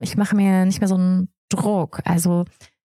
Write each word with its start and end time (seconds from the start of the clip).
ich 0.00 0.16
mache 0.16 0.36
mir 0.36 0.64
nicht 0.64 0.80
mehr 0.80 0.88
so 0.88 0.96
einen 0.96 1.28
Druck. 1.48 2.00
Also 2.04 2.44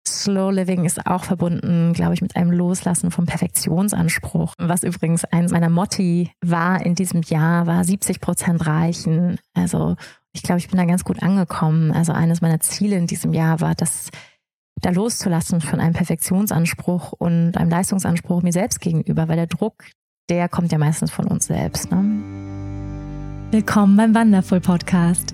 Slow 0.08 0.52
Living 0.52 0.86
ist 0.86 1.06
auch 1.06 1.26
verbunden, 1.26 1.94
glaube 1.94 2.14
ich, 2.14 2.22
mit 2.22 2.36
einem 2.36 2.52
Loslassen 2.52 3.12
vom 3.12 3.26
Perfektionsanspruch. 3.26 4.54
Was 4.58 4.84
übrigens 4.84 5.26
eins 5.26 5.52
meiner 5.52 5.70
Motti 5.70 6.32
war 6.42 6.86
in 6.86 6.96
diesem 6.96 7.22
Jahr, 7.24 7.68
war 7.68 7.84
70 7.84 8.22
Prozent 8.22 8.66
reichen. 8.66 9.38
Also 9.54 9.96
ich 10.34 10.44
glaube, 10.44 10.60
ich 10.60 10.70
bin 10.70 10.78
da 10.78 10.86
ganz 10.86 11.04
gut 11.04 11.22
angekommen. 11.22 11.92
Also 11.92 12.14
eines 12.14 12.42
meiner 12.42 12.60
Ziele 12.62 12.96
in 12.96 13.08
diesem 13.08 13.34
Jahr 13.34 13.60
war, 13.60 13.76
das 13.76 14.10
da 14.82 14.92
loszulassen 14.92 15.60
von 15.60 15.80
einem 15.80 15.94
Perfektionsanspruch 15.94 17.12
und 17.12 17.58
einem 17.58 17.70
Leistungsanspruch 17.70 18.44
mir 18.44 18.54
selbst 18.54 18.80
gegenüber, 18.80 19.28
weil 19.28 19.36
der 19.36 19.48
Druck, 19.48 19.86
der 20.30 20.48
kommt 20.48 20.72
ja 20.72 20.78
meistens 20.78 21.12
von 21.12 21.26
uns 21.26 21.48
selbst. 21.48 21.92
Ne? 21.92 21.98
Willkommen 23.52 23.98
beim 23.98 24.14
Wonderful 24.14 24.60
Podcast 24.60 25.34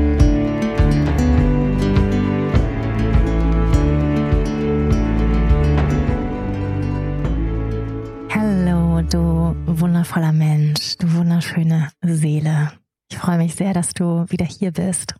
Du 9.13 9.55
wundervoller 9.65 10.31
Mensch, 10.31 10.95
du 10.97 11.13
wunderschöne 11.13 11.89
Seele. 12.01 12.71
Ich 13.11 13.17
freue 13.17 13.37
mich 13.37 13.55
sehr, 13.55 13.73
dass 13.73 13.93
du 13.93 14.25
wieder 14.29 14.45
hier 14.45 14.71
bist. 14.71 15.15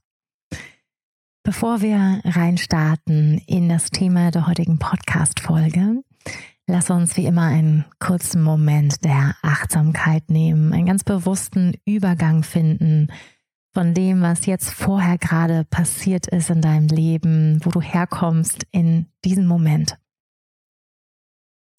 Bevor 1.44 1.82
wir 1.82 2.22
reinstarten 2.24 3.42
in 3.48 3.68
das 3.68 3.90
Thema 3.90 4.32
der 4.32 4.48
heutigen 4.48 4.80
Podcast-Folge, 4.80 6.04
lass 6.68 6.90
uns 6.90 7.18
wie 7.18 7.26
immer 7.26 7.44
einen 7.44 7.84
kurzen 8.00 8.42
Moment 8.42 9.04
der 9.04 9.36
Achtsamkeit 9.42 10.30
nehmen, 10.30 10.72
einen 10.72 10.86
ganz 10.86 11.04
bewussten 11.04 11.74
Übergang 11.84 12.44
finden 12.44 13.08
von 13.74 13.94
dem, 13.94 14.22
was 14.22 14.46
jetzt 14.46 14.70
vorher 14.70 15.18
gerade 15.18 15.66
passiert 15.66 16.28
ist 16.28 16.50
in 16.50 16.62
deinem 16.62 16.88
Leben, 16.88 17.60
wo 17.64 17.72
du 17.72 17.82
herkommst 17.82 18.66
in 18.72 19.08
diesen 19.26 19.48
Moment. 19.48 19.98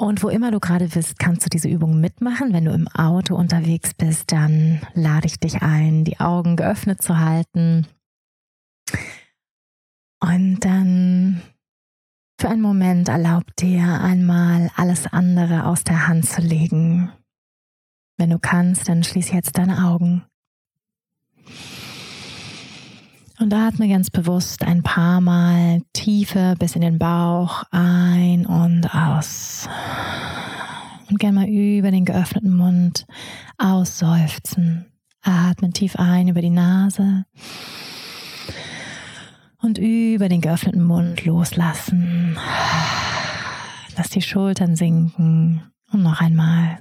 Und 0.03 0.25
wo 0.25 0.31
immer 0.31 0.51
du 0.51 0.59
gerade 0.59 0.89
bist, 0.89 1.21
kannst 1.21 1.47
du 1.47 1.49
diese 1.49 1.69
Übung 1.69 2.01
mitmachen. 2.01 2.53
Wenn 2.53 2.65
du 2.65 2.73
im 2.73 2.89
Auto 2.89 3.37
unterwegs 3.37 3.95
bist, 3.95 4.33
dann 4.33 4.81
lade 4.95 5.29
ich 5.29 5.39
dich 5.39 5.63
ein, 5.63 6.03
die 6.03 6.19
Augen 6.19 6.57
geöffnet 6.57 7.01
zu 7.01 7.21
halten. 7.21 7.87
Und 10.19 10.59
dann 10.59 11.41
für 12.37 12.49
einen 12.49 12.63
Moment 12.63 13.11
erlaub 13.11 13.55
dir 13.55 14.01
einmal 14.01 14.73
alles 14.75 15.07
andere 15.07 15.67
aus 15.67 15.85
der 15.85 16.09
Hand 16.09 16.29
zu 16.29 16.41
legen. 16.41 17.13
Wenn 18.17 18.31
du 18.31 18.41
kannst, 18.41 18.89
dann 18.89 19.05
schließ 19.05 19.31
jetzt 19.31 19.57
deine 19.57 19.85
Augen. 19.85 20.25
Und 23.43 23.53
atme 23.55 23.89
ganz 23.89 24.09
bewusst 24.09 24.63
ein 24.63 24.85
paar 24.85 25.21
Mal 25.21 25.83
tiefer 25.93 26.55
bis 26.55 26.77
in 26.77 26.81
den 26.81 27.01
Bauch 27.01 27.65
ein 27.73 28.47
und 28.47 28.95
aus. 28.95 29.69
Und 31.11 31.19
gerne 31.19 31.41
mal 31.41 31.49
über 31.49 31.91
den 31.91 32.05
geöffneten 32.05 32.57
Mund 32.57 33.05
ausseufzen. 33.59 34.87
Atme 35.23 35.71
tief 35.71 35.97
ein 35.97 36.29
über 36.29 36.41
die 36.41 36.51
Nase 36.51 37.25
und 39.61 39.77
über 39.79 40.29
den 40.29 40.41
geöffneten 40.41 40.85
Mund 40.85 41.25
loslassen. 41.25 42.39
Lass 43.97 44.09
die 44.11 44.23
Schultern 44.23 44.77
sinken 44.77 45.63
und 45.91 46.05
noch 46.05 46.21
einmal. 46.21 46.79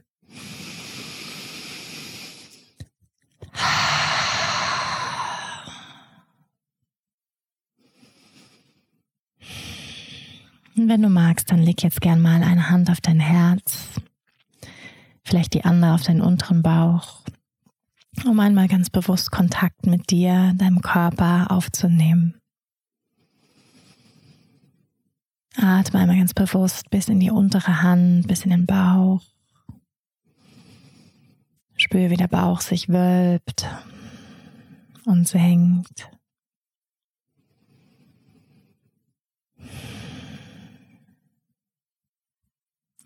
Und 10.76 10.88
wenn 10.88 11.02
du 11.02 11.10
magst, 11.10 11.52
dann 11.52 11.62
leg 11.62 11.84
jetzt 11.84 12.02
gern 12.02 12.22
mal 12.22 12.44
eine 12.44 12.70
Hand 12.70 12.90
auf 12.90 13.02
dein 13.02 13.20
Herz, 13.20 13.90
vielleicht 15.24 15.54
die 15.54 15.66
andere 15.66 15.94
auf 15.94 16.04
deinen 16.04 16.22
unteren 16.22 16.62
Bauch, 16.62 17.22
um 18.26 18.40
einmal 18.40 18.68
ganz 18.68 18.90
bewusst 18.90 19.32
Kontakt 19.32 19.86
mit 19.86 20.10
dir, 20.12 20.54
deinem 20.56 20.82
Körper 20.82 21.52
aufzunehmen. 21.52 22.36
Atme 25.58 26.00
einmal 26.00 26.18
ganz 26.18 26.34
bewusst 26.34 26.90
bis 26.90 27.10
in 27.10 27.20
die 27.20 27.32
untere 27.32 27.82
Hand, 27.82 28.28
bis 28.28 28.46
in 28.46 28.52
den 28.52 28.66
Bauch. 28.66 29.22
Spüre, 31.76 32.10
wie 32.10 32.18
der 32.18 32.28
Bauch 32.28 32.62
sich 32.62 32.88
wölbt 32.88 33.68
und 35.06 35.28
senkt. 35.28 36.10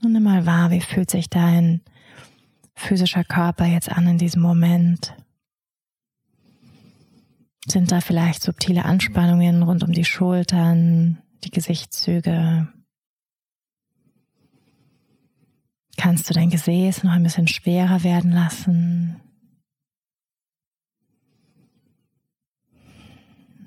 Und 0.04 0.12
nimm 0.12 0.24
mal 0.24 0.46
wahr, 0.46 0.72
wie 0.72 0.82
fühlt 0.82 1.10
sich 1.10 1.30
dein 1.30 1.82
physischer 2.76 3.24
Körper 3.24 3.66
jetzt 3.66 3.90
an 3.92 4.08
in 4.08 4.18
diesem 4.18 4.42
Moment? 4.42 5.16
Sind 7.68 7.92
da 7.92 8.02
vielleicht 8.02 8.44
subtile 8.44 8.86
Anspannungen 8.86 9.64
rund 9.64 9.84
um 9.84 9.92
die 9.92 10.06
Schultern, 10.06 11.22
die 11.44 11.50
Gesichtszüge? 11.50 12.68
Kannst 15.98 16.30
du 16.30 16.34
dein 16.34 16.50
Gesäß 16.50 17.04
noch 17.04 17.14
ein 17.14 17.24
bisschen 17.24 17.48
schwerer 17.48 18.04
werden 18.04 18.32
lassen? 18.32 19.22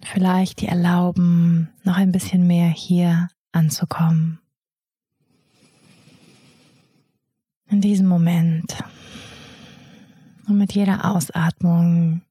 Vielleicht 0.04 0.60
die 0.60 0.68
erlauben, 0.68 1.70
noch 1.82 1.96
ein 1.96 2.12
bisschen 2.12 2.46
mehr 2.46 2.68
hier 2.68 3.28
anzukommen. 3.52 4.40
In 7.70 7.80
diesem 7.80 8.06
Moment. 8.06 8.82
Und 10.46 10.58
mit 10.58 10.72
jeder 10.72 11.04
Ausatmung 11.04 12.22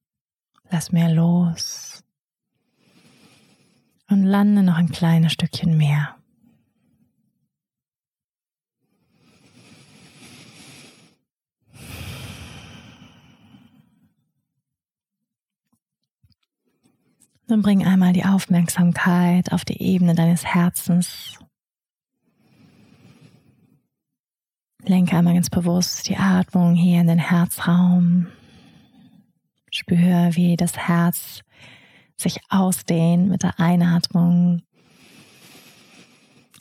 lass 0.70 0.92
mehr 0.92 1.10
los 1.10 2.04
und 4.10 4.24
lande 4.24 4.64
noch 4.64 4.76
ein 4.76 4.90
kleines 4.90 5.34
Stückchen 5.34 5.78
mehr. 5.78 6.16
Dann 17.48 17.62
bring 17.62 17.86
einmal 17.86 18.12
die 18.12 18.26
Aufmerksamkeit 18.26 19.54
auf 19.54 19.64
die 19.64 19.82
Ebene 19.82 20.16
deines 20.16 20.44
Herzens 20.44 21.40
Lenke 24.88 25.18
einmal 25.18 25.34
ganz 25.34 25.50
bewusst 25.50 26.08
die 26.08 26.16
Atmung 26.16 26.74
hier 26.74 27.02
in 27.02 27.08
den 27.08 27.20
Herzraum. 27.20 28.28
Spüre, 29.70 30.30
wie 30.32 30.56
das 30.56 30.78
Herz 30.78 31.42
sich 32.16 32.40
ausdehnt 32.48 33.28
mit 33.28 33.44
der 33.44 33.60
Einatmung, 33.60 34.62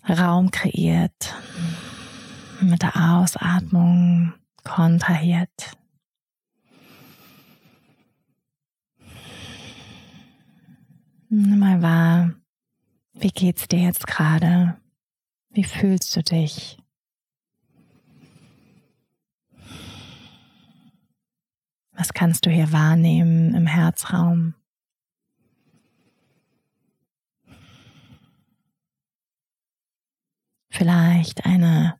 Raum 0.09 0.51
kreiert, 0.51 1.35
mit 2.61 2.83
der 2.83 2.97
Ausatmung 2.97 4.35
kontrahiert. 4.65 5.77
Nimm 11.29 11.59
mal 11.61 11.81
wahr, 11.81 12.35
wie 13.15 13.31
geht's 13.31 13.69
dir 13.69 13.81
jetzt 13.81 14.07
gerade? 14.09 14.77
Wie 15.51 15.65
fühlst 15.65 16.15
du 16.17 16.23
dich? 16.23 16.79
Was 21.97 22.13
kannst 22.13 22.45
du 22.45 22.51
hier 22.51 22.73
wahrnehmen 22.73 23.55
im 23.55 23.67
Herzraum? 23.67 24.55
Vielleicht 30.69 31.47
eine 31.47 31.99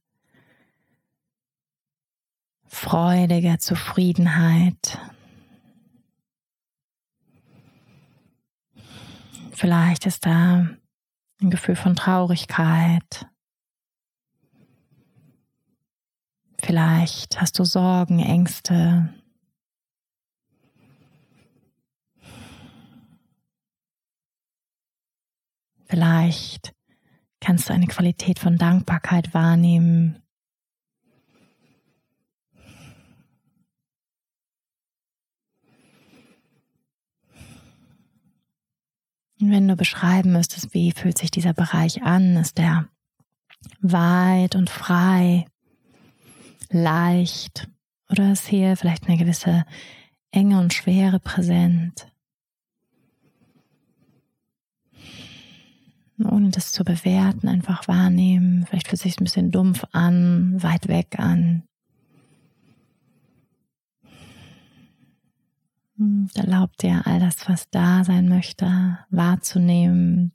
freudige 2.67 3.57
Zufriedenheit. 3.59 4.99
Vielleicht 9.53 10.05
ist 10.05 10.27
da 10.27 10.69
ein 11.41 11.51
Gefühl 11.51 11.77
von 11.77 11.97
Traurigkeit. 11.97 13.27
Vielleicht 16.63 17.41
hast 17.41 17.59
du 17.59 17.65
Sorgen, 17.65 18.19
Ängste. 18.19 19.15
Vielleicht 25.87 26.75
kannst 27.41 27.69
du 27.69 27.73
eine 27.73 27.87
Qualität 27.87 28.39
von 28.39 28.59
Dankbarkeit 28.59 29.33
wahrnehmen. 29.35 30.23
Und 39.41 39.51
wenn 39.51 39.69
du 39.69 39.77
beschreiben 39.77 40.33
müsstest, 40.33 40.73
wie 40.75 40.93
fühlt 40.93 41.19
sich 41.19 41.31
dieser 41.31 41.53
Bereich 41.53 42.03
an, 42.03 42.37
ist 42.37 42.59
der 42.59 42.89
weit 43.81 44.57
und 44.57 44.71
frei, 44.71 45.47
leicht 46.71 47.69
oder 48.11 48.33
ist 48.33 48.47
hier 48.47 48.77
vielleicht 48.77 49.07
eine 49.07 49.19
gewisse 49.19 49.65
Enge 50.31 50.59
und 50.59 50.73
Schwere 50.73 51.21
präsent? 51.21 52.09
Ohne 56.25 56.51
das 56.51 56.73
zu 56.73 56.85
bewerten, 56.85 57.49
einfach 57.49 57.89
wahrnehmen. 57.89 58.67
Vielleicht 58.67 58.89
fühlt 58.89 59.01
es 59.01 59.03
sich 59.03 59.21
ein 59.21 59.25
bisschen 59.25 59.51
dumpf 59.51 59.85
an, 59.93 60.63
weit 60.63 60.89
weg 60.89 61.19
an. 61.19 61.63
Hm, 65.99 66.29
erlaubt 66.35 66.83
dir 66.83 67.07
all 67.07 67.21
das, 67.21 67.49
was 67.49 67.71
da 67.71 68.05
sein 68.05 68.29
möchte, 68.29 68.99
wahrzunehmen, 69.11 70.33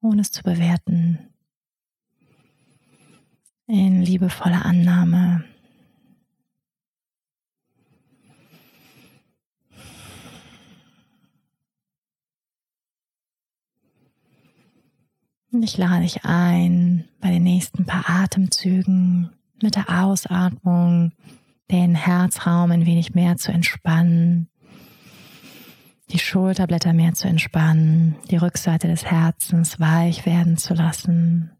ohne 0.00 0.22
es 0.22 0.30
zu 0.30 0.42
bewerten. 0.42 1.18
In 3.66 4.02
liebevoller 4.02 4.64
Annahme. 4.64 5.44
Und 5.44 5.50
ich 15.60 15.76
lade 15.76 16.02
dich 16.02 16.24
ein, 16.24 17.04
bei 17.20 17.30
den 17.30 17.42
nächsten 17.42 17.84
paar 17.84 18.08
Atemzügen 18.08 19.30
mit 19.60 19.76
der 19.76 20.02
Ausatmung 20.02 21.12
den 21.70 21.94
Herzraum 21.94 22.70
ein 22.70 22.86
wenig 22.86 23.14
mehr 23.14 23.36
zu 23.36 23.52
entspannen, 23.52 24.48
die 26.10 26.18
Schulterblätter 26.18 26.92
mehr 26.92 27.12
zu 27.12 27.28
entspannen, 27.28 28.16
die 28.30 28.36
Rückseite 28.36 28.88
des 28.88 29.04
Herzens 29.04 29.78
weich 29.78 30.24
werden 30.24 30.56
zu 30.56 30.74
lassen. 30.74 31.50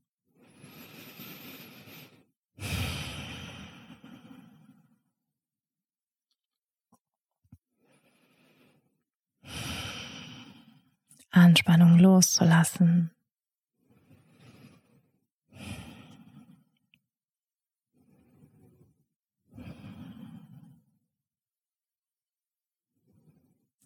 Anspannung 11.30 11.98
loszulassen. 11.98 13.10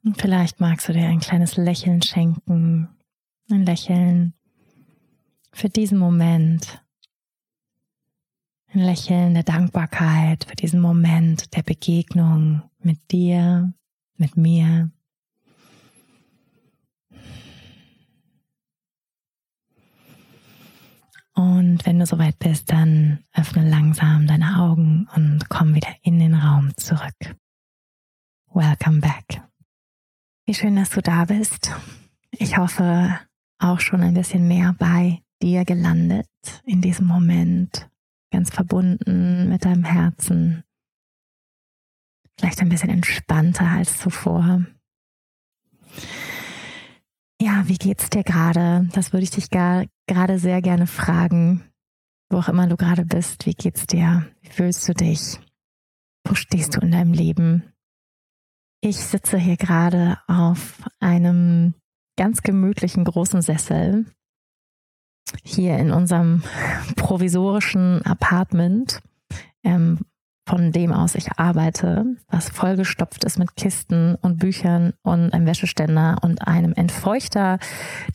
Und 0.07 0.23
vielleicht 0.23 0.61
magst 0.61 0.89
du 0.89 0.93
dir 0.93 1.09
ein 1.09 1.19
kleines 1.19 1.57
Lächeln 1.57 2.01
schenken. 2.01 2.89
Ein 3.51 3.67
Lächeln 3.67 4.35
für 5.53 5.69
diesen 5.69 5.99
Moment. 5.99 6.81
Ein 8.73 8.83
Lächeln 8.83 9.35
der 9.35 9.43
Dankbarkeit 9.43 10.45
für 10.45 10.55
diesen 10.55 10.81
Moment 10.81 11.57
der 11.57 11.63
Begegnung 11.63 12.63
mit 12.79 13.11
dir, 13.11 13.75
mit 14.17 14.37
mir. 14.37 14.93
Und 21.35 21.85
wenn 21.85 21.99
du 21.99 22.07
soweit 22.07 22.39
bist, 22.39 22.71
dann 22.71 23.25
öffne 23.35 23.69
langsam 23.69 24.29
deine 24.29 24.61
Augen 24.61 25.09
und 25.17 25.49
komm 25.49 25.75
wieder 25.75 25.93
in 26.03 26.21
den 26.21 26.35
Raum 26.37 26.77
zurück. 26.77 27.37
Welcome 28.55 29.01
back. 29.01 29.43
Wie 30.49 30.55
schön, 30.55 30.77
dass 30.77 30.91
du 30.91 31.03
da 31.03 31.25
bist. 31.25 31.73
Ich 32.31 32.57
hoffe, 32.57 33.19
auch 33.59 33.81
schon 33.81 34.01
ein 34.03 34.15
bisschen 34.15 34.47
mehr 34.47 34.77
bei 34.79 35.21
dir 35.43 35.65
gelandet 35.65 36.29
in 36.65 36.81
diesem 36.81 37.09
Moment, 37.09 37.91
ganz 38.31 38.51
verbunden 38.51 39.49
mit 39.49 39.65
deinem 39.65 39.83
Herzen. 39.83 40.63
Vielleicht 42.39 42.61
ein 42.61 42.69
bisschen 42.69 42.91
entspannter 42.91 43.67
als 43.67 43.99
zuvor. 43.99 44.65
Ja, 47.43 47.67
wie 47.67 47.79
geht's 47.79 48.09
dir 48.09 48.23
gerade? 48.23 48.89
Das 48.93 49.13
würde 49.13 49.25
ich 49.25 49.33
dich 49.33 49.51
gerade 49.51 50.39
sehr 50.39 50.63
gerne 50.63 50.87
fragen. 50.87 51.65
Wo 52.31 52.39
auch 52.39 52.49
immer 52.49 52.69
du 52.69 52.77
gerade 52.77 53.05
bist, 53.05 53.47
wie 53.47 53.55
geht's 53.55 53.89
dir? 53.89 54.25
Wie 54.43 54.51
fühlst 54.51 54.89
du 54.89 54.95
dich? 54.95 55.41
Wo 56.25 56.37
stehst 56.37 56.77
du 56.77 56.81
in 56.83 56.93
deinem 56.93 57.13
Leben? 57.13 57.65
Ich 58.81 58.99
sitze 58.99 59.39
hier 59.39 59.57
gerade 59.57 60.19
auf 60.27 60.83
einem 61.01 61.75
ganz 62.17 62.43
gemütlichen 62.43 63.05
großen 63.05 63.43
Sessel 63.43 64.07
hier 65.43 65.79
in 65.79 65.91
unserem 65.91 66.43
provisorischen 66.97 68.05
Apartment, 68.05 69.01
ähm, 69.65 70.01
von 70.49 70.71
dem 70.71 70.93
aus 70.93 71.17
ich 71.17 71.39
arbeite, 71.39 72.05
was 72.29 72.49
vollgestopft 72.49 73.25
ist 73.25 73.39
mit 73.39 73.57
Kisten 73.57 74.15
und 74.15 74.39
Büchern 74.39 74.93
und 75.03 75.33
einem 75.33 75.47
Wäscheständer 75.47 76.19
und 76.23 76.47
einem 76.47 76.73
Entfeuchter, 76.73 77.59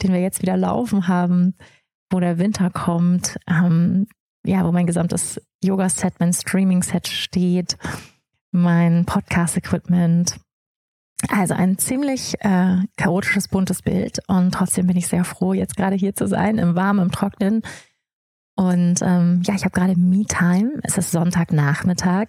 den 0.01 0.13
wir 0.13 0.21
jetzt 0.21 0.41
wieder 0.41 0.55
laufen 0.55 1.09
haben, 1.09 1.55
wo 2.09 2.19
der 2.19 2.37
Winter 2.37 2.69
kommt, 2.69 3.37
ähm, 3.47 4.07
ja, 4.45 4.65
wo 4.65 4.71
mein 4.71 4.87
gesamtes 4.87 5.41
Yoga-Set, 5.61 6.15
mein 6.19 6.33
Streaming-Set 6.33 7.07
steht, 7.07 7.77
mein 8.51 9.05
Podcast-Equipment, 9.05 10.39
also 11.29 11.53
ein 11.53 11.77
ziemlich 11.77 12.35
äh, 12.39 12.77
chaotisches, 12.97 13.47
buntes 13.47 13.81
Bild 13.81 14.19
und 14.27 14.51
trotzdem 14.53 14.88
bin 14.88 14.97
ich 14.97 15.07
sehr 15.07 15.23
froh, 15.23 15.53
jetzt 15.53 15.75
gerade 15.75 15.95
hier 15.95 16.15
zu 16.15 16.27
sein, 16.27 16.57
im 16.57 16.75
Warmen, 16.75 17.06
im 17.06 17.12
Trocknen. 17.12 17.62
Und 18.56 19.01
ähm, 19.01 19.41
ja, 19.45 19.56
ich 19.56 19.63
habe 19.63 19.71
gerade 19.71 19.97
Me-Time. 19.97 20.79
Es 20.83 20.97
ist 20.97 21.12
Sonntagnachmittag 21.12 22.27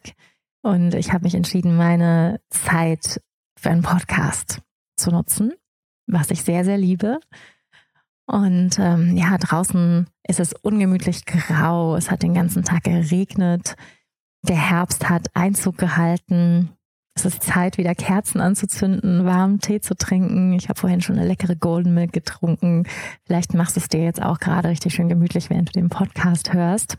und 0.63 0.95
ich 0.95 1.13
habe 1.13 1.25
mich 1.25 1.35
entschieden, 1.35 1.77
meine 1.77 2.41
Zeit 2.51 3.21
für 3.59 3.71
einen 3.71 3.83
Podcast 3.83 4.61
zu 4.97 5.11
nutzen, 5.11 5.53
was 6.07 6.31
ich 6.31 6.43
sehr, 6.43 6.65
sehr 6.65 6.79
liebe. 6.79 7.21
Und 8.27 8.79
ähm, 8.79 9.17
ja, 9.17 9.37
draußen 9.37 10.07
ist 10.27 10.41
es 10.41 10.55
ungemütlich 10.55 11.25
grau. 11.27 11.97
Es 11.97 12.11
hat 12.11 12.23
den 12.23 12.35
ganzen 12.35 12.63
Tag 12.65 12.85
geregnet. 12.85 13.75
Der 14.43 14.57
Herbst 14.57 15.09
hat 15.09 15.29
Einzug 15.35 15.77
gehalten. 15.77 16.71
Es 17.15 17.27
ist 17.27 17.43
Zeit, 17.43 17.77
wieder 17.77 17.95
Kerzen 17.95 18.41
anzuzünden, 18.41 19.25
warmen 19.27 19.61
Tee 19.61 19.81
zu 19.81 19.95
trinken. 19.95 20.55
Ich 20.55 20.69
habe 20.69 20.81
vorhin 20.81 21.03
schon 21.03 21.19
eine 21.19 21.29
leckere 21.29 21.57
Golden 21.57 21.93
Milk 21.93 22.13
getrunken. 22.13 22.85
Vielleicht 23.27 23.53
machst 23.55 23.77
du 23.77 23.81
es 23.81 23.89
dir 23.89 24.03
jetzt 24.03 24.23
auch 24.23 24.39
gerade 24.39 24.69
richtig 24.69 24.95
schön 24.95 25.09
gemütlich, 25.09 25.51
während 25.51 25.69
du 25.69 25.73
den 25.79 25.91
Podcast 25.91 26.53
hörst. 26.55 26.97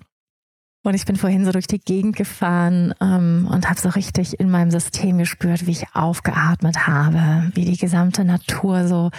Und 0.85 0.93
ich 0.93 1.05
bin 1.05 1.15
vorhin 1.15 1.45
so 1.45 1.51
durch 1.51 1.65
die 1.65 1.79
Gegend 1.79 2.15
gefahren 2.15 2.93
ähm, 3.01 3.47
und 3.49 3.69
habe 3.69 3.79
so 3.79 3.89
richtig 3.89 4.39
in 4.39 4.51
meinem 4.51 4.69
System 4.69 5.17
gespürt, 5.17 5.65
wie 5.65 5.71
ich 5.71 5.95
aufgeatmet 5.95 6.85
habe, 6.87 7.49
wie 7.55 7.65
die 7.65 7.77
gesamte 7.77 8.25
Natur 8.25 8.87
so 8.87 9.09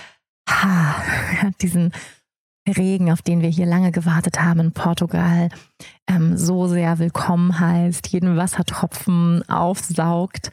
ha, 0.48 1.02
diesen 1.62 1.92
Regen, 2.66 3.12
auf 3.12 3.22
den 3.22 3.42
wir 3.42 3.48
hier 3.48 3.66
lange 3.66 3.92
gewartet 3.92 4.40
haben 4.40 4.60
in 4.60 4.72
Portugal, 4.72 5.50
ähm, 6.08 6.36
so 6.36 6.66
sehr 6.66 6.98
willkommen 6.98 7.60
heißt, 7.60 8.08
jeden 8.08 8.36
Wassertropfen 8.36 9.46
aufsaugt. 9.48 10.50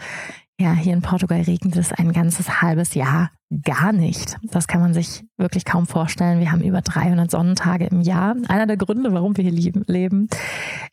Ja, 0.60 0.74
hier 0.74 0.94
in 0.94 1.02
Portugal 1.02 1.42
regnet 1.42 1.76
es 1.78 1.92
ein 1.92 2.12
ganzes 2.12 2.62
halbes 2.62 2.94
Jahr 2.94 3.32
gar 3.64 3.92
nicht. 3.94 4.38
Das 4.44 4.68
kann 4.68 4.80
man 4.80 4.94
sich 4.94 5.24
wirklich 5.38 5.66
kaum 5.66 5.88
vorstellen. 5.88 6.40
Wir 6.40 6.52
haben 6.52 6.62
über 6.62 6.82
300 6.82 7.32
Sonnentage 7.32 7.86
im 7.86 8.02
Jahr. 8.02 8.36
Einer 8.48 8.68
der 8.68 8.78
Gründe, 8.78 9.12
warum 9.14 9.36
wir 9.36 9.44
hier 9.44 9.74
leben. 9.88 10.28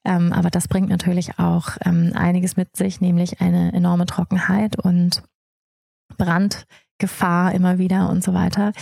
Ähm, 0.05 0.33
aber 0.33 0.51
das 0.51 0.69
bringt 0.69 0.89
natürlich 0.89 1.39
auch 1.39 1.77
ähm, 1.85 2.13
einiges 2.15 2.57
mit 2.57 2.77
sich, 2.77 3.01
nämlich 3.01 3.41
eine 3.41 3.73
enorme 3.73 4.07
Trockenheit 4.07 4.77
und 4.77 5.23
Brandgefahr 6.17 7.53
immer 7.53 7.79
wieder 7.79 8.09
und 8.09 8.25
so 8.25 8.35
weiter. 8.35 8.73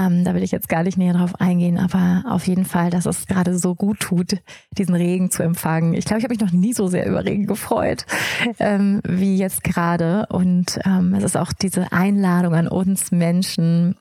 Ähm, 0.00 0.24
da 0.24 0.34
will 0.34 0.42
ich 0.42 0.50
jetzt 0.50 0.68
gar 0.70 0.82
nicht 0.82 0.96
näher 0.96 1.12
drauf 1.12 1.38
eingehen, 1.40 1.76
aber 1.76 2.24
auf 2.26 2.46
jeden 2.46 2.64
Fall, 2.64 2.88
dass 2.90 3.04
es 3.04 3.26
gerade 3.26 3.58
so 3.58 3.74
gut 3.74 4.00
tut, 4.00 4.38
diesen 4.78 4.94
Regen 4.94 5.30
zu 5.30 5.42
empfangen. 5.42 5.92
Ich 5.92 6.06
glaube, 6.06 6.18
ich 6.18 6.24
habe 6.24 6.32
mich 6.32 6.40
noch 6.40 6.52
nie 6.52 6.72
so 6.72 6.88
sehr 6.88 7.06
über 7.06 7.24
Regen 7.24 7.46
gefreut 7.46 8.06
ähm, 8.58 9.00
wie 9.06 9.36
jetzt 9.36 9.62
gerade. 9.62 10.26
Und 10.30 10.78
ähm, 10.86 11.14
es 11.14 11.24
ist 11.24 11.36
auch 11.36 11.52
diese 11.52 11.92
Einladung 11.92 12.54
an 12.54 12.66
uns 12.66 13.12
Menschen, 13.12 13.96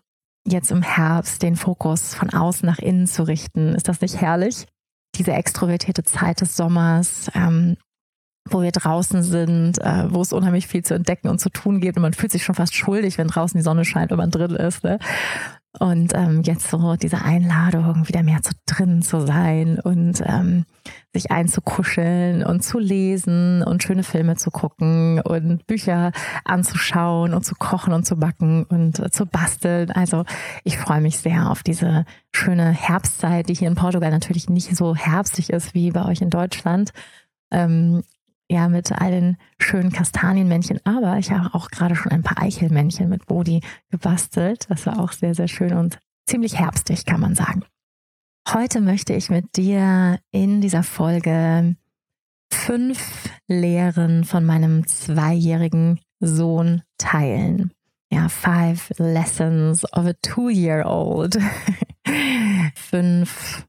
jetzt 0.47 0.71
im 0.71 0.81
Herbst 0.81 1.43
den 1.43 1.57
Fokus 1.57 2.15
von 2.15 2.29
außen 2.29 2.65
nach 2.65 2.79
innen 2.79 3.05
zu 3.05 3.23
richten. 3.23 3.75
Ist 3.75 3.89
das 3.89 3.99
nicht 3.99 4.21
herrlich? 4.21 4.67
Diese 5.15 5.33
extrovertierte 5.33 6.03
Zeit 6.03 6.39
des 6.39 6.55
Sommers, 6.55 7.29
ähm, 7.35 7.75
wo 8.49 8.61
wir 8.61 8.71
draußen 8.71 9.21
sind, 9.21 9.79
äh, 9.79 10.11
wo 10.11 10.21
es 10.21 10.33
unheimlich 10.33 10.67
viel 10.67 10.83
zu 10.83 10.93
entdecken 10.93 11.27
und 11.27 11.39
zu 11.39 11.49
tun 11.49 11.81
gibt 11.81 11.97
und 11.97 12.03
man 12.03 12.13
fühlt 12.13 12.31
sich 12.31 12.43
schon 12.43 12.55
fast 12.55 12.73
schuldig, 12.73 13.17
wenn 13.17 13.27
draußen 13.27 13.57
die 13.57 13.63
Sonne 13.63 13.85
scheint 13.85 14.11
und 14.11 14.17
man 14.17 14.31
drin 14.31 14.55
ist. 14.55 14.83
Ne? 14.83 14.97
Und 15.77 16.13
ähm, 16.15 16.41
jetzt 16.43 16.67
so 16.67 16.95
diese 16.95 17.21
Einladung, 17.21 18.07
wieder 18.07 18.23
mehr 18.23 18.41
zu 18.41 18.53
drin 18.65 19.03
zu 19.03 19.27
sein 19.27 19.79
und 19.79 20.19
ähm, 20.25 20.65
sich 21.13 21.29
einzukuscheln 21.29 22.43
und 22.43 22.63
zu 22.63 22.79
lesen 22.79 23.61
und 23.61 23.83
schöne 23.83 24.01
Filme 24.01 24.35
zu 24.35 24.49
gucken 24.49 25.21
und 25.21 25.67
Bücher 25.67 26.11
anzuschauen 26.43 27.35
und 27.35 27.45
zu 27.45 27.53
kochen 27.53 27.93
und 27.93 28.03
zu 28.03 28.15
backen 28.17 28.63
und 28.63 28.97
äh, 28.97 29.11
zu 29.11 29.27
basteln. 29.27 29.91
Also 29.91 30.25
ich 30.63 30.79
freue 30.79 31.01
mich 31.01 31.19
sehr 31.19 31.51
auf 31.51 31.61
diese 31.61 32.05
schöne 32.33 32.71
Herbstzeit, 32.71 33.47
die 33.47 33.53
hier 33.53 33.67
in 33.67 33.75
Portugal 33.75 34.09
natürlich 34.09 34.49
nicht 34.49 34.75
so 34.75 34.95
herbstig 34.95 35.51
ist 35.51 35.75
wie 35.75 35.91
bei 35.91 36.03
euch 36.05 36.21
in 36.21 36.31
Deutschland. 36.31 36.93
Ähm, 37.51 38.01
ja, 38.49 38.67
mit 38.67 38.91
all 38.91 39.11
den 39.11 39.37
schönen 39.59 39.91
Kastanienmännchen, 39.91 40.79
aber 40.83 41.17
ich 41.17 41.31
habe 41.31 41.53
auch 41.53 41.69
gerade 41.69 41.95
schon 41.95 42.11
ein 42.11 42.23
paar 42.23 42.41
Eichelmännchen 42.41 43.07
mit 43.07 43.27
Bodi 43.27 43.61
gebastelt. 43.91 44.65
Das 44.69 44.85
war 44.85 44.99
auch 44.99 45.11
sehr, 45.11 45.35
sehr 45.35 45.47
schön 45.47 45.73
und 45.73 45.99
ziemlich 46.25 46.57
herbstig, 46.57 47.05
kann 47.05 47.21
man 47.21 47.35
sagen. 47.35 47.63
Heute 48.51 48.81
möchte 48.81 49.13
ich 49.13 49.29
mit 49.29 49.55
dir 49.57 50.19
in 50.31 50.61
dieser 50.61 50.81
Folge 50.81 51.75
fünf 52.51 53.29
Lehren 53.47 54.23
von 54.23 54.43
meinem 54.45 54.87
zweijährigen 54.87 55.99
Sohn 56.19 56.81
teilen. 56.97 57.71
Ja, 58.11 58.27
five 58.27 58.91
lessons 58.97 59.85
of 59.93 60.07
a 60.07 60.13
two-year-old. 60.23 61.37
fünf 62.75 63.67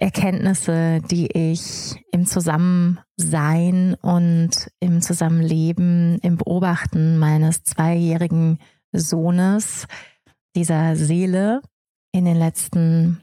Erkenntnisse, 0.00 1.02
die 1.10 1.26
ich 1.26 2.02
im 2.10 2.24
Zusammensein 2.24 3.94
und 4.00 4.70
im 4.80 5.02
Zusammenleben, 5.02 6.18
im 6.22 6.38
Beobachten 6.38 7.18
meines 7.18 7.64
zweijährigen 7.64 8.58
Sohnes, 8.92 9.86
dieser 10.56 10.96
Seele 10.96 11.60
in 12.12 12.24
den 12.24 12.36
letzten 12.36 13.22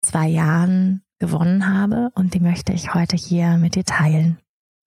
zwei 0.00 0.28
Jahren 0.28 1.02
gewonnen 1.18 1.68
habe 1.72 2.10
und 2.14 2.32
die 2.32 2.40
möchte 2.40 2.72
ich 2.72 2.94
heute 2.94 3.16
hier 3.16 3.58
mit 3.58 3.74
dir 3.74 3.84
teilen. 3.84 4.38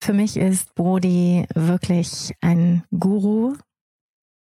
Für 0.04 0.14
mich 0.14 0.36
ist 0.36 0.74
Bodhi 0.74 1.46
wirklich 1.54 2.34
ein 2.42 2.84
Guru 2.90 3.56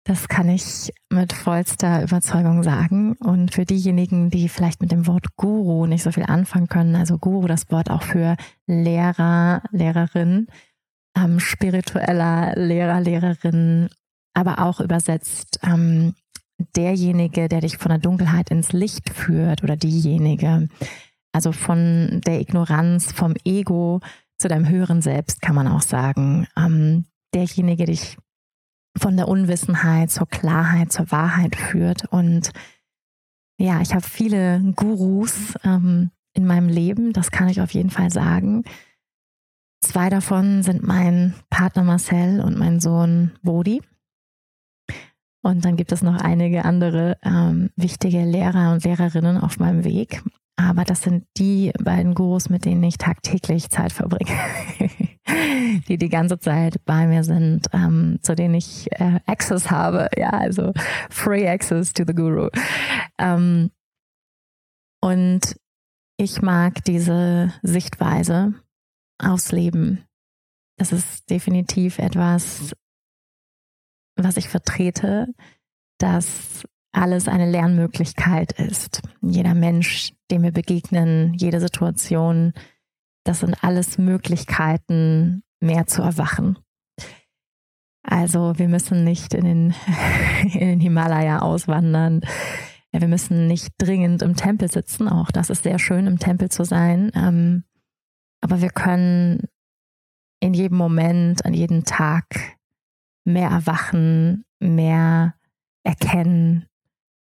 das 0.05 0.27
kann 0.27 0.49
ich 0.49 0.93
mit 1.11 1.33
vollster 1.33 2.03
Überzeugung 2.03 2.63
sagen. 2.63 3.15
Und 3.21 3.55
für 3.55 3.65
diejenigen, 3.65 4.31
die 4.31 4.49
vielleicht 4.49 4.81
mit 4.81 4.91
dem 4.91 5.07
Wort 5.07 5.37
Guru 5.37 5.87
nicht 5.87 6.03
so 6.03 6.11
viel 6.11 6.25
anfangen 6.25 6.69
können, 6.69 6.97
also 6.97 7.19
Guru, 7.19 7.47
das 7.47 7.71
Wort 7.71 7.91
auch 7.91 8.03
für 8.03 8.37
Lehrer, 8.67 9.63
Lehrerin, 9.71 10.49
ähm, 11.17 11.39
spiritueller 11.39 12.55
Lehrer, 12.57 13.01
Lehrerin, 13.01 13.91
aber 14.35 14.61
auch 14.61 14.81
übersetzt 14.81 15.61
ähm, 15.63 16.15
derjenige, 16.77 17.49
der 17.49 17.61
dich 17.61 17.79
von 17.79 17.91
der 17.91 17.99
Dunkelheit 17.99 18.51
ins 18.51 18.73
Licht 18.73 19.11
führt 19.11 19.63
oder 19.63 19.77
diejenige. 19.77 20.69
Also 21.33 21.53
von 21.53 22.21
der 22.27 22.41
Ignoranz, 22.41 23.13
vom 23.13 23.35
Ego 23.45 24.01
zu 24.39 24.49
deinem 24.49 24.69
höheren 24.69 25.01
Selbst, 25.01 25.41
kann 25.43 25.55
man 25.55 25.69
auch 25.69 25.83
sagen. 25.83 26.49
Ähm, 26.57 27.07
derjenige, 27.35 27.85
der 27.85 27.87
dich 27.87 28.17
von 28.97 29.17
der 29.17 29.29
Unwissenheit 29.29 30.11
zur 30.11 30.29
Klarheit, 30.29 30.93
zur 30.93 31.11
Wahrheit 31.11 31.57
führt. 31.57 32.05
Und 32.07 32.51
ja, 33.59 33.81
ich 33.81 33.95
habe 33.95 34.05
viele 34.05 34.61
Gurus 34.75 35.55
ähm, 35.65 36.11
in 36.35 36.47
meinem 36.47 36.69
Leben, 36.69 37.13
das 37.13 37.31
kann 37.31 37.49
ich 37.49 37.61
auf 37.61 37.73
jeden 37.73 37.91
Fall 37.91 38.11
sagen. 38.11 38.65
Zwei 39.83 40.09
davon 40.11 40.63
sind 40.63 40.83
mein 40.83 41.35
Partner 41.51 41.83
Marcel 41.83 42.41
und 42.41 42.57
mein 42.57 42.81
Sohn 42.81 43.33
Bodhi. 43.43 43.83
Und 45.43 45.65
dann 45.65 45.77
gibt 45.77 45.91
es 45.91 46.03
noch 46.03 46.21
einige 46.21 46.65
andere 46.65 47.19
ähm, 47.25 47.71
wichtige 47.75 48.25
Lehrer 48.25 48.73
und 48.73 48.85
Lehrerinnen 48.85 49.39
auf 49.39 49.59
meinem 49.59 49.85
Weg. 49.85 50.23
Aber 50.57 50.85
das 50.85 51.03
sind 51.03 51.27
die 51.37 51.73
beiden 51.83 52.15
Gurus, 52.15 52.49
mit 52.49 52.65
denen 52.65 52.85
ich 52.85 52.97
tagtäglich 52.97 53.71
Zeit 53.71 53.93
verbringe. 53.93 54.39
die 55.89 55.97
die 55.99 56.09
ganze 56.09 56.39
Zeit 56.39 56.85
bei 56.85 57.07
mir 57.07 57.25
sind, 57.25 57.67
ähm, 57.73 58.19
zu 58.23 58.35
denen 58.35 58.55
ich 58.55 58.91
äh, 58.93 59.21
Access 59.27 59.71
habe. 59.71 60.09
Ja, 60.17 60.31
also 60.31 60.73
Free 61.11 61.49
Access 61.49 61.93
to 61.93 62.05
the 62.07 62.15
Guru. 62.15 62.49
Ähm, 63.19 63.71
und 65.01 65.57
ich 66.17 66.43
mag 66.43 66.85
diese 66.85 67.53
Sichtweise 67.63 68.55
aufs 69.19 69.53
Leben. 69.53 70.05
Das 70.79 70.93
ist 70.93 71.29
definitiv 71.31 71.99
etwas, 71.99 72.75
was 74.17 74.37
ich 74.37 74.49
vertrete, 74.49 75.29
dass 75.99 76.65
alles 76.93 77.27
eine 77.27 77.51
Lernmöglichkeit 77.51 78.53
ist. 78.53 79.03
Jeder 79.23 79.55
Mensch, 79.55 80.13
dem 80.31 80.43
wir 80.43 80.53
begegnen, 80.53 81.35
jede 81.35 81.61
Situation, 81.61 82.53
das 83.25 83.41
sind 83.41 83.63
alles 83.63 83.99
Möglichkeiten, 83.99 85.43
mehr 85.61 85.87
zu 85.87 86.03
erwachen. 86.03 86.59
Also 88.03 88.59
wir 88.59 88.69
müssen 88.69 89.05
nicht 89.05 89.33
in 89.35 89.45
den, 89.45 89.75
in 90.55 90.69
den 90.69 90.81
Himalaya 90.81 91.41
auswandern. 91.41 92.23
Wir 92.91 93.09
müssen 93.09 93.47
nicht 93.47 93.73
dringend 93.79 94.23
im 94.23 94.37
Tempel 94.37 94.71
sitzen. 94.71 95.09
Auch 95.09 95.31
das 95.31 95.51
ist 95.51 95.63
sehr 95.63 95.79
schön, 95.79 96.07
im 96.07 96.19
Tempel 96.19 96.51
zu 96.51 96.65
sein. 96.65 97.11
Ähm, 97.15 97.65
aber 98.41 98.61
wir 98.61 98.71
können 98.71 99.49
in 100.41 100.53
jedem 100.53 100.77
Moment, 100.77 101.45
an 101.45 101.55
jedem 101.55 101.85
Tag 101.85 102.25
mehr 103.25 103.49
erwachen, 103.51 104.45
mehr 104.59 105.35
erkennen, 105.85 106.67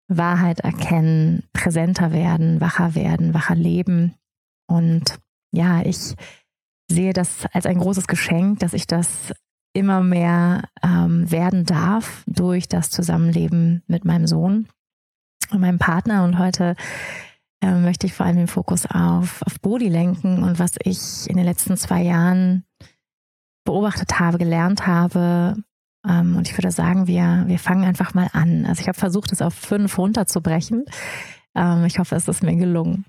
Wahrheit 0.08 0.60
erkennen, 0.62 1.43
präsenter 1.51 2.12
werden, 2.12 2.62
wacher 2.62 2.96
werden, 2.96 3.34
wacher 3.34 3.55
leben. 3.55 4.15
Und 4.67 5.19
ja, 5.51 5.82
ich 5.82 6.15
sehe 6.89 7.13
das 7.13 7.46
als 7.53 7.65
ein 7.65 7.79
großes 7.79 8.08
Geschenk, 8.08 8.60
dass 8.60 8.74
ich 8.74 8.88
das 8.88 9.34
immer 9.74 10.01
mehr 10.01 10.63
ähm, 10.84 11.29
werden 11.29 11.65
darf 11.65 12.24
durch 12.25 12.68
das 12.68 12.89
Zusammenleben 12.89 13.84
mit 13.88 14.03
meinem 14.03 14.27
Sohn 14.27 14.68
und 15.51 15.62
meinem 15.62 15.77
Partner. 15.77 16.24
Und 16.24 16.39
heute 16.39 16.75
äh, 17.62 17.74
möchte 17.74 18.08
ich 18.08 18.13
vor 18.13 18.25
allem 18.25 18.38
den 18.38 18.48
Fokus 18.48 18.86
auf, 18.86 19.41
auf 19.44 19.60
Body 19.62 19.89
lenken 19.89 20.44
und 20.44 20.60
was 20.60 20.74
ich 20.84 21.29
in 21.29 21.38
den 21.38 21.46
letzten 21.46 21.77
zwei 21.77 22.01
Jahren 22.01 22.63
beobachtet 23.63 24.20
habe, 24.20 24.38
gelernt 24.38 24.88
habe. 24.88 25.56
Ähm, 26.08 26.36
und 26.38 26.48
ich 26.48 26.58
würde 26.58 26.72
sagen, 26.72 27.08
wir, 27.08 27.44
wir 27.46 27.60
fangen 27.60 27.84
einfach 27.84 28.13
mal 28.13 28.29
an. 28.34 28.65
Also 28.65 28.82
ich 28.82 28.88
habe 28.88 28.98
versucht, 28.98 29.32
es 29.32 29.41
auf 29.41 29.53
fünf 29.53 29.98
runterzubrechen. 29.98 30.86
Ähm, 31.56 31.86
ich 31.86 32.00
hoffe, 32.00 32.15
es 32.15 32.27
ist 32.27 32.41
mir 32.41 32.56
gelungen. 32.56 33.06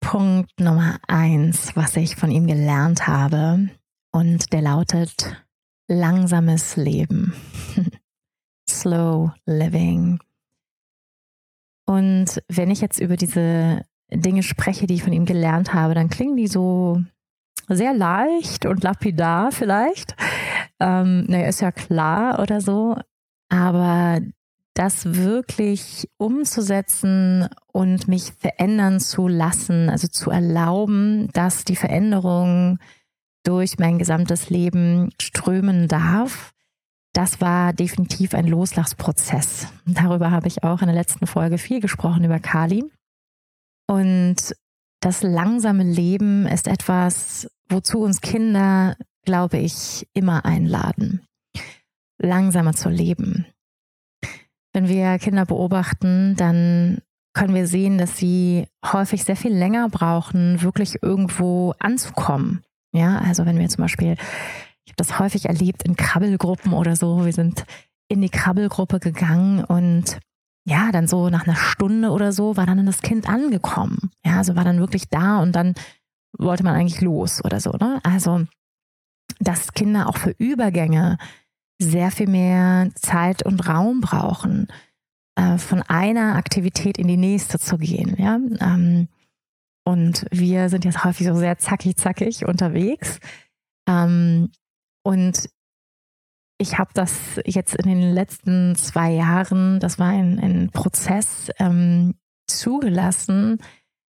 Punkt 0.00 0.60
Nummer 0.60 0.98
eins, 1.06 1.74
was 1.74 1.96
ich 1.96 2.16
von 2.16 2.30
ihm 2.30 2.46
gelernt 2.46 3.06
habe, 3.06 3.68
und 4.12 4.52
der 4.52 4.62
lautet 4.62 5.44
langsames 5.88 6.76
Leben. 6.76 7.34
Slow 8.68 9.32
Living. 9.46 10.18
Und 11.86 12.42
wenn 12.48 12.70
ich 12.70 12.80
jetzt 12.80 12.98
über 12.98 13.16
diese 13.16 13.82
Dinge 14.12 14.42
spreche, 14.42 14.86
die 14.86 14.94
ich 14.94 15.02
von 15.02 15.12
ihm 15.12 15.24
gelernt 15.24 15.74
habe, 15.74 15.94
dann 15.94 16.08
klingen 16.08 16.36
die 16.36 16.48
so 16.48 17.02
sehr 17.68 17.94
leicht 17.94 18.66
und 18.66 18.82
lapidar 18.82 19.52
vielleicht. 19.52 20.16
Ähm, 20.80 21.24
naja, 21.28 21.48
ist 21.48 21.60
ja 21.60 21.72
klar 21.72 22.40
oder 22.40 22.60
so. 22.60 22.96
Aber 23.48 24.20
das 24.76 25.14
wirklich 25.14 26.06
umzusetzen 26.18 27.48
und 27.72 28.08
mich 28.08 28.32
verändern 28.38 29.00
zu 29.00 29.26
lassen, 29.26 29.88
also 29.88 30.06
zu 30.06 30.30
erlauben, 30.30 31.28
dass 31.32 31.64
die 31.64 31.76
Veränderung 31.76 32.78
durch 33.42 33.78
mein 33.78 33.98
gesamtes 33.98 34.50
Leben 34.50 35.10
strömen 35.18 35.88
darf, 35.88 36.52
das 37.14 37.40
war 37.40 37.72
definitiv 37.72 38.34
ein 38.34 38.46
Loslassprozess. 38.46 39.68
Darüber 39.86 40.30
habe 40.30 40.48
ich 40.48 40.62
auch 40.62 40.82
in 40.82 40.88
der 40.88 40.94
letzten 40.94 41.26
Folge 41.26 41.56
viel 41.56 41.80
gesprochen 41.80 42.24
über 42.24 42.38
Kali. 42.40 42.84
Und 43.88 44.54
das 45.00 45.22
langsame 45.22 45.84
Leben 45.84 46.46
ist 46.46 46.68
etwas, 46.68 47.48
wozu 47.70 48.00
uns 48.00 48.20
Kinder, 48.20 48.98
glaube 49.24 49.56
ich, 49.56 50.06
immer 50.12 50.44
einladen. 50.44 51.22
Langsamer 52.18 52.74
zu 52.74 52.90
leben. 52.90 53.46
Wenn 54.76 54.88
wir 54.88 55.18
Kinder 55.18 55.46
beobachten, 55.46 56.36
dann 56.36 56.98
können 57.32 57.54
wir 57.54 57.66
sehen, 57.66 57.96
dass 57.96 58.18
sie 58.18 58.66
häufig 58.84 59.24
sehr 59.24 59.34
viel 59.34 59.56
länger 59.56 59.88
brauchen, 59.88 60.60
wirklich 60.60 61.02
irgendwo 61.02 61.72
anzukommen. 61.78 62.62
Ja, 62.92 63.20
also 63.20 63.46
wenn 63.46 63.58
wir 63.58 63.70
zum 63.70 63.84
Beispiel, 63.84 64.16
ich 64.84 64.92
habe 64.92 64.96
das 64.98 65.18
häufig 65.18 65.46
erlebt 65.46 65.84
in 65.84 65.96
Krabbelgruppen 65.96 66.74
oder 66.74 66.94
so, 66.94 67.24
wir 67.24 67.32
sind 67.32 67.64
in 68.08 68.20
die 68.20 68.28
Krabbelgruppe 68.28 69.00
gegangen 69.00 69.64
und 69.64 70.18
ja, 70.66 70.92
dann 70.92 71.08
so 71.08 71.30
nach 71.30 71.46
einer 71.46 71.56
Stunde 71.56 72.10
oder 72.10 72.32
so 72.32 72.58
war 72.58 72.66
dann 72.66 72.84
das 72.84 73.00
Kind 73.00 73.30
angekommen. 73.30 74.10
Ja, 74.26 74.36
also 74.36 74.56
war 74.56 74.64
dann 74.64 74.78
wirklich 74.78 75.08
da 75.08 75.40
und 75.40 75.52
dann 75.52 75.72
wollte 76.36 76.64
man 76.64 76.74
eigentlich 76.74 77.00
los 77.00 77.42
oder 77.42 77.60
so. 77.60 77.70
Ne? 77.70 77.98
Also 78.02 78.44
dass 79.38 79.72
Kinder 79.72 80.06
auch 80.06 80.18
für 80.18 80.34
Übergänge 80.36 81.16
sehr 81.78 82.10
viel 82.10 82.28
mehr 82.28 82.90
Zeit 82.94 83.44
und 83.44 83.68
Raum 83.68 84.00
brauchen, 84.00 84.68
äh, 85.36 85.58
von 85.58 85.82
einer 85.82 86.36
Aktivität 86.36 86.98
in 86.98 87.08
die 87.08 87.16
nächste 87.16 87.58
zu 87.58 87.76
gehen. 87.78 88.16
Ja? 88.18 88.38
Ähm, 88.60 89.08
und 89.84 90.26
wir 90.30 90.68
sind 90.68 90.84
jetzt 90.84 91.04
häufig 91.04 91.26
so 91.26 91.34
sehr 91.34 91.58
zackig, 91.58 91.96
zackig 91.96 92.46
unterwegs. 92.46 93.20
Ähm, 93.88 94.50
und 95.04 95.48
ich 96.58 96.78
habe 96.78 96.90
das 96.94 97.40
jetzt 97.44 97.74
in 97.76 97.88
den 97.88 98.12
letzten 98.12 98.74
zwei 98.76 99.12
Jahren, 99.12 99.78
das 99.78 99.98
war 99.98 100.08
ein, 100.08 100.38
ein 100.40 100.70
Prozess, 100.70 101.50
ähm, 101.58 102.14
zugelassen, 102.48 103.58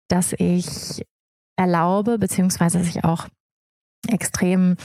dass 0.08 0.32
ich 0.32 1.04
erlaube, 1.56 2.18
beziehungsweise 2.18 2.78
dass 2.78 2.88
ich 2.88 3.04
auch 3.04 3.28
extrem 4.08 4.76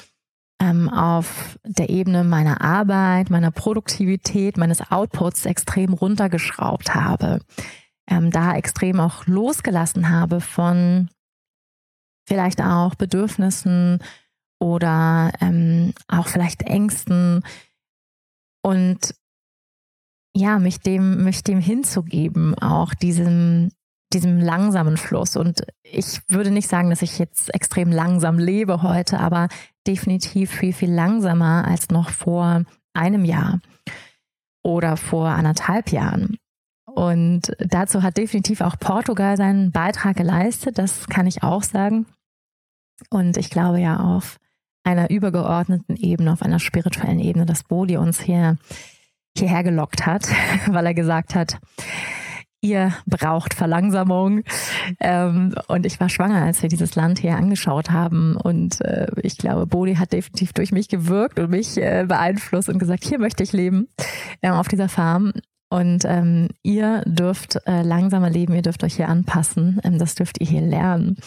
ähm, 0.62 0.90
auf 0.90 1.60
der 1.64 1.90
Ebene 1.90 2.24
meiner 2.24 2.62
Arbeit, 2.62 3.30
meiner 3.30 3.52
Produktivität, 3.52 4.58
meines 4.58 4.92
Outputs 4.92 5.46
extrem 5.46 5.94
runtergeschraubt 5.94 6.96
habe. 6.96 7.40
Ähm, 8.08 8.32
da 8.32 8.56
extrem 8.56 9.00
auch 9.00 9.26
losgelassen 9.26 10.10
habe 10.10 10.40
von 10.40 11.10
vielleicht 12.28 12.62
auch 12.62 12.96
Bedürfnissen 12.96 14.00
oder 14.60 15.32
ähm, 15.42 15.94
auch 16.08 16.28
vielleicht 16.28 16.64
Ängsten 16.64 17.44
und 18.64 19.14
ja, 20.36 20.60
mich 20.60 20.80
dem, 20.80 21.24
mich 21.24 21.44
dem 21.44 21.60
hinzugeben, 21.60 22.56
auch 22.60 22.94
diesem, 22.94 23.72
diesem 24.12 24.40
langsamen 24.40 24.98
Fluss. 24.98 25.38
Und 25.38 25.66
ich 25.84 26.20
würde 26.28 26.52
nicht 26.52 26.68
sagen, 26.68 26.90
dass 26.90 27.02
ich 27.02 27.20
jetzt 27.20 27.54
extrem 27.54 27.92
langsam 27.92 28.38
lebe 28.38 28.82
heute, 28.82 29.20
aber 29.20 29.48
definitiv 29.88 30.52
viel, 30.52 30.74
viel 30.74 30.92
langsamer 30.92 31.66
als 31.68 31.90
noch 31.90 32.10
vor 32.10 32.64
einem 32.94 33.26
Jahr 33.26 33.60
oder 34.64 34.98
vor 34.98 35.28
anderthalb 35.28 35.92
Jahren. 35.92 36.38
Und 36.86 37.56
dazu 37.60 38.04
hat 38.04 38.18
definitiv 38.18 38.62
auch 38.62 38.80
Portugal 38.80 39.36
seinen 39.38 39.72
Beitrag 39.72 40.16
geleistet, 40.16 40.78
das 40.78 41.08
kann 41.08 41.28
ich 41.28 41.44
auch 41.44 41.64
sagen. 41.64 42.06
Und 43.10 43.38
ich 43.38 43.50
glaube 43.50 43.82
ja 43.82 44.00
auf 44.00 44.38
einer 44.84 45.10
übergeordneten 45.10 45.98
Ebene, 45.98 46.32
auf 46.32 46.42
einer 46.42 46.60
spirituellen 46.60 47.20
Ebene, 47.20 47.46
dass 47.46 47.64
Bodhi 47.64 47.98
uns 47.98 48.22
hier 48.22 48.58
hierher 49.38 49.64
gelockt 49.64 50.06
hat, 50.06 50.30
weil 50.68 50.86
er 50.86 50.94
gesagt 50.94 51.36
hat, 51.36 51.60
ihr 52.66 52.94
braucht 53.06 53.54
Verlangsamung. 53.54 54.44
Ähm, 55.00 55.54
und 55.68 55.86
ich 55.86 56.00
war 56.00 56.10
schwanger, 56.10 56.44
als 56.44 56.62
wir 56.62 56.70
dieses 56.70 56.96
Land 56.96 57.20
hier 57.20 57.38
angeschaut 57.38 57.92
haben. 57.92 58.36
Und 58.36 58.82
äh, 58.82 59.08
ich 59.22 59.38
glaube, 59.38 59.68
Bodhi 59.68 59.96
hat 59.96 60.14
definitiv 60.14 60.54
durch 60.54 60.72
mich 60.72 60.90
gewirkt 60.90 61.40
und 61.40 61.52
mich 61.52 61.78
äh, 61.78 62.06
beeinflusst 62.08 62.70
und 62.70 62.80
gesagt, 62.80 63.04
hier 63.06 63.20
möchte 63.20 63.44
ich 63.44 63.54
leben, 63.54 63.88
äh, 64.42 64.50
auf 64.50 64.68
dieser 64.68 64.90
Farm. 64.90 65.32
Und 65.70 66.06
ähm, 66.06 66.50
ihr 66.64 67.02
dürft 67.06 67.60
äh, 67.68 67.82
langsamer 67.82 68.30
leben, 68.30 68.54
ihr 68.54 68.62
dürft 68.62 68.84
euch 68.84 68.96
hier 68.96 69.10
anpassen. 69.10 69.80
Ähm, 69.84 70.00
das 70.00 70.16
dürft 70.16 70.40
ihr 70.40 70.48
hier 70.48 70.62
lernen. 70.62 71.18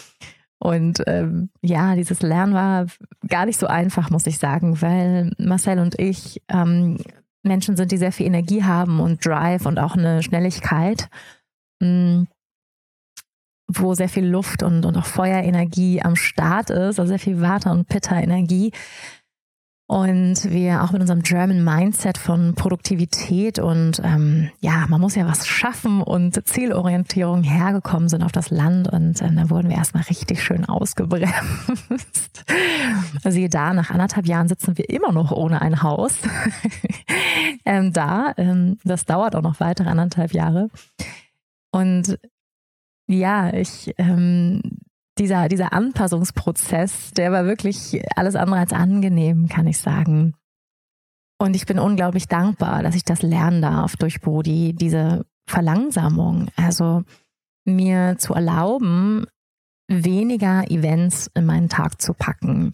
Und 0.59 1.01
ähm, 1.07 1.49
ja, 1.61 1.95
dieses 1.95 2.21
Lernen 2.21 2.53
war 2.53 2.87
gar 3.27 3.45
nicht 3.45 3.59
so 3.59 3.67
einfach, 3.67 4.09
muss 4.09 4.27
ich 4.27 4.39
sagen, 4.39 4.81
weil 4.81 5.31
Marcel 5.37 5.79
und 5.79 5.97
ich 5.97 6.41
ähm, 6.49 6.97
Menschen 7.43 7.77
sind, 7.77 7.91
die 7.91 7.97
sehr 7.97 8.11
viel 8.11 8.25
Energie 8.27 8.63
haben 8.63 8.99
und 8.99 9.25
Drive 9.25 9.65
und 9.65 9.79
auch 9.79 9.95
eine 9.95 10.23
Schnelligkeit, 10.23 11.09
mh, 11.81 11.87
mm, 11.87 12.27
wo 13.71 13.93
sehr 13.93 14.09
viel 14.09 14.25
Luft 14.25 14.63
und, 14.63 14.83
und 14.85 14.97
auch 14.97 15.05
Feuerenergie 15.05 16.01
am 16.01 16.15
Start 16.15 16.71
ist, 16.71 16.99
also 16.99 17.05
sehr 17.05 17.19
viel 17.19 17.39
Water- 17.39 17.71
und 17.71 17.87
Pitta-Energie. 17.87 18.71
Und 19.89 20.51
wir 20.51 20.83
auch 20.83 20.91
mit 20.91 21.01
unserem 21.01 21.23
German 21.23 21.63
Mindset 21.63 22.19
von 22.19 22.53
Produktivität 22.53 23.57
und 23.57 23.99
ähm, 24.03 24.51
ja, 24.59 24.85
man 24.87 25.01
muss 25.01 25.15
ja 25.15 25.25
was 25.25 25.47
schaffen 25.47 26.03
und 26.03 26.47
Zielorientierung 26.47 27.41
hergekommen 27.41 28.07
sind 28.07 28.21
auf 28.21 28.31
das 28.31 28.51
Land 28.51 28.87
und 28.87 29.19
äh, 29.19 29.33
da 29.33 29.49
wurden 29.49 29.67
wir 29.67 29.77
erstmal 29.77 30.03
richtig 30.03 30.43
schön 30.43 30.65
ausgebremst. 30.65 31.33
Also 33.23 33.47
da, 33.47 33.73
nach 33.73 33.89
anderthalb 33.89 34.27
Jahren 34.27 34.47
sitzen 34.47 34.77
wir 34.77 34.89
immer 34.89 35.11
noch 35.11 35.31
ohne 35.31 35.61
ein 35.61 35.81
Haus 35.81 36.13
ähm, 37.65 37.91
da. 37.91 38.33
Ähm, 38.37 38.77
das 38.83 39.05
dauert 39.05 39.35
auch 39.35 39.41
noch 39.41 39.59
weitere 39.59 39.89
anderthalb 39.89 40.33
Jahre. 40.33 40.69
Und 41.71 42.19
ja, 43.07 43.51
ich 43.53 43.93
ähm, 43.97 44.61
dieser, 45.19 45.49
dieser 45.49 45.73
Anpassungsprozess, 45.73 47.11
der 47.11 47.31
war 47.31 47.45
wirklich 47.45 48.01
alles 48.15 48.35
andere 48.35 48.59
als 48.59 48.73
angenehm, 48.73 49.47
kann 49.47 49.67
ich 49.67 49.77
sagen. 49.77 50.33
Und 51.37 51.55
ich 51.55 51.65
bin 51.65 51.79
unglaublich 51.79 52.27
dankbar, 52.27 52.83
dass 52.83 52.95
ich 52.95 53.03
das 53.03 53.21
lernen 53.21 53.61
darf 53.61 53.95
durch 53.95 54.21
Bodhi, 54.21 54.73
diese 54.73 55.25
Verlangsamung. 55.47 56.49
Also 56.55 57.03
mir 57.65 58.15
zu 58.17 58.33
erlauben, 58.33 59.25
weniger 59.87 60.69
Events 60.69 61.29
in 61.33 61.45
meinen 61.45 61.69
Tag 61.69 62.01
zu 62.01 62.13
packen. 62.13 62.73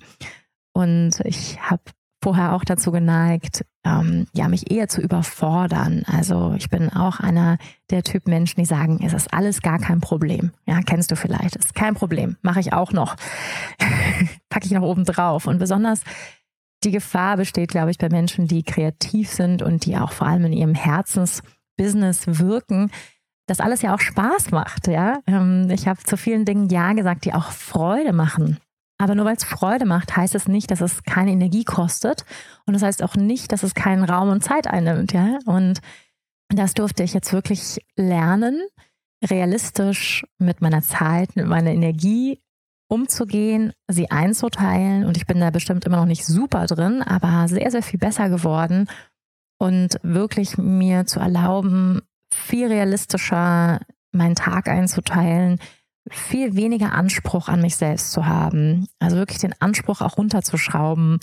Und 0.73 1.19
ich 1.23 1.60
habe 1.62 1.84
vorher 2.25 2.53
auch 2.53 2.63
dazu 2.63 2.91
geneigt, 2.91 3.63
ähm, 3.85 4.25
ja, 4.33 4.47
mich 4.47 4.71
eher 4.71 4.88
zu 4.88 4.99
überfordern. 4.99 6.03
Also 6.07 6.55
ich 6.57 6.71
bin 6.71 6.89
auch 6.89 7.19
einer 7.19 7.59
der 7.91 8.01
Typ 8.01 8.27
Menschen, 8.27 8.59
die 8.59 8.65
sagen, 8.65 8.99
es 9.05 9.13
ist 9.13 9.31
alles 9.31 9.61
gar 9.61 9.77
kein 9.77 10.01
Problem. 10.01 10.49
Ja, 10.65 10.79
kennst 10.83 11.11
du 11.11 11.15
vielleicht. 11.15 11.55
Es 11.55 11.67
ist 11.67 11.75
kein 11.75 11.93
Problem. 11.93 12.35
Mache 12.41 12.59
ich 12.59 12.73
auch 12.73 12.93
noch. 12.93 13.15
Packe 14.49 14.65
ich 14.65 14.71
noch 14.71 14.81
oben 14.81 15.05
drauf. 15.05 15.45
Und 15.45 15.59
besonders 15.59 16.01
die 16.83 16.89
Gefahr 16.89 17.38
besteht, 17.38 17.69
glaube 17.69 17.91
ich, 17.91 17.99
bei 17.99 18.09
Menschen, 18.09 18.47
die 18.47 18.63
kreativ 18.63 19.29
sind 19.29 19.61
und 19.61 19.85
die 19.85 19.95
auch 19.95 20.11
vor 20.11 20.25
allem 20.25 20.45
in 20.45 20.53
ihrem 20.53 20.73
Herzensbusiness 20.73 22.39
wirken, 22.39 22.89
dass 23.45 23.59
alles 23.59 23.83
ja 23.83 23.93
auch 23.93 23.99
Spaß 23.99 24.49
macht. 24.49 24.88
Ja, 24.88 25.19
ähm, 25.27 25.69
ich 25.69 25.88
habe 25.88 25.99
zu 26.03 26.17
vielen 26.17 26.45
Dingen 26.45 26.69
Ja 26.69 26.93
gesagt, 26.93 27.25
die 27.25 27.35
auch 27.35 27.51
Freude 27.51 28.13
machen. 28.13 28.57
Aber 28.97 29.15
nur 29.15 29.25
weil 29.25 29.36
es 29.36 29.43
Freude 29.43 29.86
macht, 29.86 30.15
heißt 30.15 30.36
es 30.36 30.47
nicht, 30.47 30.71
dass 30.71 30.81
es 30.81 31.03
keine 31.03 31.31
Energie 31.31 31.65
kostet. 31.65 32.25
Und 32.65 32.73
das 32.73 32.84
heißt 32.84 33.03
auch 33.03 33.15
nicht, 33.15 33.51
dass 33.51 33.63
es 33.63 33.75
keinen 33.75 34.05
Raum 34.05 34.29
und 34.29 34.43
Zeit 34.43 34.67
einnimmt. 34.67 35.12
Ja? 35.12 35.39
Und 35.45 35.81
das 36.49 36.73
durfte 36.73 37.03
ich 37.03 37.13
jetzt 37.13 37.34
wirklich 37.34 37.79
lernen, 37.95 38.62
realistisch 39.23 40.25
mit 40.38 40.62
meiner 40.62 40.81
Zeit, 40.81 41.36
mit 41.36 41.45
meiner 41.45 41.71
Energie 41.71 42.41
umzugehen, 42.88 43.73
sie 43.89 44.12
einzuteilen. 44.12 45.05
Und 45.05 45.17
ich 45.17 45.25
bin 45.25 45.39
da 45.39 45.49
bestimmt 45.49 45.86
immer 45.86 45.97
noch 45.97 46.05
nicht 46.05 46.25
super 46.25 46.65
drin, 46.65 47.01
aber 47.01 47.47
sehr, 47.47 47.71
sehr 47.71 47.84
viel 47.84 47.99
besser 47.99 48.29
geworden. 48.29 48.88
Und 49.58 49.99
wirklich 50.03 50.58
mir 50.58 51.05
zu 51.05 51.19
erlauben, 51.19 52.01
viel 52.34 52.67
realistischer 52.67 53.79
meinen 54.12 54.36
Tag 54.36 54.67
einzuteilen, 54.67 55.60
viel 56.09 56.55
weniger 56.55 56.91
Anspruch 56.93 57.47
an 57.47 57.61
mich 57.61 57.75
selbst 57.75 58.11
zu 58.11 58.25
haben. 58.25 58.87
Also 58.99 59.17
wirklich 59.17 59.39
den 59.39 59.55
Anspruch 59.59 60.01
auch 60.01 60.17
runterzuschrauben 60.17 61.19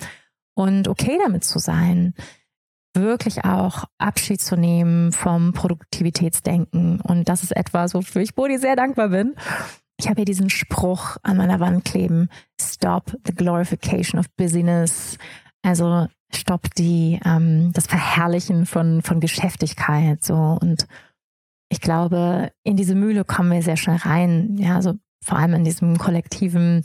und 0.54 0.88
okay 0.88 1.18
damit 1.22 1.44
zu 1.44 1.58
sein. 1.58 2.14
Wirklich 2.94 3.44
auch 3.44 3.84
Abschied 3.98 4.40
zu 4.40 4.56
nehmen 4.56 5.12
vom 5.12 5.52
Produktivitätsdenken. 5.52 7.00
Und 7.00 7.28
das 7.28 7.42
ist 7.42 7.56
etwas, 7.56 7.94
wofür 7.94 8.22
ich 8.22 8.34
Bodi 8.34 8.58
sehr 8.58 8.76
dankbar 8.76 9.08
bin. 9.08 9.34
Ich 9.98 10.08
habe 10.08 10.16
hier 10.16 10.24
diesen 10.24 10.50
Spruch 10.50 11.16
an 11.22 11.36
meiner 11.36 11.60
Wand 11.60 11.84
kleben. 11.84 12.28
Stop 12.60 13.16
the 13.24 13.34
glorification 13.34 14.18
of 14.18 14.26
busyness. 14.36 15.16
Also 15.62 16.08
stopp 16.34 16.74
die, 16.74 17.20
ähm, 17.24 17.72
das 17.72 17.86
Verherrlichen 17.86 18.66
von, 18.66 19.00
von 19.02 19.20
Geschäftigkeit. 19.20 20.22
So 20.22 20.58
und 20.60 20.86
ich 21.72 21.80
glaube, 21.80 22.52
in 22.64 22.76
diese 22.76 22.94
Mühle 22.94 23.24
kommen 23.24 23.50
wir 23.50 23.62
sehr 23.62 23.78
schnell 23.78 23.96
rein. 23.96 24.56
Ja, 24.58 24.76
also 24.76 24.92
vor 25.24 25.38
allem 25.38 25.54
in 25.54 25.64
diesem 25.64 25.96
kollektiven 25.96 26.84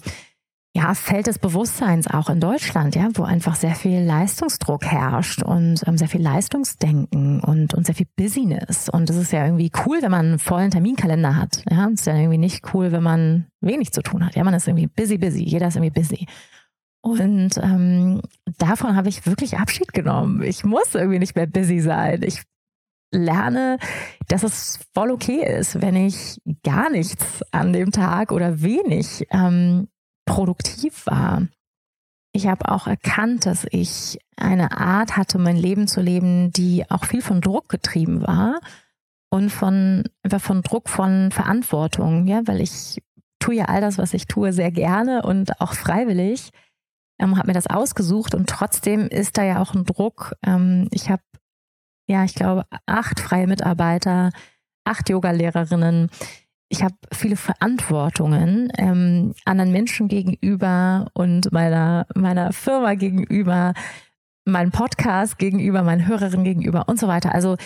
ja, 0.73 0.93
Feld 0.93 1.27
des 1.27 1.39
Bewusstseins 1.39 2.07
auch 2.07 2.29
in 2.29 2.39
Deutschland, 2.39 2.95
ja, 2.95 3.09
wo 3.15 3.23
einfach 3.23 3.55
sehr 3.55 3.75
viel 3.75 3.99
Leistungsdruck 3.99 4.85
herrscht 4.85 5.43
und 5.43 5.85
ähm, 5.87 5.97
sehr 5.97 6.07
viel 6.07 6.21
Leistungsdenken 6.21 7.41
und, 7.41 7.73
und 7.73 7.85
sehr 7.85 7.95
viel 7.95 8.07
Business. 8.15 8.87
Und 8.87 9.09
es 9.09 9.17
ist 9.17 9.33
ja 9.33 9.43
irgendwie 9.43 9.71
cool, 9.85 9.97
wenn 10.01 10.11
man 10.11 10.25
einen 10.25 10.39
vollen 10.39 10.71
Terminkalender 10.71 11.35
hat. 11.35 11.63
Ja, 11.69 11.87
es 11.87 12.01
ist 12.01 12.05
ja 12.05 12.15
irgendwie 12.15 12.37
nicht 12.37 12.73
cool, 12.73 12.91
wenn 12.91 13.03
man 13.03 13.47
wenig 13.59 13.91
zu 13.91 14.01
tun 14.01 14.25
hat. 14.25 14.35
Ja, 14.35 14.43
man 14.43 14.53
ist 14.53 14.67
irgendwie 14.67 14.87
busy, 14.87 15.17
busy. 15.17 15.43
Jeder 15.43 15.67
ist 15.67 15.75
irgendwie 15.75 15.99
busy. 15.99 16.27
Und 17.01 17.57
ähm, 17.57 18.21
davon 18.57 18.95
habe 18.95 19.09
ich 19.09 19.25
wirklich 19.25 19.57
Abschied 19.57 19.91
genommen. 19.93 20.43
Ich 20.43 20.63
muss 20.63 20.95
irgendwie 20.95 21.19
nicht 21.19 21.35
mehr 21.35 21.47
busy 21.47 21.79
sein. 21.79 22.21
Ich 22.23 22.43
lerne, 23.11 23.77
dass 24.27 24.43
es 24.43 24.79
voll 24.93 25.11
okay 25.11 25.45
ist, 25.45 25.81
wenn 25.81 25.95
ich 25.95 26.41
gar 26.63 26.89
nichts 26.89 27.41
an 27.51 27.73
dem 27.73 27.91
Tag 27.91 28.31
oder 28.31 28.61
wenig 28.61 29.25
ähm, 29.31 29.87
produktiv 30.25 31.05
war. 31.05 31.47
Ich 32.33 32.47
habe 32.47 32.69
auch 32.71 32.87
erkannt, 32.87 33.45
dass 33.45 33.65
ich 33.71 34.19
eine 34.35 34.77
Art 34.77 35.17
hatte, 35.17 35.39
mein 35.39 35.57
Leben 35.57 35.87
zu 35.87 36.01
leben, 36.01 36.51
die 36.51 36.89
auch 36.89 37.05
viel 37.05 37.21
von 37.21 37.41
Druck 37.41 37.69
getrieben 37.69 38.21
war 38.21 38.59
und 39.29 39.49
von 39.49 40.03
von 40.37 40.61
Druck 40.61 40.89
von 40.89 41.31
Verantwortung, 41.31 42.27
ja, 42.27 42.41
weil 42.45 42.61
ich 42.61 43.01
tue 43.39 43.55
ja 43.55 43.65
all 43.65 43.81
das, 43.81 43.97
was 43.97 44.13
ich 44.13 44.27
tue, 44.27 44.53
sehr 44.53 44.71
gerne 44.71 45.23
und 45.23 45.59
auch 45.61 45.73
freiwillig. 45.73 46.51
ähm, 47.19 47.37
habe 47.37 47.47
mir 47.47 47.53
das 47.53 47.67
ausgesucht 47.67 48.35
und 48.35 48.49
trotzdem 48.49 49.07
ist 49.07 49.37
da 49.37 49.43
ja 49.43 49.61
auch 49.61 49.73
ein 49.73 49.85
Druck. 49.85 50.35
Ähm, 50.45 50.87
ich 50.91 51.09
habe, 51.09 51.23
ja, 52.07 52.23
ich 52.23 52.35
glaube, 52.35 52.65
acht 52.85 53.19
freie 53.19 53.47
Mitarbeiter, 53.47 54.31
acht 54.85 55.09
Yoga-Lehrerinnen. 55.09 56.09
Ich 56.69 56.83
habe 56.83 56.95
viele 57.13 57.35
Verantwortungen 57.35 58.71
ähm, 58.77 59.33
anderen 59.45 59.71
Menschen 59.71 60.07
gegenüber 60.07 61.07
und 61.13 61.51
meiner, 61.51 62.07
meiner 62.15 62.51
Firma 62.51 62.95
gegenüber, 62.95 63.73
meinem 64.45 64.71
Podcast 64.71 65.37
gegenüber, 65.37 65.83
meinen 65.83 66.07
Hörerinnen 66.07 66.43
gegenüber 66.43 66.87
und 66.87 66.99
so 66.99 67.07
weiter. 67.07 67.33
Also 67.33 67.57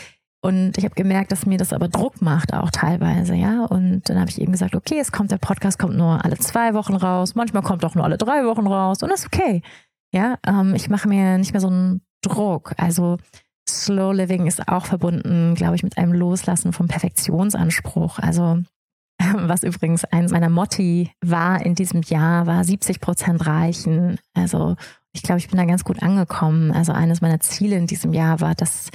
und 0.43 0.75
ich 0.77 0.85
habe 0.85 0.95
gemerkt, 0.95 1.31
dass 1.31 1.45
mir 1.45 1.59
das 1.59 1.71
aber 1.71 1.87
Druck 1.87 2.19
macht 2.21 2.51
auch 2.53 2.71
teilweise, 2.71 3.35
ja. 3.35 3.63
Und 3.65 4.09
dann 4.09 4.19
habe 4.19 4.31
ich 4.31 4.41
eben 4.41 4.51
gesagt, 4.51 4.73
okay, 4.73 4.97
es 4.99 5.11
kommt 5.11 5.29
der 5.29 5.37
Podcast 5.37 5.77
kommt 5.77 5.95
nur 5.95 6.25
alle 6.25 6.37
zwei 6.37 6.73
Wochen 6.73 6.95
raus, 6.95 7.35
manchmal 7.35 7.61
kommt 7.61 7.85
auch 7.85 7.93
nur 7.93 8.03
alle 8.03 8.17
drei 8.17 8.43
Wochen 8.45 8.65
raus 8.65 9.03
und 9.03 9.09
das 9.09 9.21
ist 9.21 9.27
okay. 9.27 9.61
Ja, 10.11 10.37
ähm, 10.45 10.73
ich 10.73 10.89
mache 10.89 11.07
mir 11.07 11.37
nicht 11.37 11.53
mehr 11.53 11.61
so 11.61 11.67
einen 11.67 12.01
Druck. 12.23 12.73
Also 12.77 13.17
Slow 13.71 14.13
Living 14.13 14.47
ist 14.47 14.67
auch 14.67 14.85
verbunden, 14.85 15.55
glaube 15.55 15.75
ich, 15.75 15.83
mit 15.83 15.97
einem 15.97 16.13
Loslassen 16.13 16.73
vom 16.73 16.87
Perfektionsanspruch. 16.87 18.19
Also 18.19 18.59
was 19.35 19.63
übrigens 19.63 20.05
eins 20.05 20.31
meiner 20.31 20.49
Motti 20.49 21.11
war 21.21 21.65
in 21.65 21.75
diesem 21.75 22.01
Jahr, 22.01 22.47
war 22.47 22.63
70 22.63 22.99
Prozent 22.99 23.45
reichen. 23.45 24.19
Also 24.33 24.75
ich 25.13 25.23
glaube, 25.23 25.39
ich 25.39 25.49
bin 25.49 25.57
da 25.57 25.65
ganz 25.65 25.83
gut 25.83 26.01
angekommen. 26.01 26.71
Also 26.71 26.91
eines 26.91 27.21
meiner 27.21 27.39
Ziele 27.39 27.75
in 27.75 27.87
diesem 27.87 28.13
Jahr 28.13 28.39
war, 28.39 28.55
dass 28.55 28.89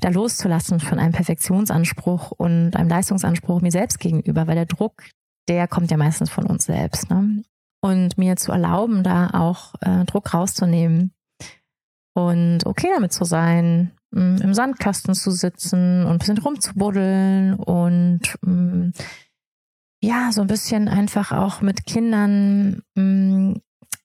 da 0.00 0.08
loszulassen 0.08 0.80
von 0.80 0.98
einem 0.98 1.12
Perfektionsanspruch 1.12 2.30
und 2.30 2.74
einem 2.76 2.88
Leistungsanspruch 2.88 3.60
mir 3.60 3.72
selbst 3.72 4.00
gegenüber, 4.00 4.46
weil 4.46 4.54
der 4.54 4.66
Druck, 4.66 5.04
der 5.48 5.68
kommt 5.68 5.90
ja 5.90 5.96
meistens 5.96 6.30
von 6.30 6.46
uns 6.46 6.64
selbst. 6.64 7.10
Ne? 7.10 7.42
Und 7.82 8.16
mir 8.16 8.36
zu 8.36 8.52
erlauben, 8.52 9.02
da 9.02 9.30
auch 9.30 9.74
äh, 9.80 10.04
Druck 10.04 10.32
rauszunehmen 10.32 11.12
und 12.14 12.64
okay 12.66 12.88
damit 12.94 13.12
zu 13.12 13.24
sein, 13.24 13.92
im 14.12 14.54
Sandkasten 14.54 15.14
zu 15.14 15.30
sitzen 15.30 16.04
und 16.04 16.12
ein 16.12 16.18
bisschen 16.18 16.38
rumzubuddeln 16.38 17.54
und 17.54 18.20
ja, 20.02 20.32
so 20.32 20.40
ein 20.40 20.46
bisschen 20.46 20.88
einfach 20.88 21.32
auch 21.32 21.60
mit 21.60 21.86
Kindern 21.86 22.82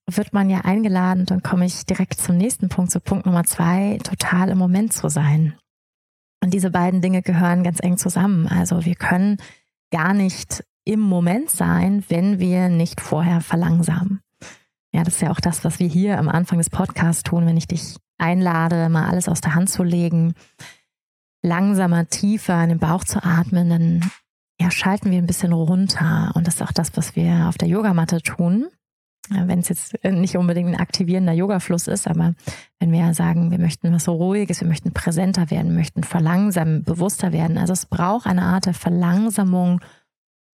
wird 0.07 0.33
man 0.33 0.49
ja 0.49 0.61
eingeladen, 0.61 1.25
dann 1.25 1.41
komme 1.41 1.65
ich 1.65 1.85
direkt 1.85 2.15
zum 2.15 2.37
nächsten 2.37 2.69
Punkt, 2.69 2.91
zu 2.91 2.99
Punkt 2.99 3.25
Nummer 3.25 3.43
zwei, 3.43 3.97
total 4.03 4.49
im 4.49 4.57
Moment 4.57 4.93
zu 4.93 5.09
sein. 5.09 5.57
Und 6.43 6.53
diese 6.53 6.69
beiden 6.69 7.01
Dinge 7.01 7.23
gehören 7.23 7.63
ganz 7.63 7.79
eng 7.81 7.97
zusammen. 7.97 8.47
Also 8.47 8.85
wir 8.85 8.95
können 8.95 9.37
gar 9.91 10.13
nicht 10.13 10.63
im 10.83 10.99
Moment 10.99 11.49
sein, 11.49 12.03
wenn 12.09 12.39
wir 12.39 12.69
nicht 12.69 13.01
vorher 13.01 13.41
verlangsamen. 13.41 14.21
Ja, 14.95 15.03
das 15.03 15.15
ist 15.15 15.21
ja 15.21 15.31
auch 15.31 15.41
das, 15.41 15.63
was 15.63 15.79
wir 15.79 15.87
hier 15.87 16.17
am 16.17 16.29
Anfang 16.29 16.57
des 16.57 16.69
Podcasts 16.69 17.23
tun, 17.23 17.45
wenn 17.45 17.57
ich 17.57 17.67
dich 17.67 17.97
einlade, 18.17 18.89
mal 18.89 19.09
alles 19.09 19.27
aus 19.27 19.41
der 19.41 19.53
Hand 19.53 19.69
zu 19.69 19.83
legen, 19.83 20.33
langsamer, 21.41 22.07
tiefer 22.07 22.63
in 22.63 22.69
den 22.69 22.79
Bauch 22.79 23.03
zu 23.03 23.23
atmen, 23.23 23.69
dann 23.69 24.11
ja, 24.59 24.71
schalten 24.71 25.11
wir 25.11 25.17
ein 25.17 25.27
bisschen 25.27 25.51
runter. 25.51 26.31
Und 26.33 26.47
das 26.47 26.55
ist 26.55 26.61
auch 26.61 26.71
das, 26.71 26.95
was 26.95 27.15
wir 27.15 27.47
auf 27.47 27.57
der 27.57 27.67
Yogamatte 27.67 28.21
tun 28.21 28.67
wenn 29.29 29.59
es 29.59 29.69
jetzt 29.69 30.03
nicht 30.03 30.37
unbedingt 30.37 30.69
ein 30.69 30.79
aktivierender 30.79 31.33
Yoga-Fluss 31.33 31.87
ist, 31.87 32.07
aber 32.07 32.35
wenn 32.79 32.91
wir 32.91 33.13
sagen, 33.13 33.51
wir 33.51 33.59
möchten 33.59 33.91
was 33.91 34.07
Ruhiges, 34.07 34.61
wir 34.61 34.67
möchten 34.67 34.93
präsenter 34.93 35.49
werden, 35.49 35.75
möchten 35.75 36.03
verlangsamen, 36.03 36.83
bewusster 36.83 37.31
werden. 37.33 37.57
Also 37.57 37.73
es 37.73 37.85
braucht 37.85 38.27
eine 38.27 38.43
Art 38.43 38.67
der 38.67 38.73
Verlangsamung 38.73 39.81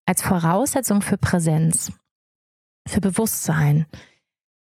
als 0.06 0.22
Voraussetzung 0.22 1.02
für 1.02 1.18
Präsenz, 1.18 1.92
für 2.86 3.00
Bewusstsein. 3.00 3.86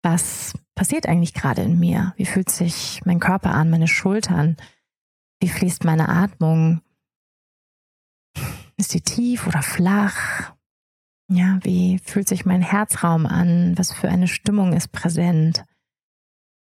Was 0.03 0.55
passiert 0.75 1.07
eigentlich 1.07 1.35
gerade 1.35 1.63
in 1.63 1.79
mir? 1.79 2.15
Wie 2.17 2.27
fühlt 2.27 2.51
sich 2.51 3.03
mein 3.05 3.21
Körper 3.21 3.53
an, 3.53 3.71
meine 3.71 3.89
Schultern? 3.89 4.57
Wie 5.41 5.49
fließt 5.49 5.85
meine 5.85 6.09
Atmung? 6.09 6.81
Ist 8.77 8.91
sie 8.93 9.01
tief 9.01 9.47
oder 9.47 9.63
flach? 9.63 10.55
Ja, 11.29 11.59
wie 11.63 11.99
fühlt 11.99 12.29
sich 12.29 12.45
mein 12.45 12.63
Herzraum 12.63 13.27
an? 13.27 13.77
Was 13.77 13.93
für 13.93 14.09
eine 14.09 14.27
Stimmung 14.27 14.73
ist 14.73 14.91
präsent? 14.91 15.65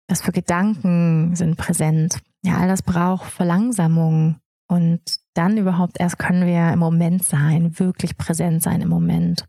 Was 0.09 0.23
für 0.23 0.33
Gedanken 0.33 1.35
sind 1.35 1.57
präsent? 1.57 2.21
Ja, 2.43 2.59
all 2.59 2.69
das 2.69 2.83
braucht 2.83 3.31
Verlangsamung. 3.31 4.41
Und 4.69 5.03
dann 5.35 5.59
überhaupt 5.59 5.99
erst 6.01 6.19
können 6.19 6.47
wir 6.47 6.73
im 6.73 6.79
Moment 6.79 7.25
sein, 7.25 7.79
wirklich 7.79 8.17
präsent 8.17 8.63
sein 8.63 8.81
im 8.81 8.89
Moment. 8.89 9.47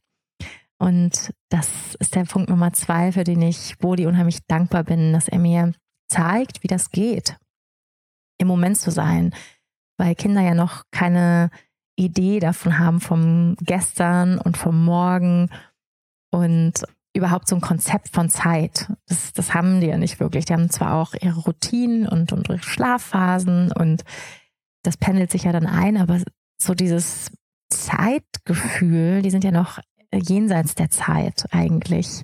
Und 0.80 1.34
das 1.50 1.96
ist 1.96 2.16
der 2.16 2.26
Punkt 2.26 2.50
Nummer 2.50 2.72
zwei, 2.74 3.12
für 3.12 3.24
den 3.24 3.42
ich 3.42 3.78
Bodhi 3.80 4.06
unheimlich 4.06 4.46
dankbar 4.48 4.84
bin, 4.84 5.14
dass 5.14 5.28
er 5.28 5.40
mir 5.40 5.74
zeigt, 6.08 6.64
wie 6.64 6.68
das 6.68 6.92
geht, 6.92 7.38
im 8.40 8.48
Moment 8.48 8.78
zu 8.78 8.92
sein, 8.92 9.34
weil 9.98 10.16
Kinder 10.16 10.42
ja 10.42 10.54
noch 10.54 10.84
keine 10.92 11.50
Idee 11.96 12.40
davon 12.40 12.78
haben 12.78 13.00
vom 13.00 13.56
Gestern 13.60 14.38
und 14.38 14.56
vom 14.56 14.86
Morgen 14.86 15.50
und 16.32 16.84
überhaupt 17.16 17.48
so 17.48 17.56
ein 17.56 17.62
Konzept 17.62 18.10
von 18.10 18.30
Zeit. 18.30 18.92
Das, 19.08 19.34
das 19.34 19.56
haben 19.56 19.82
die 19.82 19.88
ja 19.88 19.98
nicht 19.98 20.20
wirklich. 20.20 20.46
Die 20.46 20.54
haben 20.54 20.70
zwar 20.70 20.94
auch 20.94 21.16
ihre 21.20 21.40
Routinen 21.40 22.08
und, 22.08 22.32
und 22.32 22.48
ihre 22.48 22.62
Schlafphasen 22.62 23.72
und 23.72 24.04
das 24.84 24.98
pendelt 24.98 25.32
sich 25.32 25.44
ja 25.44 25.52
dann 25.52 25.66
ein, 25.66 25.98
aber 25.98 26.22
so 26.62 26.76
dieses 26.76 27.32
Zeitgefühl, 27.70 29.24
die 29.24 29.32
sind 29.32 29.44
ja 29.44 29.52
noch 29.52 29.80
jenseits 30.14 30.76
der 30.76 30.90
Zeit 30.90 31.46
eigentlich. 31.52 32.24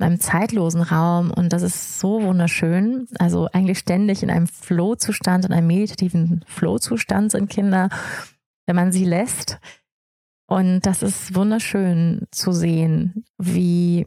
In 0.00 0.06
einem 0.06 0.20
zeitlosen 0.20 0.82
Raum 0.82 1.30
und 1.30 1.52
das 1.52 1.62
ist 1.62 2.00
so 2.00 2.22
wunderschön. 2.22 3.06
Also 3.18 3.48
eigentlich 3.52 3.78
ständig 3.78 4.22
in 4.24 4.30
einem 4.30 4.48
Flow-Zustand, 4.48 5.44
in 5.44 5.52
einem 5.52 5.68
meditativen 5.68 6.44
Flow-Zustand 6.48 7.30
sind 7.30 7.48
Kinder 7.48 7.88
wenn 8.66 8.76
man 8.76 8.92
sie 8.92 9.04
lässt. 9.04 9.58
Und 10.46 10.80
das 10.82 11.02
ist 11.02 11.34
wunderschön 11.34 12.26
zu 12.30 12.52
sehen, 12.52 13.24
wie, 13.38 14.06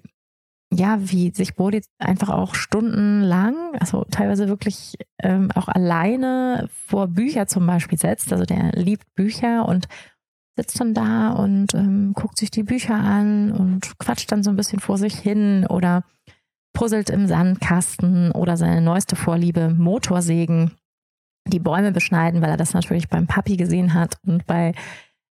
ja, 0.71 0.97
wie 0.99 1.31
sich 1.31 1.55
Bodhi 1.55 1.81
einfach 1.97 2.29
auch 2.29 2.53
stundenlang, 2.53 3.75
also 3.79 4.05
teilweise 4.11 4.47
wirklich 4.47 4.95
ähm, 5.19 5.49
auch 5.55 5.67
alleine 5.67 6.69
vor 6.69 7.07
Bücher 7.07 7.47
zum 7.47 7.65
Beispiel 7.65 7.97
setzt. 7.97 8.31
Also 8.31 8.45
der 8.45 8.71
liebt 8.73 9.15
Bücher 9.15 9.67
und 9.67 9.87
sitzt 10.57 10.79
dann 10.79 10.93
da 10.93 11.31
und 11.31 11.73
ähm, 11.75 12.13
guckt 12.13 12.37
sich 12.37 12.51
die 12.51 12.63
Bücher 12.63 12.95
an 12.95 13.51
und 13.51 13.97
quatscht 13.99 14.31
dann 14.31 14.43
so 14.43 14.49
ein 14.49 14.55
bisschen 14.57 14.79
vor 14.79 14.97
sich 14.97 15.15
hin 15.17 15.65
oder 15.67 16.03
puzzelt 16.73 17.09
im 17.09 17.27
Sandkasten 17.27 18.31
oder 18.31 18.57
seine 18.57 18.81
neueste 18.81 19.15
Vorliebe 19.15 19.69
Motorsägen 19.69 20.71
die 21.47 21.59
Bäume 21.59 21.91
beschneiden, 21.91 22.41
weil 22.41 22.49
er 22.49 22.57
das 22.57 22.73
natürlich 22.73 23.07
beim 23.07 23.27
Papi 23.27 23.55
gesehen 23.55 23.93
hat 23.93 24.17
und 24.25 24.45
bei 24.45 24.73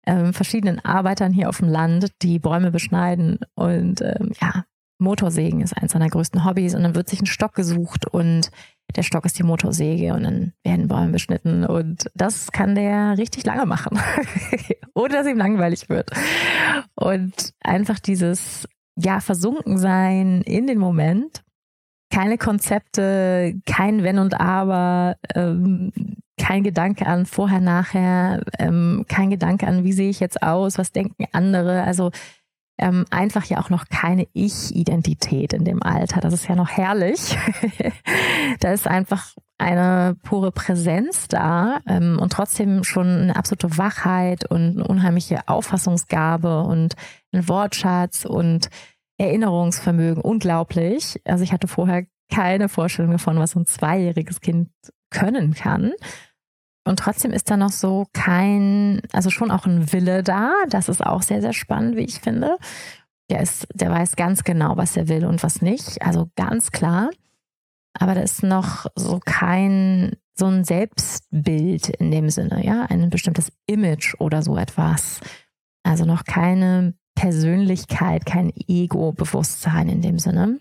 ähm, 0.06 0.34
verschiedenen 0.34 0.84
Arbeitern 0.84 1.34
hier 1.34 1.50
auf 1.50 1.58
dem 1.58 1.70
Land, 1.70 2.12
die 2.22 2.40
Bäume 2.40 2.72
beschneiden. 2.72 3.40
Und 3.56 4.02
ähm, 4.02 4.32
ja, 4.40 4.66
Motorsägen 5.00 5.62
ist 5.62 5.76
eins 5.76 5.94
seiner 5.94 6.10
größten 6.10 6.46
Hobbys. 6.46 6.76
Und 6.76 6.84
dann 6.84 6.96
wird 6.96 7.10
sich 7.10 7.22
ein 7.22 7.28
Stock 7.28 7.54
gesucht 7.54 8.06
und 8.08 8.52
der 8.96 9.04
Stock 9.04 9.26
ist 9.26 9.40
die 9.40 9.44
Motorsäge 9.44 10.14
und 10.14 10.24
dann 10.24 10.54
werden 10.64 10.88
Bäume 10.88 11.12
beschnitten. 11.12 11.66
Und 11.66 12.10
das 12.14 12.52
kann 12.52 12.76
der 12.76 13.18
richtig 13.18 13.46
lange 13.46 13.66
machen, 13.66 14.00
ohne 14.94 15.14
dass 15.14 15.28
ihm 15.28 15.38
langweilig 15.38 15.90
wird. 15.90 16.12
Und 16.96 17.54
einfach 17.62 18.00
dieses, 18.00 18.68
ja, 18.96 19.20
versunken 19.20 19.78
sein 19.78 20.42
in 20.42 20.68
den 20.68 20.78
Moment 20.78 21.44
keine 22.14 22.38
Konzepte, 22.38 23.56
kein 23.66 24.04
Wenn 24.04 24.20
und 24.20 24.40
Aber, 24.40 25.16
ähm, 25.34 25.92
kein 26.38 26.64
Gedanke 26.64 27.08
an 27.08 27.26
vorher, 27.26 27.60
nachher, 27.60 28.44
ähm, 28.60 29.06
kein 29.08 29.30
Gedanke 29.32 29.66
an, 29.66 29.84
wie 29.84 29.94
sehe 29.94 30.10
ich 30.10 30.20
jetzt 30.20 30.44
aus, 30.44 30.78
was 30.78 30.92
denken 30.92 31.26
andere. 31.32 31.84
Also 31.84 32.12
ähm, 32.84 33.06
einfach 33.12 33.46
ja 33.46 33.62
auch 33.62 33.70
noch 33.70 33.86
keine 33.88 34.28
Ich-Identität 34.34 35.54
in 35.54 35.64
dem 35.64 35.82
Alter. 35.82 36.20
Das 36.20 36.34
ist 36.34 36.50
ja 36.50 36.56
noch 36.56 36.70
herrlich. 36.70 37.38
da 38.60 38.74
ist 38.74 38.88
einfach 38.88 39.34
eine 39.58 40.18
pure 40.24 40.52
Präsenz 40.52 41.30
da 41.30 41.80
ähm, 41.88 42.20
und 42.20 42.34
trotzdem 42.34 42.84
schon 42.84 43.08
eine 43.08 43.36
absolute 43.38 43.78
Wachheit 43.78 44.50
und 44.52 44.76
eine 44.76 44.84
unheimliche 44.86 45.48
Auffassungsgabe 45.48 46.64
und 46.64 46.96
ein 47.32 47.48
Wortschatz 47.48 48.26
und 48.26 48.70
Erinnerungsvermögen 49.18 50.22
unglaublich. 50.22 51.22
Also 51.24 51.46
ich 51.46 51.54
hatte 51.54 51.70
vorher 51.70 52.06
keine 52.30 52.68
Vorstellung 52.68 53.14
davon, 53.14 53.40
was 53.40 53.56
ein 53.56 53.66
zweijähriges 53.66 54.42
Kind 54.42 54.72
können 55.10 55.54
kann. 55.54 55.94
Und 56.86 57.00
trotzdem 57.00 57.32
ist 57.32 57.50
da 57.50 57.58
noch 57.58 57.72
so 57.72 58.08
kein, 58.14 59.02
also 59.14 59.30
schon 59.30 59.52
auch 59.52 59.66
ein 59.66 59.92
Wille 59.94 60.22
da. 60.22 60.52
Das 60.70 60.90
ist 60.90 61.06
auch 61.06 61.22
sehr, 61.22 61.42
sehr 61.42 61.54
spannend, 61.54 61.96
wie 61.96 62.04
ich 62.04 62.20
finde. 62.20 62.58
Der 63.30 63.42
ist, 63.42 63.68
der 63.74 63.90
weiß 63.90 64.16
ganz 64.16 64.44
genau, 64.44 64.76
was 64.76 64.98
er 64.98 65.08
will 65.08 65.26
und 65.26 65.44
was 65.44 65.62
nicht. 65.62 66.02
Also 66.02 66.30
ganz 66.36 66.72
klar. 66.72 67.10
Aber 67.94 68.16
da 68.16 68.22
ist 68.22 68.44
noch 68.44 68.88
so 68.96 69.20
kein, 69.24 70.18
so 70.36 70.48
ein 70.48 70.64
Selbstbild 70.64 71.90
in 71.90 72.12
dem 72.12 72.30
Sinne, 72.30 72.66
ja, 72.66 72.86
ein 72.90 73.10
bestimmtes 73.10 73.52
Image 73.66 74.16
oder 74.20 74.42
so 74.42 74.58
etwas. 74.58 75.22
Also 75.84 76.06
noch 76.06 76.26
keine 76.26 76.96
Persönlichkeit, 77.16 78.26
kein 78.26 78.52
Ego-Bewusstsein 78.68 79.90
in 79.90 80.02
dem 80.02 80.20
Sinne. 80.20 80.60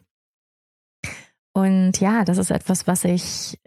Und 1.55 2.01
ja, 2.01 2.25
das 2.25 2.39
ist 2.39 2.51
etwas, 2.51 2.87
was 2.87 3.05
ich 3.05 3.59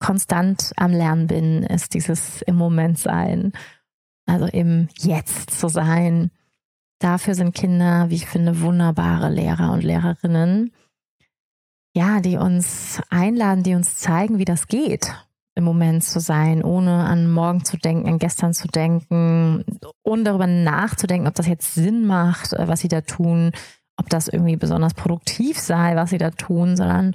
konstant 0.00 0.72
am 0.76 0.92
Lernen 0.92 1.26
bin, 1.26 1.62
ist 1.62 1.94
dieses 1.94 2.42
im 2.42 2.56
Moment 2.56 2.98
sein, 2.98 3.52
also 4.26 4.46
im 4.46 4.88
Jetzt 4.98 5.50
zu 5.50 5.68
sein. 5.68 6.30
Dafür 6.98 7.34
sind 7.34 7.54
Kinder, 7.54 8.10
wie 8.10 8.16
ich 8.16 8.26
finde, 8.26 8.60
wunderbare 8.60 9.30
Lehrer 9.30 9.72
und 9.72 9.84
Lehrerinnen, 9.84 10.72
ja, 11.94 12.20
die 12.20 12.36
uns 12.36 13.00
einladen, 13.10 13.62
die 13.62 13.74
uns 13.74 13.96
zeigen, 13.96 14.38
wie 14.38 14.44
das 14.44 14.68
geht, 14.68 15.12
im 15.54 15.64
Moment 15.64 16.04
zu 16.04 16.20
sein, 16.20 16.62
ohne 16.62 17.04
an 17.04 17.30
morgen 17.30 17.64
zu 17.64 17.76
denken, 17.76 18.08
an 18.08 18.18
gestern 18.18 18.54
zu 18.54 18.68
denken, 18.68 19.64
ohne 20.02 20.22
darüber 20.22 20.46
nachzudenken, 20.46 21.26
ob 21.26 21.34
das 21.34 21.46
jetzt 21.46 21.74
Sinn 21.74 22.06
macht, 22.06 22.52
äh, 22.52 22.68
was 22.68 22.80
sie 22.80 22.88
da 22.88 23.00
tun, 23.00 23.52
ob 23.96 24.08
das 24.08 24.28
irgendwie 24.28 24.56
besonders 24.56 24.94
produktiv 24.94 25.58
sei, 25.58 25.96
was 25.96 26.10
sie 26.10 26.18
da 26.18 26.30
tun, 26.30 26.76
sondern 26.76 27.14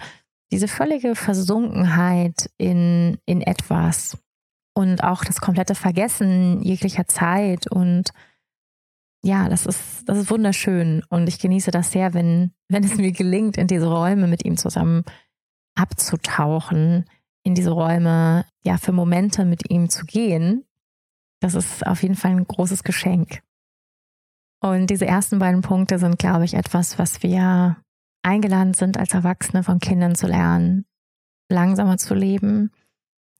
diese 0.52 0.68
völlige 0.68 1.16
Versunkenheit 1.16 2.50
in, 2.58 3.18
in 3.26 3.42
etwas 3.42 4.18
und 4.74 5.04
auch 5.04 5.24
das 5.24 5.42
komplette 5.42 5.76
Vergessen 5.76 6.62
jeglicher 6.62 7.08
Zeit 7.08 7.68
und 7.72 8.12
ja, 9.24 9.50
das 9.50 9.66
ist, 9.66 10.08
das 10.08 10.20
ist 10.20 10.30
wunderschön 10.30 11.04
und 11.10 11.28
ich 11.28 11.40
genieße 11.40 11.72
das 11.72 11.92
sehr, 11.92 12.14
wenn, 12.14 12.52
wenn 12.70 12.84
es 12.84 12.96
mir 12.96 13.12
gelingt, 13.12 13.58
in 13.58 13.68
diese 13.68 13.88
Räume 13.88 14.28
mit 14.28 14.46
ihm 14.46 14.56
zusammen 14.56 15.04
abzutauchen, 15.76 17.06
in 17.44 17.56
diese 17.56 17.72
Räume, 17.72 18.46
ja, 18.64 18.78
für 18.78 18.92
Momente 18.92 19.46
mit 19.46 19.70
ihm 19.72 19.90
zu 19.90 20.06
gehen. 20.06 20.64
Das 21.40 21.56
ist 21.56 21.86
auf 21.86 22.04
jeden 22.04 22.16
Fall 22.16 22.32
ein 22.32 22.48
großes 22.48 22.84
Geschenk. 22.84 23.42
Und 24.62 24.90
diese 24.90 25.06
ersten 25.06 25.40
beiden 25.40 25.62
Punkte 25.62 26.00
sind, 26.00 26.18
glaube 26.18 26.46
ich, 26.46 26.54
etwas, 26.54 26.98
was 26.98 27.22
wir 27.22 27.78
eingeladen 28.26 28.74
sind, 28.74 28.98
als 28.98 29.14
Erwachsene 29.14 29.64
von 29.64 29.80
Kindern 29.80 30.16
zu 30.16 30.28
lernen, 30.28 30.86
langsamer 31.50 31.98
zu 31.98 32.16
leben, 32.16 32.72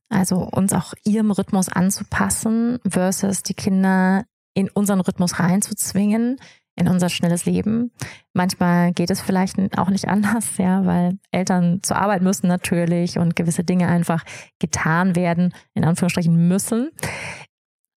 also 0.08 0.38
uns 0.38 0.72
auch 0.72 0.94
ihrem 1.04 1.30
Rhythmus 1.32 1.68
anzupassen, 1.68 2.78
versus 2.88 3.42
die 3.42 3.54
Kinder 3.54 4.24
in 4.54 4.70
unseren 4.70 5.00
Rhythmus 5.00 5.38
reinzuzwingen, 5.40 6.38
in 6.76 6.88
unser 6.88 7.08
schnelles 7.08 7.46
Leben. 7.46 7.90
Manchmal 8.32 8.92
geht 8.92 9.10
es 9.10 9.20
vielleicht 9.20 9.58
auch 9.76 9.88
nicht 9.88 10.08
anders, 10.08 10.56
ja, 10.58 10.86
weil 10.86 11.18
Eltern 11.32 11.80
zur 11.82 11.96
Arbeit 11.96 12.22
müssen 12.22 12.46
natürlich 12.46 13.18
und 13.18 13.34
gewisse 13.34 13.64
Dinge 13.64 13.88
einfach 13.88 14.24
getan 14.60 15.16
werden, 15.16 15.52
in 15.74 15.84
Anführungsstrichen 15.84 16.48
müssen. 16.48 16.90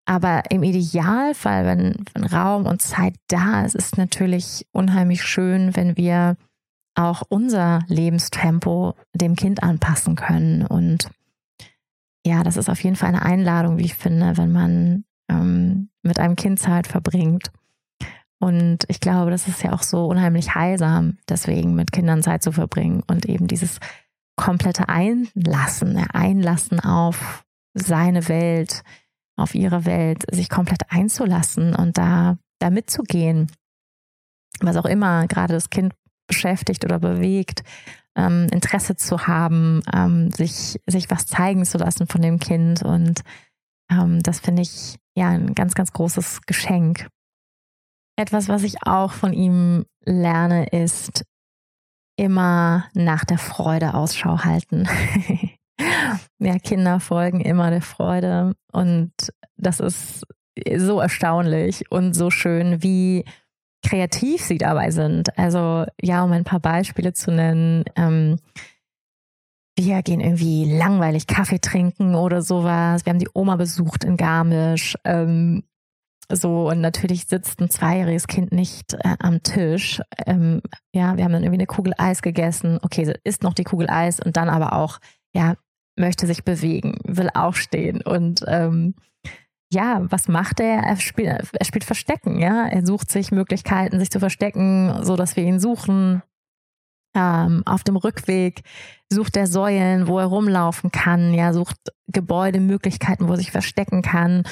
Aber 0.06 0.44
im 0.50 0.64
Idealfall, 0.64 1.66
wenn, 1.66 1.98
wenn 2.16 2.24
Raum 2.24 2.66
und 2.66 2.82
Zeit 2.82 3.14
da 3.28 3.64
ist, 3.64 3.76
ist 3.76 3.98
natürlich 3.98 4.66
unheimlich 4.72 5.22
schön, 5.22 5.76
wenn 5.76 5.98
wir 5.98 6.36
auch 7.00 7.24
unser 7.30 7.80
Lebenstempo 7.88 8.94
dem 9.14 9.36
Kind 9.36 9.64
anpassen 9.64 10.16
können. 10.16 10.66
Und 10.66 11.10
ja, 12.26 12.44
das 12.44 12.58
ist 12.58 12.70
auf 12.70 12.84
jeden 12.84 12.98
Fall 12.98 13.10
eine 13.10 13.24
Einladung, 13.24 13.78
wie 13.78 13.86
ich 13.86 13.96
finde, 13.96 14.38
wenn 14.38 14.52
man 14.52 15.06
ähm, 15.30 15.90
mit 16.04 16.20
einem 16.20 16.36
Kind 16.36 16.60
Zeit 16.60 16.88
verbringt. 16.88 17.52
Und 18.40 18.84
ich 18.88 19.00
glaube, 19.00 19.32
das 19.32 19.48
ist 19.48 19.64
ja 19.64 19.74
auch 19.74 19.82
so 19.82 20.08
unheimlich 20.08 20.56
heilsam, 20.56 21.18
deswegen 21.28 21.74
mit 21.74 21.92
Kindern 21.92 22.24
Zeit 22.24 22.44
zu 22.44 22.52
verbringen 22.52 23.04
und 23.08 23.26
eben 23.26 23.48
dieses 23.48 23.80
komplette 24.36 24.88
Einlassen, 24.88 25.98
Einlassen 25.98 26.80
auf 26.80 27.46
seine 27.74 28.28
Welt, 28.30 28.84
auf 29.36 29.56
ihre 29.56 29.86
Welt, 29.86 30.24
sich 30.32 30.50
komplett 30.50 30.84
einzulassen 30.90 31.76
und 31.76 31.98
da, 31.98 32.38
da 32.60 32.70
mitzugehen, 32.70 33.52
was 34.62 34.78
auch 34.78 34.86
immer 34.86 35.28
gerade 35.28 35.54
das 35.54 35.70
Kind 35.70 35.94
beschäftigt 36.30 36.86
oder 36.86 37.00
bewegt, 37.00 37.64
ähm, 38.16 38.48
Interesse 38.52 38.96
zu 38.96 39.28
haben, 39.28 39.82
ähm, 39.94 40.32
sich, 40.32 40.80
sich 40.88 41.12
was 41.12 41.26
zeigen 41.26 41.66
zu 41.66 41.78
lassen 41.78 42.08
von 42.08 42.22
dem 42.22 42.40
Kind 42.40 42.82
und 42.84 43.22
ähm, 43.92 44.24
das 44.24 44.40
finde 44.40 44.62
ich 44.62 44.96
ja 45.16 45.30
ein 45.30 45.54
ganz, 45.54 45.76
ganz 45.76 45.92
großes 45.92 46.42
Geschenk. 46.46 47.08
Etwas, 48.18 48.48
was 48.48 48.64
ich 48.64 48.84
auch 48.84 49.12
von 49.12 49.34
ihm 49.34 49.86
lerne, 50.06 50.68
ist 50.68 51.26
immer 52.18 52.86
nach 52.94 53.26
der 53.26 53.38
Freude 53.38 53.94
Ausschau 53.94 54.44
halten. 54.44 54.88
ja, 56.40 56.60
Kinder 56.60 57.00
folgen 57.00 57.40
immer 57.42 57.70
der 57.70 57.82
Freude 57.82 58.54
und 58.72 59.12
das 59.56 59.80
ist 59.80 60.24
so 60.76 61.00
erstaunlich 61.00 61.90
und 61.92 62.14
so 62.14 62.30
schön, 62.30 62.84
wie 62.84 63.24
kreativ 63.84 64.44
sie 64.44 64.58
dabei 64.58 64.92
sind. 64.92 65.38
Also 65.38 65.86
ja, 66.02 66.24
um 66.24 66.32
ein 66.32 66.44
paar 66.44 66.60
Beispiele 66.60 67.14
zu 67.14 67.32
nennen. 67.32 67.86
Ähm, 67.96 68.40
wir 69.78 70.02
gehen 70.04 70.20
irgendwie 70.20 70.78
langweilig 70.78 71.26
Kaffee 71.26 71.60
trinken 71.60 72.16
oder 72.16 72.42
sowas. 72.42 73.06
Wir 73.06 73.12
haben 73.12 73.20
die 73.20 73.30
Oma 73.34 73.56
besucht 73.56 74.04
in 74.04 74.18
Garmisch. 74.18 74.96
Ähm, 75.06 75.64
so, 76.32 76.70
und 76.70 76.82
natürlich 76.82 77.26
sitzt 77.26 77.60
ein 77.60 77.70
zweijähriges 77.70 78.28
Kind 78.28 78.52
nicht 78.52 78.94
äh, 78.94 79.16
am 79.20 79.42
Tisch. 79.42 80.02
Ähm, 80.28 80.62
ja, 80.94 81.18
wir 81.18 81.24
haben 81.24 81.32
dann 81.32 81.44
irgendwie 81.44 81.62
eine 81.62 81.66
Kugel 81.66 81.94
Eis 81.98 82.22
gegessen. 82.22 82.78
Okay, 82.82 83.14
isst 83.24 83.42
noch 83.42 83.54
die 83.54 83.64
Kugel 83.64 83.90
Eis 83.90 84.20
und 84.20 84.38
dann 84.38 84.50
aber 84.50 84.74
auch, 84.74 85.00
ja, 85.34 85.56
möchte 85.96 86.28
sich 86.28 86.44
bewegen, 86.44 86.98
will 87.04 87.30
aufstehen. 87.34 88.02
Und 88.02 88.44
ähm, 88.48 88.96
ja, 89.72 90.02
was 90.10 90.28
macht 90.28 90.60
er? 90.60 90.80
Er 90.80 90.98
spielt, 90.98 91.28
er 91.54 91.66
spielt 91.66 91.84
Verstecken, 91.84 92.40
ja. 92.40 92.68
Er 92.68 92.86
sucht 92.86 93.12
sich 93.12 93.32
Möglichkeiten, 93.32 94.00
sich 94.00 94.10
zu 94.10 94.20
verstecken, 94.20 95.04
so 95.04 95.16
dass 95.16 95.36
wir 95.36 95.44
ihn 95.44 95.60
suchen. 95.60 96.24
Ähm, 97.16 97.64
auf 97.66 97.84
dem 97.84 97.96
Rückweg 97.96 98.62
sucht 99.12 99.36
er 99.36 99.48
Säulen, 99.48 100.08
wo 100.08 100.20
er 100.20 100.28
rumlaufen 100.28 100.92
kann, 100.92 101.34
ja, 101.34 101.54
sucht 101.54 101.78
Gebäudemöglichkeiten, 102.08 103.28
wo 103.28 103.32
er 103.32 103.38
sich 103.38 103.52
verstecken 103.52 104.02
kann, 104.04 104.44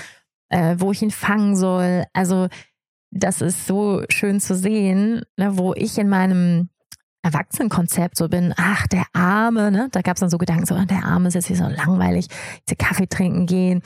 äh, 0.50 0.76
wo 0.80 0.92
ich 0.92 1.02
ihn 1.02 1.12
fangen 1.12 1.56
soll. 1.56 2.06
Also 2.14 2.48
das 3.12 3.42
ist 3.42 3.68
so 3.68 4.04
schön 4.10 4.40
zu 4.40 4.56
sehen, 4.56 5.24
ne, 5.38 5.58
wo 5.58 5.74
ich 5.74 5.98
in 5.98 6.10
meinem 6.10 6.70
Erwachsenenkonzept 7.24 8.18
so 8.18 8.30
bin, 8.30 8.54
ach, 8.58 8.88
der 8.88 9.06
Arme, 9.14 9.72
ne? 9.72 9.90
Da 9.92 10.02
gab 10.02 10.16
es 10.16 10.22
dann 10.22 10.30
so 10.30 10.38
Gedanken, 10.38 10.66
so, 10.66 10.76
ah, 10.76 10.86
der 10.86 11.04
Arme 11.04 11.28
ist 11.28 11.34
jetzt 11.34 11.48
hier 11.48 11.58
so 11.58 11.68
langweilig, 11.68 12.28
jetzt 12.68 12.80
Kaffee 12.80 13.08
trinken 13.08 13.46
gehen, 13.46 13.82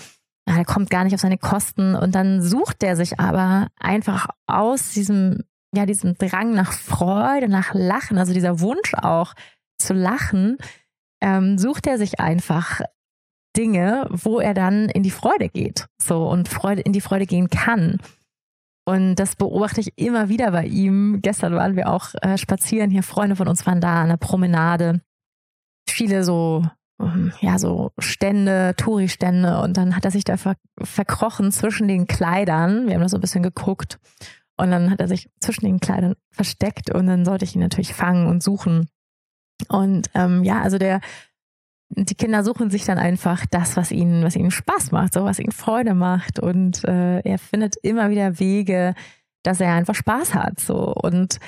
er 0.45 0.65
kommt 0.65 0.89
gar 0.89 1.04
nicht 1.04 1.13
auf 1.13 1.21
seine 1.21 1.38
Kosten 1.38 1.95
und 1.95 2.15
dann 2.15 2.41
sucht 2.41 2.84
er 2.84 2.95
sich 2.95 3.19
aber 3.19 3.67
einfach 3.80 4.27
aus 4.47 4.91
diesem 4.91 5.43
ja, 5.73 5.86
diesen 5.86 6.15
Drang 6.15 6.54
nach 6.54 6.73
Freude, 6.73 7.47
nach 7.47 7.73
Lachen, 7.73 8.17
also 8.17 8.34
dieser 8.34 8.60
Wunsch 8.60 8.93
auch 8.93 9.34
zu 9.77 9.93
lachen, 9.93 10.58
ähm, 11.21 11.58
sucht 11.58 11.88
er 11.88 11.97
sich 11.97 12.19
einfach 12.19 12.82
Dinge, 13.56 14.08
wo 14.10 14.39
er 14.39 14.54
dann 14.54 14.89
in 14.89 15.04
die 15.04 15.12
Freude 15.12 15.49
geht, 15.49 15.88
so 16.01 16.27
und 16.30 16.47
Freude 16.47 16.82
in 16.82 16.93
die 16.93 17.01
Freude 17.01 17.25
gehen 17.25 17.49
kann. 17.49 17.97
Und 18.86 19.15
das 19.15 19.36
beobachte 19.36 19.82
ich 19.82 19.97
immer 19.97 20.30
wieder 20.30 20.51
bei 20.51 20.65
ihm. 20.65 21.19
Gestern 21.21 21.56
waren 21.56 21.75
wir 21.75 21.89
auch 21.89 22.13
äh, 22.21 22.38
spazieren, 22.38 22.89
hier 22.89 23.04
Freunde 23.04 23.36
von 23.36 23.47
uns 23.47 23.65
waren 23.65 23.82
da 23.82 24.01
an 24.01 24.10
der 24.10 24.17
Promenade. 24.17 25.01
Viele 25.88 26.23
so, 26.23 26.65
ja, 27.41 27.57
so 27.59 27.91
Stände, 27.97 28.73
Touri-Stände 28.77 29.61
und 29.61 29.77
dann 29.77 29.95
hat 29.95 30.05
er 30.05 30.11
sich 30.11 30.23
da 30.23 30.37
ver 30.37 30.55
verkrochen 30.81 31.51
zwischen 31.51 31.87
den 31.87 32.07
Kleidern. 32.07 32.87
Wir 32.87 32.95
haben 32.95 33.01
da 33.01 33.09
so 33.09 33.17
ein 33.17 33.21
bisschen 33.21 33.43
geguckt 33.43 33.99
und 34.57 34.71
dann 34.71 34.91
hat 34.91 34.99
er 34.99 35.07
sich 35.07 35.29
zwischen 35.39 35.65
den 35.65 35.79
Kleidern 35.79 36.15
versteckt 36.29 36.93
und 36.93 37.07
dann 37.07 37.25
sollte 37.25 37.45
ich 37.45 37.55
ihn 37.55 37.61
natürlich 37.61 37.93
fangen 37.93 38.27
und 38.27 38.43
suchen. 38.43 38.87
Und 39.69 40.09
ähm, 40.13 40.43
ja, 40.43 40.61
also 40.61 40.77
der, 40.77 41.01
die 41.89 42.15
Kinder 42.15 42.43
suchen 42.43 42.69
sich 42.69 42.85
dann 42.85 42.97
einfach 42.97 43.45
das, 43.49 43.75
was 43.75 43.91
ihnen, 43.91 44.23
was 44.23 44.35
ihnen 44.35 44.51
Spaß 44.51 44.91
macht, 44.91 45.13
so 45.13 45.23
was 45.23 45.39
ihnen 45.39 45.51
Freude 45.51 45.93
macht. 45.93 46.39
Und 46.39 46.83
äh, 46.85 47.19
er 47.19 47.37
findet 47.37 47.75
immer 47.81 48.09
wieder 48.09 48.39
Wege, 48.39 48.93
dass 49.43 49.59
er 49.59 49.73
einfach 49.73 49.95
Spaß 49.95 50.33
hat. 50.35 50.59
So. 50.59 50.93
Und 50.93 51.39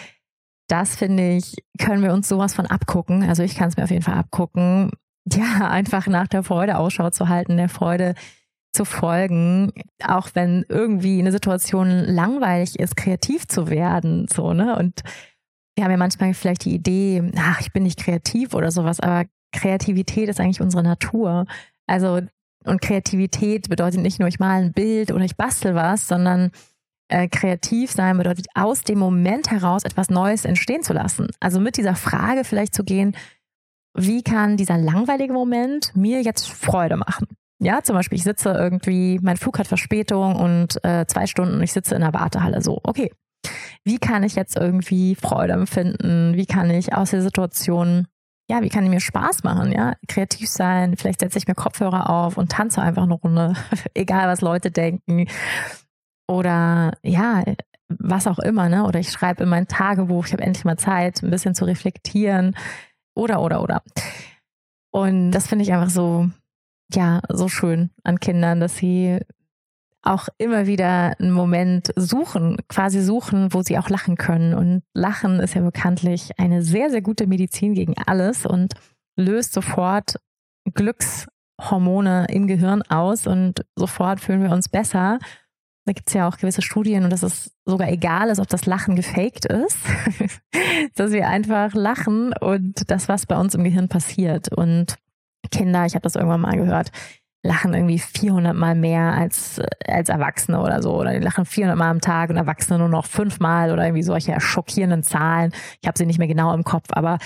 das 0.68 0.96
finde 0.96 1.36
ich, 1.36 1.56
können 1.80 2.04
wir 2.04 2.14
uns 2.14 2.28
sowas 2.28 2.54
von 2.54 2.66
abgucken. 2.66 3.24
Also 3.24 3.44
ich 3.44 3.56
kann 3.56 3.70
es 3.70 3.78
mir 3.78 3.84
auf 3.84 3.92
jeden 3.92 4.04
Fall 4.04 4.16
abgucken. 4.16 4.92
Ja, 5.32 5.70
einfach 5.70 6.08
nach 6.08 6.28
der 6.28 6.44
Freude 6.44 6.78
Ausschau 6.78 7.10
zu 7.10 7.30
halten, 7.30 7.58
der 7.58 7.70
Freude 7.70 8.14
zu 8.74 8.86
folgen, 8.86 9.72
auch 10.04 10.30
wenn 10.34 10.66
irgendwie 10.68 11.20
eine 11.20 11.32
Situation 11.32 11.90
langweilig 11.90 12.80
ist, 12.80 12.98
kreativ 12.98 13.48
zu 13.48 13.70
werden, 13.70 14.28
so, 14.28 14.54
ne? 14.54 14.76
Und 14.76 15.02
wir 15.76 15.84
haben 15.84 15.92
ja 15.92 15.98
manchmal 15.98 16.34
vielleicht 16.34 16.66
die 16.66 16.74
Idee, 16.74 17.32
ach, 17.38 17.62
ich 17.62 17.72
bin 17.72 17.84
nicht 17.84 18.00
kreativ 18.00 18.54
oder 18.54 18.72
sowas, 18.72 19.00
aber 19.00 19.26
Kreativität 19.52 20.30
ist 20.30 20.40
eigentlich 20.40 20.62
unsere 20.62 20.84
Natur. 20.84 21.46
Also, 21.88 22.22
und 22.66 22.82
Kreativität 22.82 23.70
bedeutet 23.70 24.02
nicht 24.02 24.20
nur, 24.20 24.28
ich 24.28 24.40
male 24.40 24.66
ein 24.66 24.74
Bild 24.74 25.12
oder 25.12 25.26
ich 25.26 25.38
bastel 25.38 25.76
was, 25.76 26.08
sondern 26.08 26.52
äh, 27.10 27.28
kreativ 27.28 27.92
sein 27.92 28.18
bedeutet, 28.18 28.48
aus 28.56 28.82
dem 28.82 29.00
Moment 29.00 29.52
heraus 29.52 29.84
etwas 29.84 30.10
Neues 30.10 30.46
entstehen 30.46 30.84
zu 30.84 30.94
lassen. 30.94 31.28
Also 31.40 31.60
mit 31.60 31.78
dieser 31.78 31.96
Frage 31.96 32.44
vielleicht 32.44 32.74
zu 32.74 32.84
gehen, 32.84 33.16
wie 33.94 34.24
kann 34.24 34.58
dieser 34.58 34.78
langweilige 34.78 35.34
Moment 35.34 35.96
mir 35.96 36.22
jetzt 36.22 36.50
Freude 36.50 36.98
machen? 36.98 37.28
Ja, 37.60 37.82
zum 37.82 37.96
Beispiel, 37.96 38.18
ich 38.18 38.24
sitze 38.24 38.50
irgendwie, 38.50 39.20
mein 39.22 39.38
Flug 39.38 39.60
hat 39.60 39.68
Verspätung 39.68 40.36
und 40.36 40.84
äh, 40.84 41.06
zwei 41.08 41.28
Stunden 41.28 41.56
und 41.56 41.64
ich 41.64 41.72
sitze 41.72 41.96
in 41.96 42.02
der 42.02 42.14
Wartehalle. 42.14 42.62
So, 42.62 42.80
okay. 42.84 43.12
Wie 43.84 44.00
kann 44.00 44.24
ich 44.24 44.36
jetzt 44.36 44.56
irgendwie 44.56 45.16
Freude 45.16 45.54
empfinden? 45.54 46.34
Wie 46.36 46.46
kann 46.46 46.70
ich 46.70 46.94
aus 46.94 47.12
der 47.12 47.22
Situation 47.22 48.08
ja, 48.50 48.62
wie 48.62 48.70
kann 48.70 48.84
die 48.84 48.90
mir 48.90 49.00
Spaß 49.00 49.44
machen, 49.44 49.72
ja, 49.72 49.94
kreativ 50.08 50.50
sein, 50.50 50.98
vielleicht 50.98 51.22
setze 51.22 51.38
ich 51.38 51.48
mir 51.48 51.56
Kopfhörer 51.56 52.10
auf 52.10 52.38
und 52.38 52.52
tanze 52.52 52.82
einfach 52.82 53.04
eine 53.04 53.14
Runde, 53.14 53.54
egal 53.94 54.28
was 54.28 54.42
Leute 54.42 54.70
denken. 54.70 55.28
Oder 56.28 56.94
ja, 57.04 57.44
was 57.90 58.28
auch 58.28 58.40
immer, 58.40 58.70
ne? 58.70 58.86
Oder 58.86 59.00
ich 59.00 59.12
schreibe 59.12 59.44
in 59.44 59.50
mein 59.50 59.68
Tagebuch, 59.68 60.26
ich 60.26 60.34
habe 60.34 60.44
endlich 60.44 60.66
mal 60.66 60.78
Zeit, 60.78 61.22
ein 61.24 61.30
bisschen 61.30 61.56
zu 61.56 61.66
reflektieren. 61.66 62.56
Oder, 63.16 63.42
oder, 63.42 63.62
oder. 63.62 63.84
Und 64.92 65.32
das 65.32 65.48
finde 65.48 65.64
ich 65.64 65.74
einfach 65.74 65.90
so, 65.90 66.30
ja, 66.92 67.22
so 67.30 67.48
schön 67.48 67.90
an 68.04 68.20
Kindern, 68.20 68.60
dass 68.60 68.78
sie 68.78 69.20
auch 70.04 70.28
immer 70.38 70.68
wieder 70.68 71.16
einen 71.18 71.32
Moment 71.32 71.94
suchen, 71.96 72.58
quasi 72.68 73.02
suchen, 73.02 73.54
wo 73.54 73.62
sie 73.62 73.78
auch 73.78 73.90
lachen 73.90 74.18
können. 74.18 74.54
Und 74.54 74.84
Lachen 74.94 75.40
ist 75.40 75.56
ja 75.56 75.62
bekanntlich 75.62 76.38
eine 76.38 76.62
sehr, 76.62 76.90
sehr 76.90 77.02
gute 77.02 77.26
Medizin 77.26 77.74
gegen 77.74 77.96
alles 78.06 78.46
und 78.46 78.74
löst 79.16 79.54
sofort 79.54 80.20
Glückshormone 80.74 82.28
im 82.30 82.48
Gehirn 82.48 82.82
aus 82.84 83.28
und 83.28 83.66
sofort 83.76 84.20
fühlen 84.20 84.44
wir 84.44 84.52
uns 84.52 84.68
besser. 84.70 85.20
Da 85.86 85.92
gibt 85.92 86.08
es 86.08 86.14
ja 86.14 86.28
auch 86.28 86.38
gewisse 86.38 86.62
Studien 86.62 87.04
und 87.04 87.10
dass 87.10 87.24
es 87.24 87.52
sogar 87.66 87.90
egal 87.90 88.30
ist, 88.30 88.40
ob 88.40 88.48
das 88.48 88.66
Lachen 88.66 88.96
gefaked 88.96 89.46
ist, 89.46 89.78
dass 90.96 91.12
wir 91.12 91.28
einfach 91.28 91.74
lachen 91.74 92.34
und 92.40 92.90
das, 92.90 93.10
was 93.10 93.26
bei 93.26 93.38
uns 93.38 93.54
im 93.54 93.66
Gehirn 93.66 93.90
passiert. 93.90 94.50
Und 94.54 94.96
Kinder, 95.52 95.86
ich 95.86 95.96
habe 95.96 96.04
das 96.04 96.16
irgendwann 96.16 96.42
mal 96.42 96.56
gehört, 96.56 96.92
lachen 97.46 97.74
irgendwie 97.74 98.00
400 98.00 98.56
Mal 98.56 98.76
mehr 98.76 99.14
als, 99.14 99.62
als 99.86 100.08
Erwachsene 100.08 100.62
oder 100.62 100.82
so. 100.82 100.98
Oder 100.98 101.12
die 101.14 101.20
lachen 101.20 101.46
400 101.46 101.78
Mal 101.78 101.90
am 101.90 102.00
Tag 102.00 102.30
und 102.30 102.38
Erwachsene 102.38 102.80
nur 102.80 102.88
noch 102.88 103.06
fünfmal 103.06 103.72
oder 103.72 103.84
irgendwie 103.84 104.04
solche 104.04 104.40
schockierenden 104.40 105.04
Zahlen. 105.04 105.52
Ich 105.82 105.88
habe 105.88 105.98
sie 105.98 106.06
nicht 106.06 106.20
mehr 106.20 106.30
genau 106.30 106.54
im 106.54 106.64
Kopf, 106.64 106.88
aber 106.92 107.18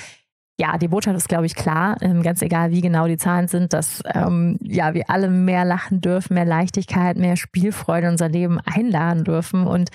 ja, 0.60 0.78
die 0.78 0.88
Botschaft 0.88 1.16
ist, 1.16 1.30
glaube 1.30 1.46
ich, 1.46 1.56
klar. 1.56 1.98
Ähm, 2.02 2.24
ganz 2.24 2.42
egal, 2.42 2.72
wie 2.72 2.82
genau 2.82 3.08
die 3.08 3.18
Zahlen 3.18 3.48
sind, 3.48 3.74
dass 3.74 4.02
ähm, 4.14 4.58
ja 4.62 4.94
wir 4.94 5.10
alle 5.10 5.30
mehr 5.30 5.66
lachen 5.66 6.02
dürfen, 6.02 6.34
mehr 6.34 6.46
Leichtigkeit, 6.46 7.18
mehr 7.18 7.38
Spielfreude 7.38 8.08
in 8.08 8.14
unser 8.14 8.30
Leben 8.30 8.60
einladen 8.60 9.24
dürfen 9.24 9.68
und 9.68 9.90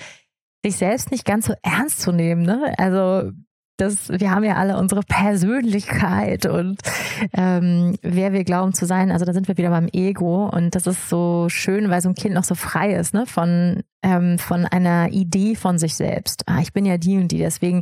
sich 0.63 0.77
selbst 0.77 1.11
nicht 1.11 1.25
ganz 1.25 1.47
so 1.47 1.53
ernst 1.61 2.01
zu 2.01 2.13
nehmen. 2.13 2.43
Ne? 2.43 2.73
Also 2.77 3.31
das, 3.77 4.09
wir 4.09 4.31
haben 4.31 4.45
ja 4.45 4.55
alle 4.55 4.77
unsere 4.77 5.01
Persönlichkeit 5.01 6.45
und 6.45 6.79
ähm, 7.33 7.97
wer 8.01 8.31
wir 8.31 8.45
glauben 8.45 8.73
zu 8.73 8.85
sein. 8.85 9.11
Also 9.11 9.25
da 9.25 9.33
sind 9.33 9.47
wir 9.47 9.57
wieder 9.57 9.71
beim 9.71 9.89
Ego 9.91 10.45
und 10.45 10.75
das 10.75 10.87
ist 10.87 11.09
so 11.09 11.47
schön, 11.49 11.89
weil 11.89 12.01
so 12.01 12.09
ein 12.09 12.15
Kind 12.15 12.35
noch 12.35 12.43
so 12.43 12.55
frei 12.55 12.93
ist, 12.93 13.13
ne? 13.13 13.25
Von 13.25 13.83
ähm, 14.03 14.37
von 14.37 14.65
einer 14.65 15.11
Idee 15.11 15.55
von 15.55 15.79
sich 15.79 15.95
selbst. 15.95 16.43
Ah, 16.47 16.59
ich 16.61 16.71
bin 16.71 16.85
ja 16.85 16.97
die 16.97 17.17
und 17.17 17.29
die, 17.29 17.39
deswegen 17.39 17.81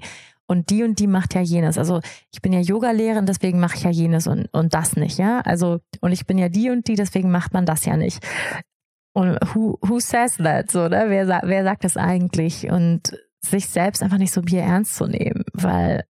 und 0.52 0.70
die 0.70 0.84
und 0.84 1.00
die 1.00 1.08
macht 1.08 1.34
ja 1.34 1.40
jenes. 1.40 1.78
Also 1.78 2.02
ich 2.34 2.42
bin 2.42 2.52
ja 2.52 2.60
Yoga-Lehrerin, 2.60 3.26
deswegen 3.26 3.62
mache 3.62 3.78
ich 3.78 3.84
ja 3.84 3.90
jenes 3.90 4.28
und, 4.28 4.48
und 4.52 4.74
das 4.74 4.98
nicht, 4.98 5.18
ja. 5.18 5.40
Also, 5.40 5.80
und 6.02 6.12
ich 6.12 6.26
bin 6.26 6.38
ja 6.38 6.50
die 6.50 6.70
und 6.70 6.90
die, 6.90 6.96
deswegen 6.96 7.32
macht 7.32 7.54
man 7.54 7.66
das 7.66 7.86
ja 7.86 7.96
nicht. 7.96 8.22
Und 9.14 9.38
who, 9.54 9.78
who 9.82 10.02
says 10.02 10.36
that? 10.38 10.70
So, 10.70 10.90
ne? 10.90 11.06
wer, 11.08 11.42
wer 11.46 11.64
sagt 11.64 11.86
das 11.86 11.96
eigentlich? 11.96 12.70
Und 12.70 13.18
sich 13.40 13.68
selbst 13.68 14.04
einfach 14.04 14.18
nicht 14.18 14.34
so 14.34 14.42
bier 14.42 14.64
ernst 14.64 14.98
zu 14.98 15.08
nehmen, 15.08 15.46
weil 15.54 16.04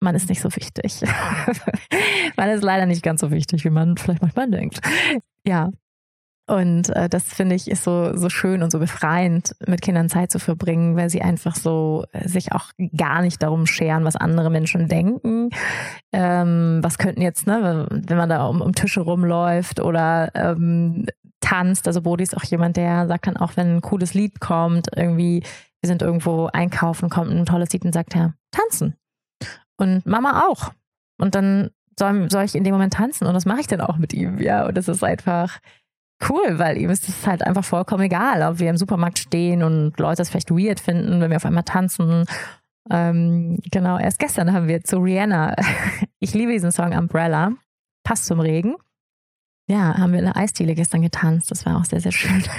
man 0.00 0.16
ist 0.16 0.28
nicht 0.28 0.42
so 0.42 0.54
wichtig. 0.56 1.02
man 2.36 2.50
ist 2.50 2.64
leider 2.64 2.86
nicht 2.86 3.04
ganz 3.04 3.20
so 3.20 3.30
wichtig, 3.30 3.64
wie 3.64 3.70
man 3.70 3.96
vielleicht 3.96 4.22
manchmal 4.22 4.50
denkt. 4.50 4.80
Ja. 5.46 5.70
Und 6.48 6.90
äh, 6.90 7.08
das 7.08 7.24
finde 7.24 7.56
ich 7.56 7.68
ist 7.68 7.82
so, 7.82 8.16
so 8.16 8.28
schön 8.28 8.62
und 8.62 8.70
so 8.70 8.78
befreiend, 8.78 9.56
mit 9.66 9.82
Kindern 9.82 10.08
Zeit 10.08 10.30
zu 10.30 10.38
verbringen, 10.38 10.96
weil 10.96 11.10
sie 11.10 11.20
einfach 11.20 11.56
so 11.56 12.04
äh, 12.12 12.28
sich 12.28 12.52
auch 12.52 12.70
gar 12.96 13.22
nicht 13.22 13.42
darum 13.42 13.66
scheren, 13.66 14.04
was 14.04 14.14
andere 14.14 14.48
Menschen 14.48 14.86
denken. 14.86 15.50
Ähm, 16.12 16.78
was 16.82 16.98
könnten 16.98 17.20
jetzt, 17.20 17.48
ne, 17.48 17.88
wenn 17.90 18.16
man 18.16 18.28
da 18.28 18.46
um, 18.46 18.60
um 18.60 18.74
Tische 18.74 19.00
rumläuft 19.00 19.80
oder 19.80 20.30
ähm, 20.34 21.06
tanzt. 21.40 21.86
Also 21.88 22.02
Bodhi 22.02 22.22
ist 22.22 22.36
auch 22.36 22.44
jemand, 22.44 22.76
der 22.76 23.08
sagt 23.08 23.26
dann 23.26 23.36
auch, 23.36 23.56
wenn 23.56 23.76
ein 23.76 23.82
cooles 23.82 24.14
Lied 24.14 24.40
kommt, 24.40 24.88
irgendwie 24.96 25.42
wir 25.82 25.88
sind 25.88 26.02
irgendwo 26.02 26.48
einkaufen, 26.52 27.10
kommt 27.10 27.30
ein 27.30 27.46
tolles 27.46 27.72
Lied 27.72 27.84
und 27.84 27.92
sagt, 27.92 28.14
ja, 28.14 28.32
tanzen. 28.50 28.96
Und 29.76 30.06
Mama 30.06 30.46
auch. 30.48 30.72
Und 31.18 31.34
dann 31.34 31.70
soll, 31.98 32.30
soll 32.30 32.44
ich 32.44 32.54
in 32.54 32.64
dem 32.64 32.72
Moment 32.72 32.94
tanzen 32.94 33.26
und 33.26 33.34
das 33.34 33.46
mache 33.46 33.60
ich 33.60 33.66
dann 33.66 33.80
auch 33.80 33.96
mit 33.96 34.12
ihm, 34.12 34.38
ja. 34.38 34.66
Und 34.66 34.76
das 34.76 34.88
ist 34.88 35.04
einfach 35.04 35.60
cool, 36.28 36.58
weil 36.58 36.78
ihm 36.78 36.90
ist 36.90 37.08
es 37.08 37.26
halt 37.26 37.42
einfach 37.42 37.64
vollkommen 37.64 38.04
egal, 38.04 38.42
ob 38.42 38.58
wir 38.58 38.70
im 38.70 38.76
Supermarkt 38.76 39.18
stehen 39.18 39.62
und 39.62 39.98
Leute 39.98 40.22
es 40.22 40.30
vielleicht 40.30 40.50
weird 40.50 40.80
finden, 40.80 41.20
wenn 41.20 41.30
wir 41.30 41.36
auf 41.36 41.44
einmal 41.44 41.64
tanzen. 41.64 42.24
Ähm, 42.90 43.58
genau, 43.70 43.98
erst 43.98 44.18
gestern 44.18 44.52
haben 44.52 44.68
wir 44.68 44.82
zu 44.82 44.98
Rihanna, 44.98 45.56
ich 46.20 46.34
liebe 46.34 46.52
diesen 46.52 46.72
Song 46.72 46.96
Umbrella, 46.96 47.52
passt 48.04 48.26
zum 48.26 48.40
Regen. 48.40 48.76
Ja, 49.68 49.98
haben 49.98 50.12
wir 50.12 50.20
in 50.20 50.26
der 50.26 50.36
Eisdiele 50.36 50.76
gestern 50.76 51.02
getanzt. 51.02 51.50
Das 51.50 51.66
war 51.66 51.76
auch 51.76 51.84
sehr, 51.84 52.00
sehr 52.00 52.12
schön. 52.12 52.44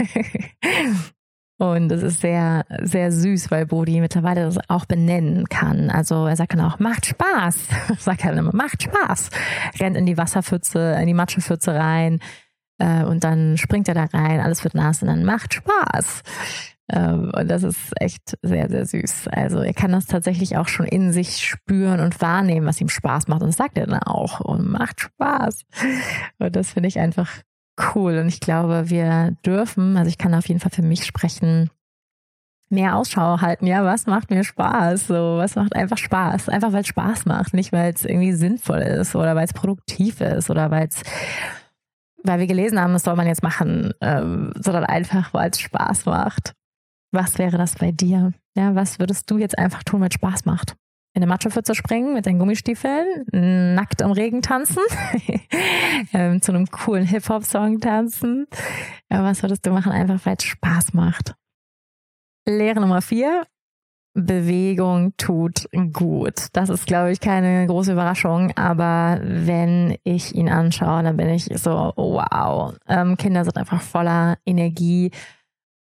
Und 1.60 1.92
es 1.92 2.04
ist 2.04 2.22
sehr, 2.22 2.66
sehr 2.82 3.12
süß, 3.12 3.50
weil 3.50 3.66
Bodhi 3.66 4.00
mittlerweile 4.02 4.42
das 4.42 4.60
auch 4.70 4.86
benennen 4.86 5.48
kann. 5.48 5.90
Also 5.90 6.28
er 6.28 6.36
sagt 6.36 6.54
dann 6.54 6.62
auch, 6.62 6.80
macht 6.80 7.06
Spaß. 7.06 7.58
sagt 7.98 8.26
er 8.26 8.32
dann 8.32 8.40
immer, 8.40 8.56
macht 8.56 8.84
Spaß. 8.84 9.30
Rennt 9.80 9.96
in 9.96 10.06
die 10.06 10.18
Wasserpfütze, 10.18 10.98
in 11.00 11.08
die 11.08 11.14
Matschepfütze 11.14 11.74
rein 11.74 12.20
äh, 12.78 13.04
und 13.04 13.24
dann 13.24 13.58
springt 13.58 13.88
er 13.88 13.94
da 13.94 14.06
rein, 14.06 14.40
alles 14.40 14.64
wird 14.64 14.76
nass 14.76 15.02
und 15.02 15.08
dann 15.08 15.24
macht 15.24 15.54
Spaß. 15.54 16.24
Ähm, 16.90 17.32
und 17.36 17.50
das 17.50 17.64
ist 17.64 17.92
echt 18.00 18.38
sehr, 18.42 18.70
sehr 18.70 18.86
süß. 18.86 19.28
Also 19.30 19.60
er 19.60 19.74
kann 19.74 19.92
das 19.92 20.06
tatsächlich 20.06 20.58
auch 20.58 20.68
schon 20.68 20.86
in 20.86 21.12
sich 21.12 21.46
spüren 21.46 22.00
und 22.00 22.22
wahrnehmen, 22.22 22.66
was 22.66 22.80
ihm 22.80 22.90
Spaß 22.90 23.28
macht. 23.28 23.42
Und 23.42 23.50
das 23.50 23.58
sagt 23.58 23.78
er 23.78 23.88
dann 23.88 24.04
auch 24.04 24.40
und 24.40 24.70
macht 24.70 25.02
Spaß. 25.02 25.66
Und 26.40 26.56
das 26.56 26.72
finde 26.72 26.88
ich 26.88 27.00
einfach 27.00 27.30
cool. 27.96 28.18
Und 28.18 28.28
ich 28.28 28.40
glaube, 28.40 28.90
wir 28.90 29.36
dürfen, 29.46 29.98
also 29.98 30.10
ich 30.10 30.18
kann 30.18 30.34
auf 30.34 30.48
jeden 30.48 30.60
Fall 30.60 30.72
für 30.72 30.82
mich 30.82 31.06
sprechen, 31.06 31.70
mehr 32.70 32.96
Ausschau 32.96 33.40
halten. 33.42 33.68
Ja, 33.68 33.84
was 33.86 34.08
macht 34.08 34.30
mir 34.30 34.44
Spaß? 34.44 35.08
So, 35.08 35.38
was 35.38 35.56
macht 35.56 35.76
einfach 35.76 35.98
Spaß? 35.98 36.50
Einfach 36.50 36.74
weil 36.74 36.82
es 36.82 36.88
Spaß 36.88 37.26
macht, 37.26 37.54
nicht 37.54 37.72
weil 37.72 37.94
es 37.94 38.04
irgendwie 38.04 38.34
sinnvoll 38.34 38.80
ist 38.80 39.16
oder 39.16 39.36
weil 39.36 39.46
es 39.46 39.54
produktiv 39.54 40.22
ist 40.22 40.50
oder 40.50 40.72
weil 40.72 40.88
es 40.88 41.02
weil 42.28 42.40
wir 42.40 42.48
gelesen 42.48 42.80
haben, 42.80 42.94
das 42.94 43.04
soll 43.04 43.16
man 43.16 43.28
jetzt 43.28 43.44
machen, 43.44 43.94
ähm, 44.02 44.52
sondern 44.56 44.86
einfach, 44.86 45.34
weil 45.34 45.50
es 45.50 45.60
Spaß 45.60 46.06
macht. 46.06 46.54
Was 47.12 47.38
wäre 47.38 47.58
das 47.58 47.76
bei 47.76 47.92
dir? 47.92 48.34
Ja, 48.56 48.76
was 48.76 49.00
würdest 49.00 49.30
du 49.32 49.38
jetzt 49.38 49.58
einfach 49.58 49.84
tun, 49.84 50.02
weil 50.02 50.10
es 50.10 50.16
Spaß 50.16 50.46
macht? 50.46 50.76
in 51.18 51.24
eine 51.24 51.32
Matschepfütze 51.32 51.74
springen 51.74 52.14
mit 52.14 52.28
deinen 52.28 52.38
Gummistiefeln, 52.38 53.26
nackt 53.74 54.02
im 54.02 54.12
Regen 54.12 54.44
tanzen, 54.44 54.84
ähm, 56.14 56.44
zu 56.44 56.52
einem 56.52 56.68
coolen 56.68 57.08
Hip-Hop-Song 57.08 57.80
tanzen. 57.80 58.46
Ja, 59.10 59.24
was 59.24 59.42
würdest 59.42 59.66
du 59.66 59.72
machen? 59.72 59.92
Einfach 59.92 60.24
weil 60.28 60.36
es 60.38 60.44
Spaß 60.44 60.94
macht. 60.94 61.34
Lehre 62.46 62.80
Nummer 62.80 63.02
vier. 63.02 63.48
Bewegung 64.18 65.14
tut 65.18 65.68
gut. 65.94 66.48
Das 66.54 66.70
ist, 66.70 66.88
glaube 66.88 67.12
ich, 67.12 67.20
keine 67.20 67.68
große 67.68 67.92
Überraschung, 67.92 68.52
aber 68.58 69.20
wenn 69.22 69.96
ich 70.04 70.34
ihn 70.34 70.50
anschaue, 70.50 71.04
dann 71.04 71.18
bin 71.18 71.30
ich 71.30 71.46
so, 71.56 71.94
wow. 71.96 72.74
Ähm, 72.88 73.16
Kinder 73.18 73.46
sind 73.46 73.58
einfach 73.58 73.82
voller 73.82 74.38
Energie 74.44 75.12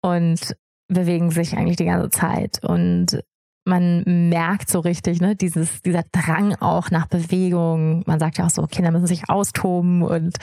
und 0.01 0.57
bewegen 0.87 1.33
sich 1.33 1.57
eigentlich 1.57 1.77
die 1.77 1.87
ganze 1.87 2.11
Zeit. 2.11 2.61
Und 2.63 3.21
man 3.65 4.05
merkt 4.07 4.71
so 4.71 4.79
richtig, 4.79 5.21
ne, 5.21 5.35
dieses, 5.35 5.83
dieser 5.83 6.05
Drang 6.13 6.55
auch 6.61 6.93
nach 6.93 7.07
Bewegung. 7.07 8.05
Man 8.07 8.21
sagt 8.21 8.39
ja 8.39 8.47
auch 8.47 8.51
so, 8.51 8.63
Kinder 8.67 8.93
müssen 8.93 9.09
sich 9.09 9.29
austoben 9.29 10.03
und 10.03 10.37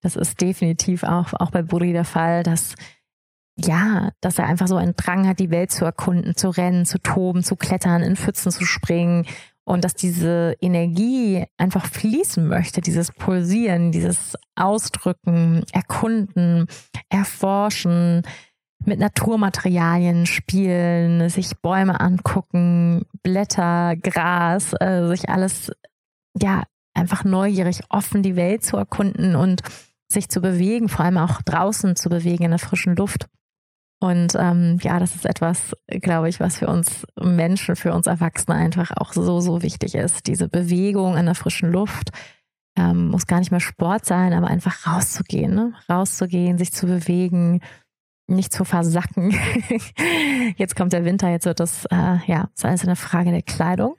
das 0.00 0.16
ist 0.16 0.40
definitiv 0.40 1.02
auch, 1.02 1.34
auch 1.34 1.50
bei 1.50 1.62
Buri 1.62 1.92
der 1.92 2.04
Fall, 2.04 2.42
dass 2.42 2.76
ja, 3.58 4.10
dass 4.20 4.38
er 4.38 4.46
einfach 4.46 4.68
so 4.68 4.76
einen 4.76 4.96
Drang 4.96 5.26
hat, 5.26 5.38
die 5.38 5.50
Welt 5.50 5.70
zu 5.70 5.84
erkunden, 5.84 6.36
zu 6.36 6.50
rennen, 6.50 6.84
zu 6.84 6.98
toben, 6.98 7.42
zu 7.42 7.56
klettern, 7.56 8.02
in 8.02 8.16
Pfützen 8.16 8.52
zu 8.52 8.64
springen 8.64 9.26
und 9.64 9.82
dass 9.84 9.94
diese 9.94 10.56
Energie 10.60 11.44
einfach 11.56 11.86
fließen 11.86 12.46
möchte, 12.46 12.80
dieses 12.80 13.10
Pulsieren, 13.12 13.92
dieses 13.92 14.34
Ausdrücken, 14.54 15.64
Erkunden, 15.72 16.66
Erforschen, 17.08 18.22
mit 18.84 19.00
Naturmaterialien 19.00 20.26
spielen, 20.26 21.28
sich 21.28 21.56
Bäume 21.60 21.98
angucken, 21.98 23.04
Blätter, 23.22 23.96
Gras, 23.96 24.74
äh, 24.78 25.08
sich 25.08 25.28
alles, 25.28 25.72
ja, 26.38 26.62
einfach 26.94 27.24
neugierig, 27.24 27.80
offen 27.88 28.22
die 28.22 28.36
Welt 28.36 28.64
zu 28.64 28.76
erkunden 28.76 29.34
und 29.34 29.62
sich 30.08 30.28
zu 30.28 30.40
bewegen, 30.40 30.88
vor 30.88 31.04
allem 31.04 31.18
auch 31.18 31.42
draußen 31.42 31.96
zu 31.96 32.08
bewegen 32.08 32.44
in 32.44 32.50
der 32.50 32.60
frischen 32.60 32.94
Luft. 32.94 33.26
Und 33.98 34.34
ähm, 34.38 34.78
ja, 34.82 34.98
das 34.98 35.14
ist 35.14 35.24
etwas, 35.24 35.74
glaube 35.86 36.28
ich, 36.28 36.38
was 36.38 36.58
für 36.58 36.66
uns 36.66 37.06
Menschen, 37.20 37.76
für 37.76 37.94
uns 37.94 38.06
Erwachsene 38.06 38.56
einfach 38.56 38.90
auch 38.96 39.12
so, 39.12 39.40
so 39.40 39.62
wichtig 39.62 39.94
ist. 39.94 40.26
Diese 40.26 40.48
Bewegung 40.48 41.16
in 41.16 41.26
der 41.26 41.34
frischen 41.34 41.72
Luft. 41.72 42.10
Ähm, 42.78 43.08
muss 43.08 43.26
gar 43.26 43.38
nicht 43.38 43.50
mehr 43.50 43.60
Sport 43.60 44.04
sein, 44.04 44.34
aber 44.34 44.48
einfach 44.48 44.86
rauszugehen, 44.86 45.54
ne? 45.54 45.72
rauszugehen, 45.88 46.58
sich 46.58 46.72
zu 46.72 46.86
bewegen, 46.86 47.62
nicht 48.26 48.52
zu 48.52 48.64
versacken. 48.64 49.34
jetzt 50.56 50.76
kommt 50.76 50.92
der 50.92 51.04
Winter, 51.04 51.30
jetzt 51.30 51.46
wird 51.46 51.60
das, 51.60 51.86
äh, 51.86 52.18
ja, 52.26 52.50
ist 52.54 52.64
alles 52.64 52.82
eine 52.82 52.96
Frage 52.96 53.30
der 53.30 53.42
Kleidung. 53.42 53.96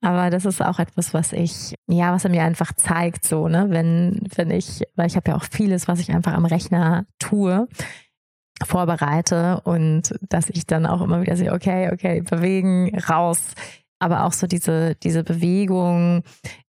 Aber 0.00 0.30
das 0.30 0.44
ist 0.44 0.62
auch 0.62 0.78
etwas, 0.78 1.14
was 1.14 1.32
ich, 1.32 1.74
ja, 1.88 2.12
was 2.12 2.24
er 2.24 2.30
mir 2.30 2.44
einfach 2.44 2.72
zeigt, 2.72 3.24
so, 3.26 3.48
ne, 3.48 3.66
wenn, 3.70 4.20
wenn 4.36 4.50
ich, 4.50 4.82
weil 4.94 5.06
ich 5.06 5.16
habe 5.16 5.32
ja 5.32 5.36
auch 5.36 5.44
vieles, 5.44 5.88
was 5.88 5.98
ich 5.98 6.12
einfach 6.12 6.34
am 6.34 6.44
Rechner 6.44 7.06
tue, 7.18 7.66
vorbereite 8.64 9.60
und 9.64 10.14
dass 10.20 10.50
ich 10.50 10.66
dann 10.66 10.86
auch 10.86 11.00
immer 11.00 11.20
wieder 11.20 11.36
sehe, 11.36 11.52
okay, 11.52 11.90
okay, 11.92 12.22
bewegen, 12.22 12.96
raus. 13.08 13.40
Aber 14.00 14.24
auch 14.24 14.32
so 14.32 14.46
diese, 14.46 14.94
diese 14.96 15.24
Bewegung, 15.24 16.22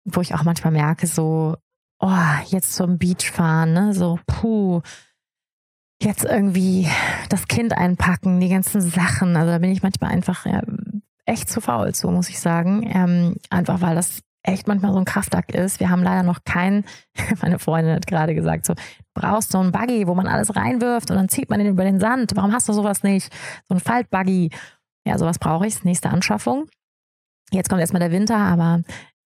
wo 0.03 0.21
ich 0.21 0.33
auch 0.33 0.43
manchmal 0.43 0.73
merke, 0.73 1.07
so, 1.07 1.55
oh, 1.99 2.09
jetzt 2.47 2.73
zum 2.73 2.97
Beach 2.97 3.31
fahren, 3.31 3.73
ne, 3.73 3.93
so, 3.93 4.19
puh, 4.25 4.81
jetzt 6.01 6.23
irgendwie 6.23 6.87
das 7.29 7.47
Kind 7.47 7.77
einpacken, 7.77 8.39
die 8.39 8.49
ganzen 8.49 8.81
Sachen. 8.81 9.35
Also 9.35 9.51
da 9.51 9.57
bin 9.59 9.71
ich 9.71 9.83
manchmal 9.83 10.11
einfach 10.11 10.45
ja, 10.45 10.61
echt 11.25 11.49
zu 11.49 11.61
faul 11.61 11.93
so 11.93 12.09
muss 12.09 12.29
ich 12.29 12.39
sagen. 12.39 12.89
Ähm, 12.91 13.35
einfach 13.49 13.81
weil 13.81 13.95
das 13.95 14.21
echt 14.43 14.67
manchmal 14.67 14.93
so 14.93 14.99
ein 14.99 15.05
Kraftakt 15.05 15.51
ist. 15.51 15.79
Wir 15.79 15.89
haben 15.89 16.03
leider 16.03 16.23
noch 16.23 16.43
keinen, 16.43 16.85
meine 17.41 17.59
Freundin 17.59 17.95
hat 17.95 18.07
gerade 18.07 18.33
gesagt, 18.33 18.65
so, 18.65 18.73
brauchst 19.13 19.51
so 19.51 19.59
einen 19.59 19.71
Buggy, 19.71 20.07
wo 20.07 20.15
man 20.15 20.27
alles 20.27 20.55
reinwirft 20.55 21.09
und 21.11 21.17
dann 21.17 21.29
zieht 21.29 21.49
man 21.49 21.59
ihn 21.59 21.67
über 21.67 21.83
den 21.83 21.99
Sand. 21.99 22.31
Warum 22.35 22.53
hast 22.53 22.69
du 22.69 22.73
sowas 22.73 23.03
nicht? 23.03 23.33
So 23.67 23.75
ein 23.75 23.79
Faltbuggy. 23.79 24.49
Ja, 25.05 25.17
sowas 25.17 25.39
brauche 25.39 25.67
ich. 25.67 25.83
Nächste 25.83 26.09
Anschaffung. 26.09 26.67
Jetzt 27.51 27.69
kommt 27.69 27.81
erstmal 27.81 27.99
der 28.01 28.11
Winter, 28.11 28.37
aber 28.37 28.81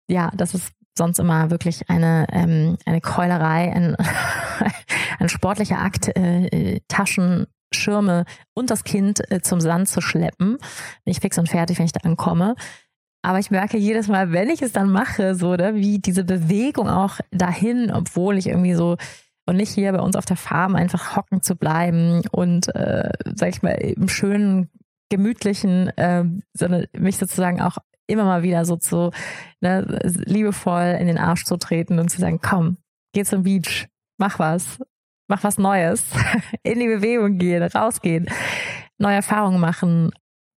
ja, 0.08 0.30
das 0.34 0.54
ist 0.54 0.72
sonst 0.96 1.18
immer 1.18 1.50
wirklich 1.50 1.88
eine, 1.88 2.26
ähm, 2.30 2.76
eine 2.84 3.00
Keulerei, 3.00 3.72
ein, 3.72 3.96
ein 5.18 5.28
sportlicher 5.28 5.78
Akt, 5.78 6.16
äh, 6.16 6.46
äh, 6.46 6.80
Taschen, 6.88 7.46
Schirme 7.74 8.24
und 8.54 8.70
das 8.70 8.84
Kind 8.84 9.30
äh, 9.30 9.40
zum 9.40 9.60
Sand 9.60 9.88
zu 9.88 10.00
schleppen. 10.00 10.58
Bin 11.04 11.12
ich 11.12 11.20
fix 11.20 11.38
und 11.38 11.48
fertig, 11.48 11.78
wenn 11.78 11.86
ich 11.86 11.92
da 11.92 12.00
ankomme. 12.04 12.54
Aber 13.22 13.38
ich 13.38 13.50
merke 13.50 13.78
jedes 13.78 14.08
Mal, 14.08 14.32
wenn 14.32 14.50
ich 14.50 14.62
es 14.62 14.72
dann 14.72 14.90
mache, 14.90 15.34
so, 15.34 15.54
ne, 15.54 15.74
wie 15.76 15.98
diese 16.00 16.24
Bewegung 16.24 16.88
auch 16.88 17.20
dahin, 17.30 17.90
obwohl 17.92 18.36
ich 18.36 18.48
irgendwie 18.48 18.74
so 18.74 18.96
und 19.46 19.56
nicht 19.56 19.72
hier 19.72 19.92
bei 19.92 20.00
uns 20.00 20.16
auf 20.16 20.24
der 20.24 20.36
Farm 20.36 20.76
einfach 20.76 21.16
hocken 21.16 21.42
zu 21.42 21.56
bleiben 21.56 22.22
und, 22.30 22.74
äh, 22.74 23.10
sag 23.34 23.48
ich 23.48 23.62
mal, 23.62 23.72
im 23.72 24.08
schönen, 24.08 24.70
gemütlichen, 25.10 25.88
äh, 25.98 26.24
sondern 26.54 26.86
mich 26.96 27.18
sozusagen 27.18 27.60
auch 27.60 27.76
immer 28.06 28.24
mal 28.24 28.42
wieder 28.42 28.64
so 28.64 28.76
zu 28.76 29.10
ne, 29.60 30.00
liebevoll 30.24 30.96
in 30.98 31.06
den 31.06 31.18
Arsch 31.18 31.44
zu 31.44 31.56
treten 31.56 31.98
und 31.98 32.08
zu 32.08 32.20
sagen, 32.20 32.40
komm, 32.40 32.78
geh 33.12 33.24
zum 33.24 33.42
Beach, 33.42 33.88
mach 34.18 34.38
was, 34.38 34.78
mach 35.28 35.44
was 35.44 35.58
Neues, 35.58 36.04
in 36.62 36.78
die 36.78 36.88
Bewegung 36.88 37.38
gehen, 37.38 37.62
rausgehen, 37.62 38.28
neue 38.98 39.16
Erfahrungen 39.16 39.60
machen, 39.60 40.12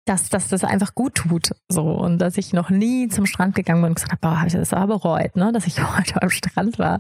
dass, 0.05 0.29
dass 0.29 0.47
das 0.47 0.63
einfach 0.63 0.93
gut 0.93 1.15
tut. 1.15 1.49
So. 1.67 1.81
Und 1.81 2.19
dass 2.19 2.37
ich 2.37 2.53
noch 2.53 2.69
nie 2.69 3.07
zum 3.07 3.25
Strand 3.25 3.55
gegangen 3.55 3.81
bin 3.81 3.89
und 3.89 3.95
gesagt 3.95 4.11
habe, 4.11 4.21
boah, 4.21 4.37
habe 4.37 4.47
ich 4.47 4.53
das 4.53 4.71
aber 4.71 4.99
bereut, 4.99 5.35
ne, 5.35 5.51
dass 5.51 5.65
ich 5.65 5.81
heute 5.97 6.21
am 6.21 6.29
Strand 6.29 6.77
war. 6.79 6.99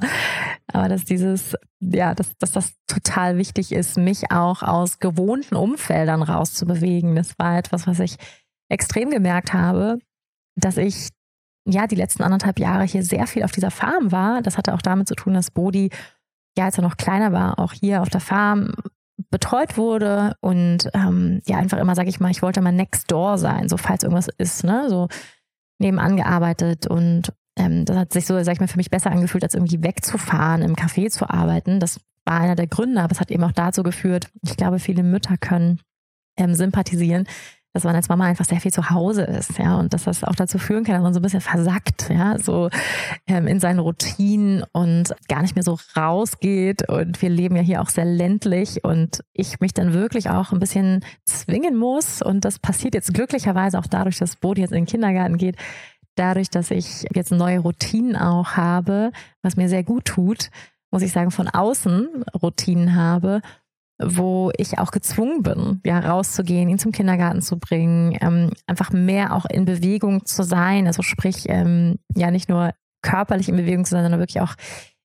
Aber 0.67 0.89
dass 0.89 1.05
dieses, 1.05 1.55
ja, 1.79 2.15
dass, 2.15 2.35
dass 2.37 2.51
das 2.51 2.73
total 2.87 3.37
wichtig 3.37 3.71
ist, 3.71 3.97
mich 3.97 4.31
auch 4.31 4.63
aus 4.63 4.99
gewohnten 4.99 5.55
Umfeldern 5.55 6.23
rauszubewegen. 6.23 7.15
Das 7.15 7.37
war 7.37 7.57
etwas, 7.57 7.85
was 7.85 7.99
ich 7.99 8.17
extrem 8.69 9.11
gemerkt 9.11 9.53
habe, 9.53 9.99
dass 10.55 10.77
ich 10.77 11.09
ja 11.67 11.85
die 11.85 11.95
letzten 11.95 12.23
anderthalb 12.23 12.59
Jahre 12.59 12.85
hier 12.85 13.03
sehr 13.03 13.27
viel 13.27 13.43
auf 13.43 13.51
dieser 13.51 13.71
Farm 13.71 14.11
war. 14.11 14.41
Das 14.41 14.57
hatte 14.57 14.73
auch 14.73 14.81
damit 14.81 15.07
zu 15.07 15.15
tun, 15.15 15.35
dass 15.35 15.51
Bodhi, 15.51 15.91
ja, 16.57 16.65
als 16.65 16.77
er 16.77 16.83
noch 16.83 16.97
kleiner 16.97 17.31
war, 17.31 17.59
auch 17.59 17.73
hier 17.73 18.01
auf 18.01 18.09
der 18.09 18.21
Farm 18.21 18.73
betreut 19.29 19.77
wurde 19.77 20.35
und 20.41 20.89
ähm, 20.93 21.41
ja, 21.47 21.57
einfach 21.57 21.77
immer, 21.77 21.95
sage 21.95 22.09
ich 22.09 22.19
mal, 22.19 22.31
ich 22.31 22.41
wollte 22.41 22.61
mal 22.61 22.71
next 22.71 23.11
door 23.11 23.37
sein, 23.37 23.69
so 23.69 23.77
falls 23.77 24.03
irgendwas 24.03 24.29
ist, 24.37 24.63
ne, 24.63 24.85
so 24.89 25.07
nebenan 25.79 26.17
gearbeitet 26.17 26.87
und 26.87 27.33
ähm, 27.57 27.85
das 27.85 27.97
hat 27.97 28.13
sich 28.13 28.25
so, 28.25 28.41
sag 28.43 28.53
ich 28.53 28.59
mal, 28.59 28.67
für 28.67 28.77
mich 28.77 28.89
besser 28.89 29.11
angefühlt, 29.11 29.43
als 29.43 29.53
irgendwie 29.53 29.81
wegzufahren, 29.83 30.61
im 30.61 30.75
Café 30.75 31.09
zu 31.09 31.29
arbeiten. 31.29 31.79
Das 31.79 31.99
war 32.25 32.41
einer 32.41 32.55
der 32.55 32.67
Gründe, 32.67 33.01
aber 33.01 33.11
es 33.11 33.19
hat 33.19 33.31
eben 33.31 33.43
auch 33.43 33.53
dazu 33.53 33.83
geführt, 33.83 34.29
ich 34.41 34.57
glaube, 34.57 34.79
viele 34.79 35.03
Mütter 35.03 35.37
können 35.37 35.79
ähm, 36.37 36.53
sympathisieren, 36.53 37.27
dass 37.75 37.83
man 37.83 37.93
als 37.93 38.07
Mama 38.07 38.23
einfach 38.23 38.45
sehr 38.45 38.61
viel 38.61 38.71
zu 38.71 38.89
Hause 38.89 39.23
ist, 39.23 39.59
ja, 39.59 39.75
und 39.75 39.93
dass 39.93 40.05
das 40.05 40.23
auch 40.23 40.35
dazu 40.35 40.57
führen 40.57 40.85
kann, 40.85 40.95
dass 40.95 41.03
man 41.03 41.13
so 41.13 41.19
ein 41.19 41.23
bisschen 41.23 41.41
versackt, 41.41 42.09
ja, 42.09 42.39
so 42.39 42.69
ähm, 43.27 43.47
in 43.47 43.59
seinen 43.59 43.79
Routinen 43.79 44.63
und 44.71 45.13
gar 45.27 45.41
nicht 45.41 45.55
mehr 45.55 45.63
so 45.63 45.77
rausgeht. 45.93 46.87
Und 46.87 47.21
wir 47.21 47.29
leben 47.29 47.57
ja 47.57 47.61
hier 47.61 47.81
auch 47.81 47.89
sehr 47.89 48.05
ländlich 48.05 48.85
und 48.85 49.25
ich 49.33 49.59
mich 49.59 49.73
dann 49.73 49.91
wirklich 49.91 50.29
auch 50.29 50.53
ein 50.53 50.59
bisschen 50.59 51.03
zwingen 51.25 51.75
muss. 51.75 52.21
Und 52.21 52.45
das 52.45 52.59
passiert 52.59 52.93
jetzt 52.93 53.13
glücklicherweise 53.13 53.77
auch 53.77 53.87
dadurch, 53.87 54.19
dass 54.19 54.37
Bodhi 54.37 54.61
jetzt 54.61 54.71
in 54.71 54.77
den 54.77 54.85
Kindergarten 54.85 55.37
geht, 55.37 55.57
dadurch, 56.15 56.49
dass 56.49 56.71
ich 56.71 57.05
jetzt 57.13 57.33
neue 57.33 57.59
Routinen 57.59 58.15
auch 58.15 58.51
habe, 58.51 59.11
was 59.41 59.57
mir 59.57 59.67
sehr 59.67 59.83
gut 59.83 60.05
tut, 60.05 60.49
muss 60.91 61.01
ich 61.01 61.11
sagen, 61.11 61.29
von 61.29 61.49
außen 61.49 62.23
Routinen 62.41 62.95
habe 62.95 63.41
wo 63.97 64.51
ich 64.57 64.77
auch 64.77 64.91
gezwungen 64.91 65.41
bin, 65.41 65.81
ja, 65.85 65.99
rauszugehen, 65.99 66.69
ihn 66.69 66.79
zum 66.79 66.91
Kindergarten 66.91 67.41
zu 67.41 67.57
bringen, 67.57 68.17
ähm, 68.21 68.51
einfach 68.67 68.91
mehr 68.91 69.33
auch 69.33 69.45
in 69.45 69.65
Bewegung 69.65 70.25
zu 70.25 70.43
sein. 70.43 70.87
Also 70.87 71.01
sprich, 71.01 71.45
ähm, 71.47 71.97
ja, 72.15 72.29
nicht 72.31 72.49
nur 72.49 72.71
körperlich 73.01 73.49
in 73.49 73.55
Bewegung 73.55 73.85
zu 73.85 73.91
sein, 73.91 74.03
sondern 74.03 74.19
wirklich 74.19 74.41
auch 74.41 74.55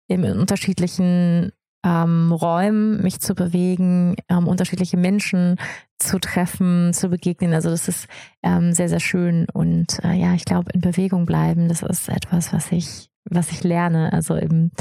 in 0.09 0.25
unterschiedlichen 0.25 1.53
ähm, 1.85 2.33
Räumen 2.33 3.03
mich 3.03 3.21
zu 3.21 3.35
bewegen, 3.35 4.17
ähm, 4.29 4.49
unterschiedliche 4.49 4.97
Menschen 4.97 5.57
zu 5.99 6.19
treffen, 6.19 6.93
zu 6.93 7.09
begegnen. 7.09 7.55
Also 7.55 7.71
das 7.71 7.89
ist 7.89 8.07
ähm, 8.43 8.73
sehr, 8.73 8.89
sehr 8.89 9.01
schön. 9.01 9.47
Und 9.53 10.03
äh, 10.05 10.15
ja, 10.15 10.35
ich 10.35 10.45
glaube, 10.45 10.73
in 10.73 10.81
Bewegung 10.81 11.27
bleiben, 11.27 11.69
das 11.69 11.83
ist 11.83 12.09
etwas, 12.09 12.53
was 12.53 12.73
ich, 12.73 13.09
was 13.25 13.51
ich 13.53 13.63
lerne. 13.65 14.13
Also 14.13 14.35
im, 14.35 14.73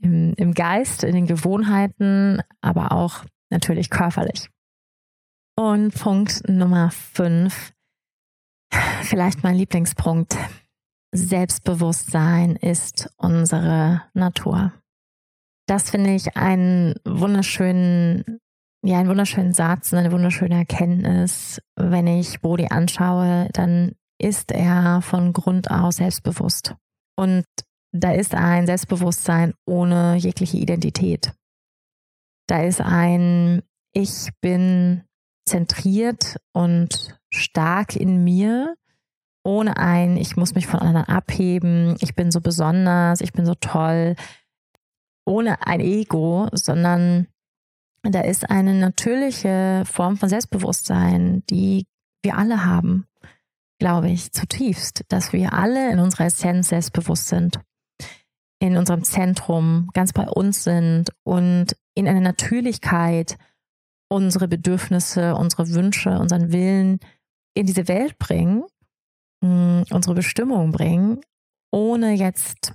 im, 0.00 0.34
im 0.36 0.52
Geist, 0.52 1.04
in 1.04 1.14
den 1.14 1.26
Gewohnheiten, 1.26 2.42
aber 2.60 2.92
auch 2.92 3.24
natürlich 3.50 3.90
körperlich. 3.90 4.48
Und 5.58 5.94
Punkt 5.94 6.48
Nummer 6.48 6.90
fünf, 6.90 7.72
vielleicht 9.02 9.42
mein 9.42 9.56
Lieblingspunkt. 9.56 10.36
Selbstbewusstsein 11.14 12.56
ist 12.56 13.08
unsere 13.16 14.02
Natur. 14.12 14.72
Das 15.66 15.90
finde 15.90 16.14
ich 16.14 16.36
einen 16.36 16.94
wunderschönen, 17.04 18.38
ja, 18.84 18.98
einen 18.98 19.08
wunderschönen 19.08 19.54
Satz 19.54 19.92
und 19.92 19.98
eine 19.98 20.12
wunderschöne 20.12 20.56
Erkenntnis. 20.56 21.60
Wenn 21.74 22.06
ich 22.06 22.40
Bodhi 22.40 22.68
anschaue, 22.68 23.48
dann 23.52 23.92
ist 24.18 24.52
er 24.52 25.00
von 25.02 25.32
Grund 25.32 25.70
aus 25.70 25.96
selbstbewusst. 25.96 26.74
Und 27.16 27.44
da 27.92 28.12
ist 28.12 28.34
ein 28.34 28.66
Selbstbewusstsein 28.66 29.54
ohne 29.66 30.16
jegliche 30.16 30.58
Identität. 30.58 31.32
Da 32.46 32.62
ist 32.62 32.80
ein, 32.80 33.62
ich 33.92 34.30
bin 34.40 35.02
zentriert 35.44 36.36
und 36.52 37.18
stark 37.30 37.96
in 37.96 38.24
mir, 38.24 38.76
ohne 39.44 39.76
ein, 39.76 40.16
ich 40.16 40.36
muss 40.36 40.54
mich 40.54 40.66
von 40.66 40.80
anderen 40.80 41.06
abheben, 41.06 41.96
ich 42.00 42.14
bin 42.14 42.30
so 42.30 42.40
besonders, 42.40 43.20
ich 43.20 43.32
bin 43.32 43.46
so 43.46 43.54
toll, 43.54 44.16
ohne 45.24 45.66
ein 45.66 45.80
Ego, 45.80 46.48
sondern 46.52 47.26
da 48.02 48.20
ist 48.20 48.50
eine 48.50 48.74
natürliche 48.74 49.82
Form 49.86 50.16
von 50.16 50.28
Selbstbewusstsein, 50.28 51.42
die 51.50 51.86
wir 52.22 52.36
alle 52.36 52.64
haben, 52.64 53.06
glaube 53.78 54.10
ich, 54.10 54.32
zutiefst, 54.32 55.04
dass 55.08 55.32
wir 55.32 55.52
alle 55.52 55.90
in 55.92 55.98
unserer 55.98 56.26
Essenz 56.26 56.68
selbstbewusst 56.68 57.28
sind, 57.28 57.60
in 58.60 58.76
unserem 58.76 59.04
Zentrum 59.04 59.90
ganz 59.92 60.12
bei 60.12 60.28
uns 60.28 60.64
sind 60.64 61.10
und 61.24 61.76
in 61.96 62.06
eine 62.06 62.20
Natürlichkeit 62.20 63.36
unsere 64.08 64.46
Bedürfnisse, 64.46 65.34
unsere 65.34 65.68
Wünsche, 65.70 66.18
unseren 66.18 66.52
Willen 66.52 67.00
in 67.54 67.66
diese 67.66 67.88
Welt 67.88 68.18
bringen, 68.18 68.62
mm, 69.42 69.82
unsere 69.90 70.14
Bestimmung 70.14 70.70
bringen, 70.70 71.20
ohne 71.72 72.12
jetzt 72.12 72.74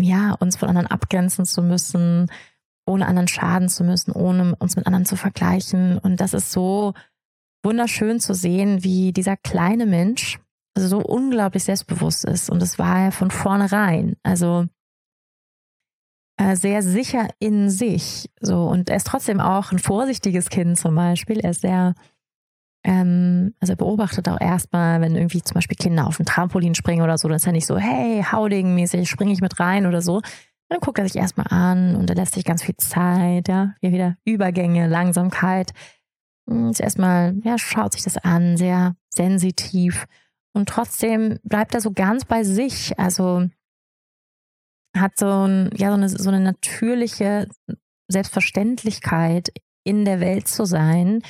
ja 0.00 0.32
uns 0.32 0.56
von 0.56 0.68
anderen 0.68 0.86
abgrenzen 0.86 1.44
zu 1.44 1.62
müssen, 1.62 2.30
ohne 2.86 3.06
anderen 3.06 3.28
schaden 3.28 3.68
zu 3.68 3.84
müssen, 3.84 4.12
ohne 4.12 4.54
uns 4.56 4.76
mit 4.76 4.86
anderen 4.86 5.06
zu 5.06 5.16
vergleichen. 5.16 5.98
Und 5.98 6.20
das 6.20 6.34
ist 6.34 6.52
so 6.52 6.94
wunderschön 7.64 8.20
zu 8.20 8.34
sehen, 8.34 8.84
wie 8.84 9.12
dieser 9.12 9.36
kleine 9.36 9.86
Mensch 9.86 10.38
so 10.76 10.98
unglaublich 10.98 11.64
selbstbewusst 11.64 12.24
ist. 12.24 12.50
Und 12.50 12.60
das 12.60 12.78
war 12.78 13.04
er 13.04 13.12
von 13.12 13.30
vornherein. 13.30 14.16
Also 14.22 14.66
äh, 16.36 16.56
sehr 16.56 16.82
sicher 16.82 17.28
in 17.38 17.70
sich. 17.70 18.30
So, 18.40 18.66
und 18.66 18.90
er 18.90 18.96
ist 18.96 19.06
trotzdem 19.06 19.40
auch 19.40 19.72
ein 19.72 19.78
vorsichtiges 19.78 20.50
Kind 20.50 20.78
zum 20.78 20.94
Beispiel. 20.94 21.40
Er 21.40 21.50
ist 21.50 21.60
sehr, 21.60 21.94
ähm, 22.84 23.54
also 23.60 23.74
er 23.74 23.76
beobachtet 23.76 24.28
auch 24.28 24.40
erstmal, 24.40 25.00
wenn 25.00 25.14
irgendwie 25.14 25.42
zum 25.42 25.54
Beispiel 25.54 25.76
Kinder 25.76 26.06
auf 26.06 26.18
ein 26.18 26.26
Trampolin 26.26 26.74
springen 26.74 27.02
oder 27.02 27.18
so, 27.18 27.28
dann 27.28 27.36
ist 27.36 27.46
er 27.46 27.52
nicht 27.52 27.66
so, 27.66 27.76
hey, 27.76 28.22
Howding-mäßig, 28.22 29.08
springe 29.08 29.32
ich 29.32 29.40
mit 29.40 29.60
rein 29.60 29.86
oder 29.86 30.02
so. 30.02 30.22
dann 30.68 30.80
guckt 30.80 30.98
er 30.98 31.06
sich 31.06 31.16
erstmal 31.16 31.46
an 31.50 31.94
und 31.94 32.10
er 32.10 32.16
lässt 32.16 32.34
sich 32.34 32.44
ganz 32.44 32.62
viel 32.62 32.76
Zeit, 32.78 33.48
ja, 33.48 33.74
hier 33.80 33.92
wieder 33.92 34.16
Übergänge, 34.24 34.88
Langsamkeit. 34.88 35.72
Ist 36.46 36.80
erstmal, 36.80 37.36
ja, 37.44 37.58
schaut 37.58 37.92
sich 37.92 38.02
das 38.02 38.18
an, 38.18 38.56
sehr 38.56 38.96
sensitiv. 39.08 40.06
Und 40.52 40.68
trotzdem 40.68 41.38
bleibt 41.44 41.74
er 41.74 41.80
so 41.80 41.92
ganz 41.92 42.24
bei 42.24 42.44
sich. 42.44 42.98
Also 42.98 43.48
hat 44.96 45.18
so, 45.18 45.46
ein, 45.46 45.70
ja, 45.76 45.88
so, 45.88 45.94
eine, 45.94 46.08
so 46.08 46.28
eine 46.28 46.40
natürliche 46.40 47.48
Selbstverständlichkeit 48.08 49.52
in 49.84 50.04
der 50.04 50.20
Welt 50.20 50.48
zu 50.48 50.64
sein, 50.64 51.22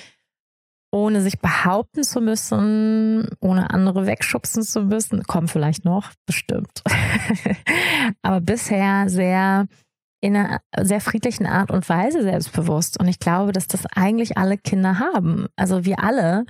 ohne 0.93 1.23
sich 1.23 1.41
behaupten 1.41 2.05
zu 2.05 2.21
müssen, 2.21 3.29
ohne 3.41 3.71
andere 3.71 4.07
wegschubsen 4.07 4.62
zu 4.62 4.83
müssen. 4.83 5.25
Kommt 5.25 5.51
vielleicht 5.51 5.85
noch, 5.85 6.12
bestimmt. 6.27 6.83
Aber 8.23 8.41
bisher 8.41 9.09
sehr 9.09 9.67
in 10.21 10.37
einer 10.37 10.61
sehr 10.81 11.03
friedlichen 11.03 11.47
Art 11.47 11.71
und 11.71 11.87
Weise 11.89 12.23
selbstbewusst. 12.23 12.99
Und 12.99 13.09
ich 13.09 13.19
glaube, 13.19 13.53
dass 13.53 13.67
das 13.67 13.85
eigentlich 13.87 14.39
alle 14.39 14.57
Kinder 14.57 14.99
haben. 14.99 15.49
Also 15.57 15.85
wir 15.85 16.03
alle, 16.03 16.47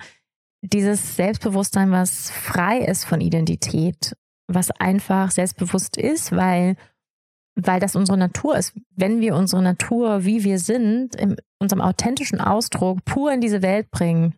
dieses 0.63 1.17
Selbstbewusstsein, 1.17 1.91
was 1.91 2.31
frei 2.31 2.79
ist 2.79 3.05
von 3.05 3.21
Identität, 3.21 4.15
was 4.47 4.71
einfach 4.71 5.31
selbstbewusst 5.31 5.97
ist, 5.97 6.33
weil 6.33 6.77
weil 7.57 7.81
das 7.81 7.97
unsere 7.97 8.19
Natur 8.19 8.57
ist. 8.57 8.75
Wenn 8.97 9.21
wir 9.21 9.35
unsere 9.35 9.63
Natur, 9.63 10.25
wie 10.25 10.45
wir 10.45 10.59
sind, 10.59 11.15
in 11.15 11.37
unserem 11.61 11.81
authentischen 11.81 12.41
Ausdruck 12.41 13.05
pur 13.05 13.33
in 13.33 13.41
diese 13.41 13.63
Welt 13.63 13.91
bringen, 13.91 14.35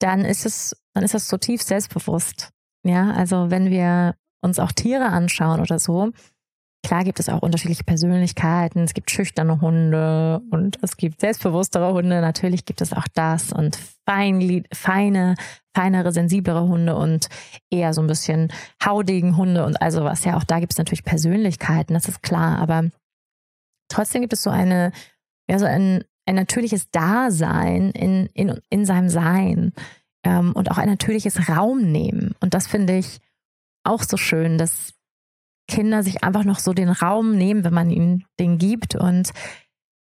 dann 0.00 0.24
ist 0.24 0.46
es, 0.46 0.76
dann 0.94 1.04
ist 1.04 1.14
das 1.14 1.28
zutiefst 1.28 1.68
selbstbewusst. 1.68 2.50
Ja, 2.84 3.10
also 3.12 3.50
wenn 3.50 3.70
wir 3.70 4.14
uns 4.40 4.58
auch 4.58 4.72
Tiere 4.72 5.06
anschauen 5.06 5.60
oder 5.60 5.78
so, 5.78 6.12
Klar 6.84 7.04
gibt 7.04 7.18
es 7.18 7.28
auch 7.28 7.42
unterschiedliche 7.42 7.84
Persönlichkeiten. 7.84 8.84
Es 8.84 8.94
gibt 8.94 9.10
schüchterne 9.10 9.60
Hunde 9.60 10.40
und 10.50 10.78
es 10.80 10.96
gibt 10.96 11.20
selbstbewusstere 11.20 11.92
Hunde. 11.92 12.20
Natürlich 12.20 12.64
gibt 12.64 12.80
es 12.80 12.92
auch 12.92 13.06
das 13.14 13.52
und 13.52 13.76
fein, 14.06 14.64
feine, 14.72 15.34
feinere, 15.74 16.12
sensiblere 16.12 16.62
Hunde 16.62 16.96
und 16.96 17.28
eher 17.70 17.92
so 17.92 18.00
ein 18.00 18.06
bisschen 18.06 18.52
haudigen 18.84 19.36
Hunde 19.36 19.66
und 19.66 19.82
also 19.82 20.04
was. 20.04 20.24
Ja, 20.24 20.36
auch 20.36 20.44
da 20.44 20.60
gibt 20.60 20.72
es 20.72 20.78
natürlich 20.78 21.04
Persönlichkeiten, 21.04 21.94
das 21.94 22.08
ist 22.08 22.22
klar. 22.22 22.58
Aber 22.58 22.84
trotzdem 23.88 24.22
gibt 24.22 24.32
es 24.32 24.42
so 24.42 24.50
eine, 24.50 24.92
ja, 25.50 25.58
so 25.58 25.66
ein, 25.66 26.04
ein 26.26 26.36
natürliches 26.36 26.90
Dasein 26.90 27.90
in, 27.90 28.26
in, 28.34 28.60
in 28.70 28.86
seinem 28.86 29.08
Sein 29.08 29.72
ähm, 30.24 30.52
und 30.52 30.70
auch 30.70 30.78
ein 30.78 30.88
natürliches 30.88 31.48
Raum 31.48 31.90
nehmen. 31.90 32.34
Und 32.40 32.54
das 32.54 32.68
finde 32.68 32.96
ich 32.96 33.18
auch 33.84 34.02
so 34.02 34.16
schön, 34.16 34.58
dass 34.58 34.94
Kinder 35.68 36.02
sich 36.02 36.24
einfach 36.24 36.44
noch 36.44 36.58
so 36.58 36.72
den 36.72 36.88
Raum 36.88 37.36
nehmen, 37.36 37.62
wenn 37.62 37.74
man 37.74 37.90
ihnen 37.90 38.24
den 38.40 38.58
gibt 38.58 38.96
und 38.96 39.30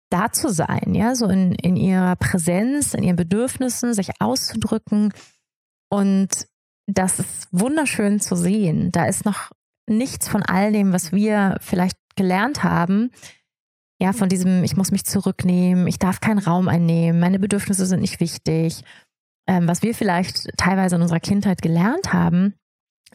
da 0.10 0.32
zu 0.32 0.50
sein, 0.50 0.94
ja, 0.94 1.16
so 1.16 1.28
in, 1.28 1.54
in 1.54 1.76
ihrer 1.76 2.16
Präsenz, 2.16 2.94
in 2.94 3.04
ihren 3.04 3.16
Bedürfnissen, 3.16 3.94
sich 3.94 4.10
auszudrücken. 4.20 5.14
Und 5.90 6.48
das 6.88 7.20
ist 7.20 7.48
wunderschön 7.52 8.20
zu 8.20 8.36
sehen. 8.36 8.92
Da 8.92 9.06
ist 9.06 9.26
noch 9.26 9.52
nichts 9.88 10.28
von 10.28 10.44
all 10.44 10.72
dem, 10.74 10.92
was 10.92 11.12
wir 11.12 11.58
vielleicht 11.62 11.98
gelernt 12.16 12.64
haben. 12.64 13.12
Ja, 14.02 14.14
von 14.14 14.30
diesem, 14.30 14.64
ich 14.64 14.76
muss 14.76 14.92
mich 14.92 15.06
zurücknehmen, 15.06 15.88
ich 15.88 16.00
darf 16.00 16.20
keinen 16.20 16.40
Raum 16.40 16.68
einnehmen, 16.68 17.20
meine 17.20 17.40
Bedürfnisse 17.40 17.86
sind 17.86 18.02
nicht 18.02 18.20
wichtig. 18.20 18.84
Ähm, 19.48 19.68
was 19.68 19.82
wir 19.82 19.96
vielleicht 19.96 20.50
teilweise 20.58 20.96
in 20.96 21.02
unserer 21.02 21.20
Kindheit 21.20 21.62
gelernt 21.62 22.12
haben, 22.12 22.56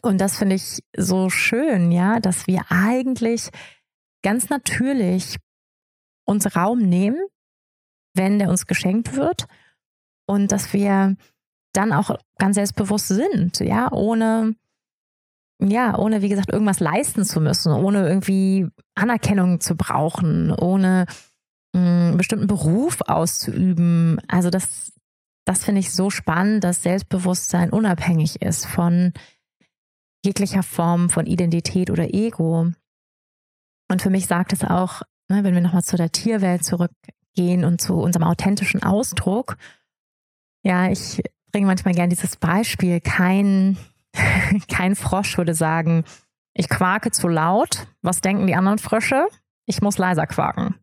und 0.01 0.19
das 0.19 0.37
finde 0.37 0.55
ich 0.55 0.83
so 0.95 1.29
schön, 1.29 1.91
ja, 1.91 2.19
dass 2.19 2.47
wir 2.47 2.65
eigentlich 2.69 3.49
ganz 4.23 4.49
natürlich 4.49 5.37
uns 6.25 6.55
Raum 6.55 6.79
nehmen, 6.79 7.19
wenn 8.13 8.39
der 8.39 8.49
uns 8.49 8.65
geschenkt 8.65 9.15
wird 9.15 9.47
und 10.27 10.51
dass 10.51 10.73
wir 10.73 11.15
dann 11.73 11.93
auch 11.93 12.17
ganz 12.37 12.55
selbstbewusst 12.55 13.07
sind, 13.07 13.59
ja, 13.59 13.91
ohne 13.91 14.55
ja, 15.59 15.97
ohne 15.97 16.21
wie 16.21 16.29
gesagt 16.29 16.51
irgendwas 16.51 16.79
leisten 16.79 17.25
zu 17.25 17.41
müssen, 17.41 17.71
ohne 17.71 18.07
irgendwie 18.07 18.67
Anerkennung 18.93 19.59
zu 19.59 19.75
brauchen, 19.75 20.51
ohne 20.51 21.07
einen 21.73 22.13
mm, 22.13 22.17
bestimmten 22.17 22.45
Beruf 22.45 23.01
auszuüben. 23.01 24.21
Also 24.27 24.51
das 24.51 24.91
das 25.45 25.63
finde 25.63 25.79
ich 25.79 25.93
so 25.93 26.09
spannend, 26.09 26.63
dass 26.63 26.83
Selbstbewusstsein 26.83 27.69
unabhängig 27.69 28.41
ist 28.41 28.65
von 28.65 29.13
jeglicher 30.25 30.63
Form 30.63 31.09
von 31.09 31.25
Identität 31.25 31.89
oder 31.89 32.13
Ego. 32.13 32.71
Und 33.89 34.01
für 34.01 34.09
mich 34.09 34.27
sagt 34.27 34.53
es 34.53 34.63
auch, 34.63 35.01
ne, 35.29 35.43
wenn 35.43 35.53
wir 35.53 35.61
nochmal 35.61 35.83
zu 35.83 35.97
der 35.97 36.11
Tierwelt 36.11 36.63
zurückgehen 36.63 37.63
und 37.63 37.81
zu 37.81 37.95
unserem 37.95 38.27
authentischen 38.27 38.83
Ausdruck, 38.83 39.57
ja, 40.63 40.89
ich 40.89 41.21
bringe 41.51 41.67
manchmal 41.67 41.93
gerne 41.93 42.09
dieses 42.09 42.35
Beispiel, 42.35 42.99
kein, 42.99 43.77
kein 44.67 44.95
Frosch 44.95 45.37
würde 45.37 45.53
sagen, 45.53 46.03
ich 46.53 46.69
quake 46.69 47.11
zu 47.11 47.27
laut, 47.27 47.87
was 48.01 48.21
denken 48.21 48.47
die 48.47 48.55
anderen 48.55 48.79
Frösche? 48.79 49.27
Ich 49.65 49.81
muss 49.81 49.97
leiser 49.97 50.25
quaken. 50.25 50.75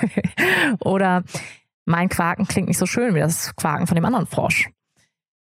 Oder 0.80 1.22
mein 1.84 2.08
Quaken 2.08 2.46
klingt 2.46 2.68
nicht 2.68 2.78
so 2.78 2.86
schön 2.86 3.14
wie 3.14 3.20
das 3.20 3.54
Quaken 3.56 3.86
von 3.86 3.94
dem 3.94 4.04
anderen 4.04 4.26
Frosch. 4.26 4.70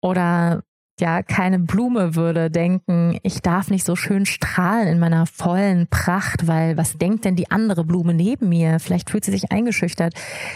Oder 0.01 0.63
ja, 0.99 1.23
keine 1.23 1.59
Blume 1.59 2.15
würde 2.15 2.51
denken, 2.51 3.17
ich 3.23 3.41
darf 3.41 3.69
nicht 3.69 3.85
so 3.85 3.95
schön 3.95 4.25
strahlen 4.25 4.87
in 4.87 4.99
meiner 4.99 5.25
vollen 5.25 5.87
Pracht, 5.87 6.47
weil 6.47 6.77
was 6.77 6.97
denkt 6.97 7.25
denn 7.25 7.35
die 7.35 7.51
andere 7.51 7.83
Blume 7.83 8.13
neben 8.13 8.49
mir? 8.49 8.79
Vielleicht 8.79 9.09
fühlt 9.09 9.23
sie 9.23 9.31
sich 9.31 9.51
eingeschüchtert. 9.51 10.13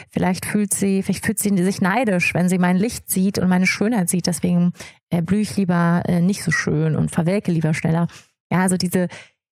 Vielleicht 0.10 0.46
fühlt 0.46 0.74
sie, 0.74 1.02
vielleicht 1.02 1.26
fühlt 1.26 1.40
sie 1.40 1.64
sich 1.64 1.82
neidisch, 1.82 2.34
wenn 2.34 2.50
sie 2.50 2.58
mein 2.58 2.78
Licht 2.78 3.10
sieht 3.10 3.40
und 3.40 3.48
meine 3.48 3.68
Schönheit 3.68 4.10
sieht. 4.10 4.28
Deswegen 4.28 4.74
äh, 5.10 5.22
blühe 5.22 5.42
ich 5.42 5.56
lieber 5.56 6.04
äh, 6.06 6.20
nicht 6.20 6.44
so 6.44 6.52
schön 6.52 6.96
und 6.96 7.12
verwelke 7.12 7.52
lieber 7.52 7.74
schneller. 7.74 8.08
Ja, 8.52 8.60
also 8.60 8.78
diese, 8.78 9.08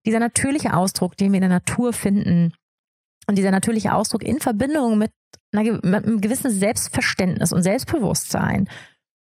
dieser 0.05 0.19
natürliche 0.19 0.73
Ausdruck, 0.73 1.15
den 1.15 1.31
wir 1.31 1.37
in 1.37 1.41
der 1.41 1.49
Natur 1.49 1.93
finden 1.93 2.53
und 3.27 3.37
dieser 3.37 3.51
natürliche 3.51 3.93
Ausdruck 3.93 4.23
in 4.23 4.39
Verbindung 4.39 4.97
mit, 4.97 5.11
einer, 5.53 5.73
mit 5.73 6.05
einem 6.05 6.21
gewissen 6.21 6.51
Selbstverständnis 6.51 7.53
und 7.53 7.63
Selbstbewusstsein, 7.63 8.67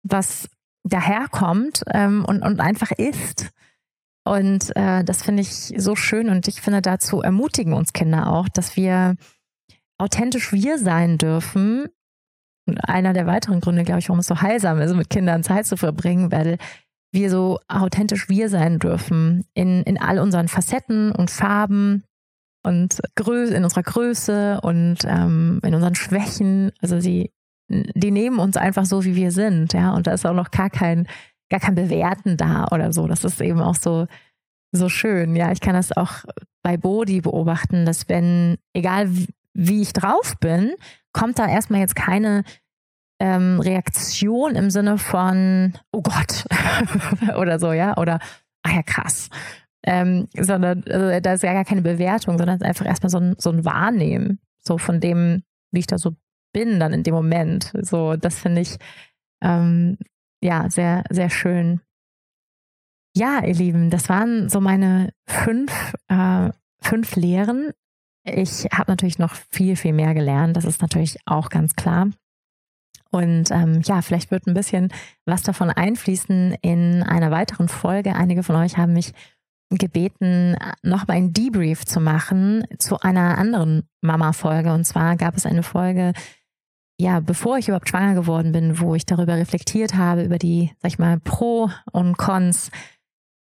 was 0.03 0.49
daherkommt 0.85 1.83
ähm, 1.93 2.25
und, 2.25 2.43
und 2.43 2.61
einfach 2.61 2.93
ist. 2.93 3.51
Und 4.25 4.75
äh, 4.77 5.05
das 5.05 5.23
finde 5.23 5.43
ich 5.43 5.75
so 5.77 5.97
schön 5.97 6.31
und 6.31 6.49
ich 6.49 6.63
finde, 6.63 6.81
dazu 6.81 7.21
ermutigen 7.21 7.75
uns 7.75 7.93
Kinder 7.93 8.31
auch, 8.31 8.49
dass 8.49 8.77
wir 8.77 9.17
authentisch 9.99 10.53
wir 10.53 10.79
sein 10.79 11.19
dürfen. 11.19 11.87
Und 12.67 12.79
einer 12.89 13.13
der 13.13 13.27
weiteren 13.27 13.61
Gründe, 13.61 13.85
glaube 13.85 13.99
ich, 14.01 14.09
warum 14.09 14.21
es 14.21 14.27
so 14.27 14.41
heilsam 14.41 14.81
ist, 14.81 14.95
mit 14.95 15.11
Kindern 15.11 15.43
Zeit 15.43 15.67
zu 15.67 15.77
verbringen, 15.77 16.33
weil 16.33 16.57
wir 17.13 17.31
so 17.31 17.61
authentisch 17.69 18.29
wir 18.29 18.49
sein 18.49 18.79
dürfen 18.79 19.45
in, 19.55 19.83
in 19.83 20.01
all 20.01 20.19
unseren 20.19 20.49
Facetten 20.49 21.13
und 21.13 21.31
Farben 21.31 22.05
und 22.65 23.01
Grö 23.15 23.45
in 23.45 23.63
unserer 23.63 23.83
Größe 23.83 24.61
und 24.63 24.99
ähm, 25.05 25.61
in 25.63 25.75
unseren 25.75 25.95
Schwächen. 25.95 26.73
Also 26.81 26.99
sie 26.99 27.31
die 27.69 28.11
nehmen 28.11 28.39
uns 28.39 28.57
einfach 28.57 28.85
so, 28.85 29.05
wie 29.05 29.17
wir 29.17 29.31
sind, 29.31 29.73
ja. 29.73 29.95
Und 29.95 30.07
da 30.07 30.13
ist 30.13 30.27
auch 30.27 30.35
noch 30.35 30.51
gar 30.51 30.71
kein, 30.71 31.07
gar 31.51 31.61
kein 31.61 31.75
Bewerten 31.75 32.37
da 32.37 32.67
oder 32.71 32.93
so. 32.93 33.07
Das 33.07 33.25
ist 33.25 33.41
eben 33.41 33.61
auch 33.61 33.77
so, 33.77 34.07
so 34.73 34.89
schön. 34.89 35.37
Ja, 35.37 35.53
ich 35.53 35.61
kann 35.61 35.75
das 35.75 35.97
auch 35.97 36.25
bei 36.63 36.77
Bodhi 36.77 37.21
beobachten, 37.21 37.87
dass 37.87 38.09
wenn, 38.09 38.59
egal 38.73 39.11
wie 39.55 39.83
ich 39.83 39.93
drauf 39.93 40.35
bin, 40.41 40.75
kommt 41.13 41.39
da 41.39 41.49
erstmal 41.49 41.81
jetzt 41.81 41.97
keine 41.97 42.43
ähm, 43.21 43.61
Reaktion 43.61 44.57
im 44.57 44.71
Sinne 44.71 44.99
von, 44.99 45.75
oh 45.93 46.03
Gott, 46.03 46.45
oder 47.37 47.59
so, 47.59 47.73
ja, 47.73 47.97
oder, 47.97 48.19
ach 48.63 48.73
ja, 48.73 48.83
krass. 48.83 49.31
Ähm, 49.87 50.29
sondern 50.39 50.83
also, 50.89 51.21
da 51.21 51.35
ist 51.35 51.43
ja 51.43 51.53
gar 51.53 51.65
keine 51.65 51.83
Bewertung, 51.83 52.39
sondern 52.39 52.63
einfach 52.63 52.87
erstmal 52.87 53.11
so 53.11 53.19
ein, 53.19 53.35
so 53.39 53.51
ein 53.51 53.65
Wahrnehmen, 53.65 54.41
so 54.61 54.79
von 54.79 54.99
dem, 54.99 55.45
wie 55.71 55.81
ich 55.81 55.87
da 55.87 55.99
so 55.99 56.17
bin 56.55 56.81
dann 56.81 56.95
in 56.95 57.03
dem 57.03 57.15
Moment. 57.15 57.71
So, 57.83 58.17
das 58.17 58.39
finde 58.39 58.63
ich 58.63 58.79
ähm, 59.43 59.99
ja 60.43 60.71
sehr, 60.71 61.05
sehr 61.11 61.29
schön. 61.29 61.83
Ja, 63.15 63.45
ihr 63.45 63.55
Lieben, 63.55 63.91
das 63.91 64.09
waren 64.09 64.49
so 64.49 64.61
meine 64.61 65.11
fünf, 65.29 65.93
äh, 66.09 66.51
fünf 66.81 67.15
Lehren. 67.17 67.73
Ich 68.25 68.65
habe 68.73 68.91
natürlich 68.91 69.19
noch 69.19 69.35
viel, 69.51 69.77
viel 69.77 69.93
mehr 69.93 70.15
gelernt. 70.15 70.57
Das 70.57 70.65
ist 70.65 70.81
natürlich 70.81 71.19
auch 71.27 71.51
ganz 71.51 71.77
klar. 71.77 72.09
Und 73.11 73.51
ähm, 73.53 73.83
ja, 73.85 74.03
vielleicht 74.03 74.31
wird 74.33 74.47
ein 74.47 74.55
bisschen 74.55 74.93
was 75.25 75.43
davon 75.43 75.71
einfließen 75.71 76.57
in 76.63 77.03
einer 77.05 77.31
weiteren 77.31 77.69
Folge. 77.69 78.17
Einige 78.17 78.43
von 78.43 78.57
euch 78.57 78.77
haben 78.77 78.95
mich 78.95 79.13
gebeten, 79.71 80.57
noch 80.83 81.07
mal 81.07 81.15
ein 81.15 81.33
Debrief 81.33 81.85
zu 81.85 82.01
machen 82.01 82.65
zu 82.79 82.99
einer 83.01 83.39
anderen 83.39 83.89
Mama-Folge. 84.01 84.73
Und 84.73 84.85
zwar 84.85 85.17
gab 85.17 85.37
es 85.37 85.47
eine 85.47 85.63
Folge, 85.63 86.13
ja, 86.99 87.21
bevor 87.21 87.59
ich 87.59 87.69
überhaupt 87.69 87.89
schwanger 87.89 88.15
geworden 88.15 88.53
bin, 88.53 88.79
wo 88.79 88.95
ich 88.95 89.07
darüber 89.07 89.37
reflektiert 89.37 89.95
habe, 89.95 90.23
über 90.23 90.39
die, 90.39 90.73
sag 90.81 90.93
ich 90.93 90.99
mal, 90.99 91.19
Pro 91.19 91.71
und 91.93 92.17
Cons, 92.17 92.71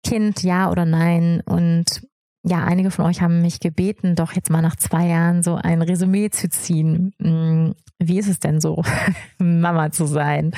Kind, 0.06 0.44
ja 0.44 0.70
oder 0.72 0.86
nein. 0.86 1.41
Und 1.46 2.08
ja, 2.46 2.64
einige 2.64 2.91
von 2.91 3.06
euch 3.06 3.22
haben 3.22 3.41
mich 3.41 3.60
gebeten, 3.60 4.16
doch 4.16 4.34
jetzt 4.34 4.50
mal 4.50 4.62
nach 4.62 4.76
zwei 4.76 5.08
Jahren 5.08 5.44
so 5.44 5.56
ein 5.56 5.82
Resümee 5.82 6.30
zu 6.30 6.50
ziehen. 6.50 7.14
Hm, 7.22 7.76
wie 8.00 8.20
ist 8.20 8.28
es 8.28 8.39
denn 8.39 8.60
so, 8.60 8.84
Mama 9.39 9.91
zu 9.91 10.06
sein? 10.06 10.52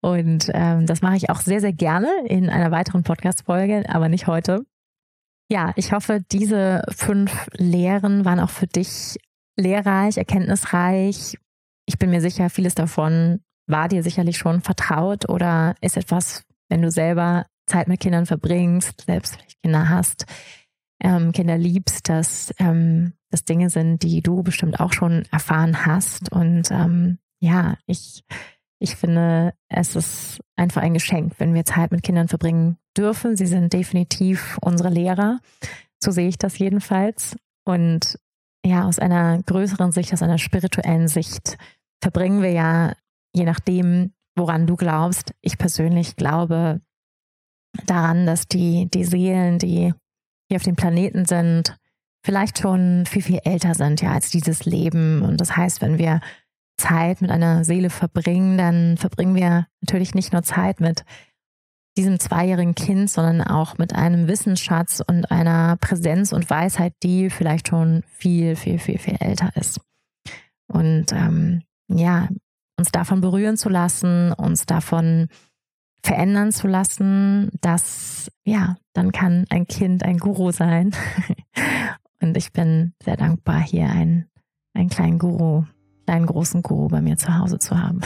Und 0.00 0.50
ähm, 0.54 0.86
das 0.86 1.02
mache 1.02 1.16
ich 1.16 1.30
auch 1.30 1.40
sehr, 1.40 1.60
sehr 1.60 1.72
gerne 1.72 2.08
in 2.26 2.48
einer 2.50 2.70
weiteren 2.70 3.02
Podcast-Folge, 3.02 3.84
aber 3.88 4.08
nicht 4.08 4.26
heute. 4.26 4.64
Ja, 5.50 5.72
ich 5.76 5.92
hoffe, 5.92 6.20
diese 6.32 6.82
fünf 6.88 7.46
Lehren 7.52 8.24
waren 8.24 8.40
auch 8.40 8.50
für 8.50 8.66
dich 8.66 9.18
lehrreich, 9.56 10.16
erkenntnisreich. 10.16 11.36
Ich 11.86 11.98
bin 11.98 12.10
mir 12.10 12.20
sicher, 12.20 12.50
vieles 12.50 12.74
davon 12.74 13.40
war 13.66 13.88
dir 13.88 14.02
sicherlich 14.02 14.38
schon 14.38 14.60
vertraut 14.60 15.28
oder 15.28 15.74
ist 15.80 15.96
etwas, 15.96 16.44
wenn 16.68 16.82
du 16.82 16.90
selber 16.90 17.46
Zeit 17.66 17.88
mit 17.88 18.00
Kindern 18.00 18.26
verbringst, 18.26 19.02
selbst 19.06 19.34
vielleicht 19.34 19.62
Kinder 19.62 19.88
hast, 19.88 20.26
ähm, 21.02 21.32
Kinder 21.32 21.58
liebst, 21.58 22.08
dass 22.08 22.52
ähm, 22.58 23.12
das 23.30 23.44
Dinge 23.44 23.70
sind, 23.70 24.02
die 24.02 24.22
du 24.22 24.42
bestimmt 24.42 24.80
auch 24.80 24.92
schon 24.92 25.24
erfahren 25.30 25.86
hast. 25.86 26.30
Und 26.30 26.70
ähm, 26.70 27.18
ja, 27.40 27.76
ich, 27.86 28.24
ich 28.78 28.96
finde, 28.96 29.54
es 29.68 29.96
ist 29.96 30.40
einfach 30.56 30.82
ein 30.82 30.94
Geschenk, 30.94 31.34
wenn 31.38 31.54
wir 31.54 31.64
Zeit 31.64 31.92
mit 31.92 32.02
Kindern 32.02 32.28
verbringen 32.28 32.76
dürfen. 32.96 33.36
Sie 33.36 33.46
sind 33.46 33.72
definitiv 33.72 34.58
unsere 34.60 34.90
Lehrer. 34.90 35.40
So 36.02 36.10
sehe 36.10 36.28
ich 36.28 36.38
das 36.38 36.58
jedenfalls. 36.58 37.36
Und 37.64 38.18
ja, 38.64 38.86
aus 38.86 38.98
einer 38.98 39.42
größeren 39.42 39.92
Sicht, 39.92 40.12
aus 40.12 40.22
einer 40.22 40.38
spirituellen 40.38 41.08
Sicht 41.08 41.56
verbringen 42.00 42.42
wir 42.42 42.52
ja, 42.52 42.92
je 43.34 43.44
nachdem, 43.44 44.12
woran 44.36 44.66
du 44.66 44.76
glaubst. 44.76 45.32
Ich 45.40 45.58
persönlich 45.58 46.16
glaube 46.16 46.80
daran, 47.86 48.26
dass 48.26 48.46
die, 48.46 48.88
die 48.92 49.04
Seelen, 49.04 49.58
die 49.58 49.92
hier 50.48 50.56
auf 50.56 50.62
dem 50.62 50.76
Planeten 50.76 51.24
sind, 51.24 51.76
vielleicht 52.24 52.58
schon 52.58 53.04
viel, 53.06 53.22
viel 53.22 53.40
älter 53.44 53.74
sind 53.74 54.00
ja 54.00 54.12
als 54.12 54.30
dieses 54.30 54.64
Leben. 54.64 55.22
Und 55.22 55.40
das 55.40 55.56
heißt, 55.56 55.80
wenn 55.80 55.98
wir 55.98 56.20
Zeit 56.76 57.20
mit 57.20 57.30
einer 57.30 57.64
Seele 57.64 57.90
verbringen, 57.90 58.58
dann 58.58 58.96
verbringen 58.96 59.34
wir 59.34 59.66
natürlich 59.80 60.14
nicht 60.14 60.32
nur 60.32 60.42
Zeit 60.42 60.80
mit 60.80 61.04
diesem 61.96 62.18
zweijährigen 62.18 62.74
Kind, 62.74 63.10
sondern 63.10 63.42
auch 63.42 63.78
mit 63.78 63.94
einem 63.94 64.26
Wissensschatz 64.28 65.02
und 65.06 65.30
einer 65.30 65.76
Präsenz 65.76 66.32
und 66.32 66.48
Weisheit, 66.48 66.94
die 67.02 67.28
vielleicht 67.28 67.68
schon 67.68 68.02
viel, 68.06 68.56
viel, 68.56 68.78
viel, 68.78 68.98
viel 68.98 69.16
älter 69.20 69.50
ist. 69.56 69.80
Und 70.68 71.12
ähm, 71.12 71.62
ja, 71.88 72.28
uns 72.78 72.90
davon 72.92 73.20
berühren 73.20 73.56
zu 73.56 73.68
lassen, 73.68 74.32
uns 74.32 74.64
davon 74.64 75.28
verändern 76.02 76.50
zu 76.50 76.66
lassen, 76.66 77.50
dass 77.60 78.30
ja, 78.44 78.76
dann 78.92 79.12
kann 79.12 79.44
ein 79.50 79.66
Kind 79.66 80.04
ein 80.04 80.18
Guru 80.18 80.50
sein. 80.50 80.92
Und 82.20 82.36
ich 82.36 82.52
bin 82.52 82.94
sehr 83.02 83.16
dankbar, 83.16 83.60
hier 83.60 83.88
einen, 83.88 84.28
einen 84.74 84.88
kleinen 84.88 85.18
Guru, 85.18 85.64
kleinen 86.06 86.26
großen 86.26 86.62
Guru 86.62 86.88
bei 86.88 87.00
mir 87.00 87.16
zu 87.16 87.36
Hause 87.36 87.58
zu 87.58 87.78
haben. 87.78 88.00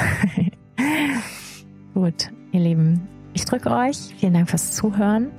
Gut, 1.94 2.30
ihr 2.52 2.60
Lieben, 2.60 3.08
ich 3.36 3.44
drücke 3.44 3.70
euch. 3.70 3.98
Vielen 4.18 4.32
Dank 4.32 4.48
fürs 4.48 4.72
Zuhören 4.72 5.30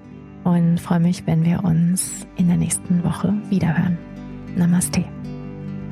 und 0.44 0.80
freue 0.80 1.00
mich, 1.00 1.26
wenn 1.26 1.44
wir 1.44 1.64
uns 1.64 2.12
in 2.38 2.48
der 2.48 2.56
nächsten 2.56 3.04
Woche 3.04 3.34
wiederhören. 3.50 3.98
Namaste. 4.56 5.04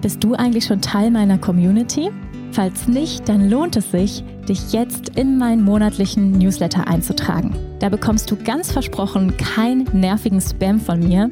Bist 0.01 0.24
du 0.24 0.36
eigentlich 0.36 0.66
schon 0.66 0.82
Teil 0.82 1.10
meiner 1.10 1.39
Community? 1.39 2.12
Falls 2.51 2.88
nicht, 2.88 3.28
dann 3.28 3.49
lohnt 3.49 3.76
es 3.76 3.89
sich, 3.89 4.24
dich 4.47 4.72
jetzt 4.72 5.18
in 5.18 5.39
meinen 5.39 5.64
monatlichen 5.64 6.32
Newsletter 6.34 6.88
einzutragen. 6.88 7.56
Da 7.80 7.89
bekommst 7.89 8.30
du 8.30 8.36
ganz 8.36 8.72
versprochen 8.72 9.36
keinen 9.38 9.86
nervigen 9.99 10.39
Spam 10.39 10.80
von 10.80 10.99
mir, 10.99 11.32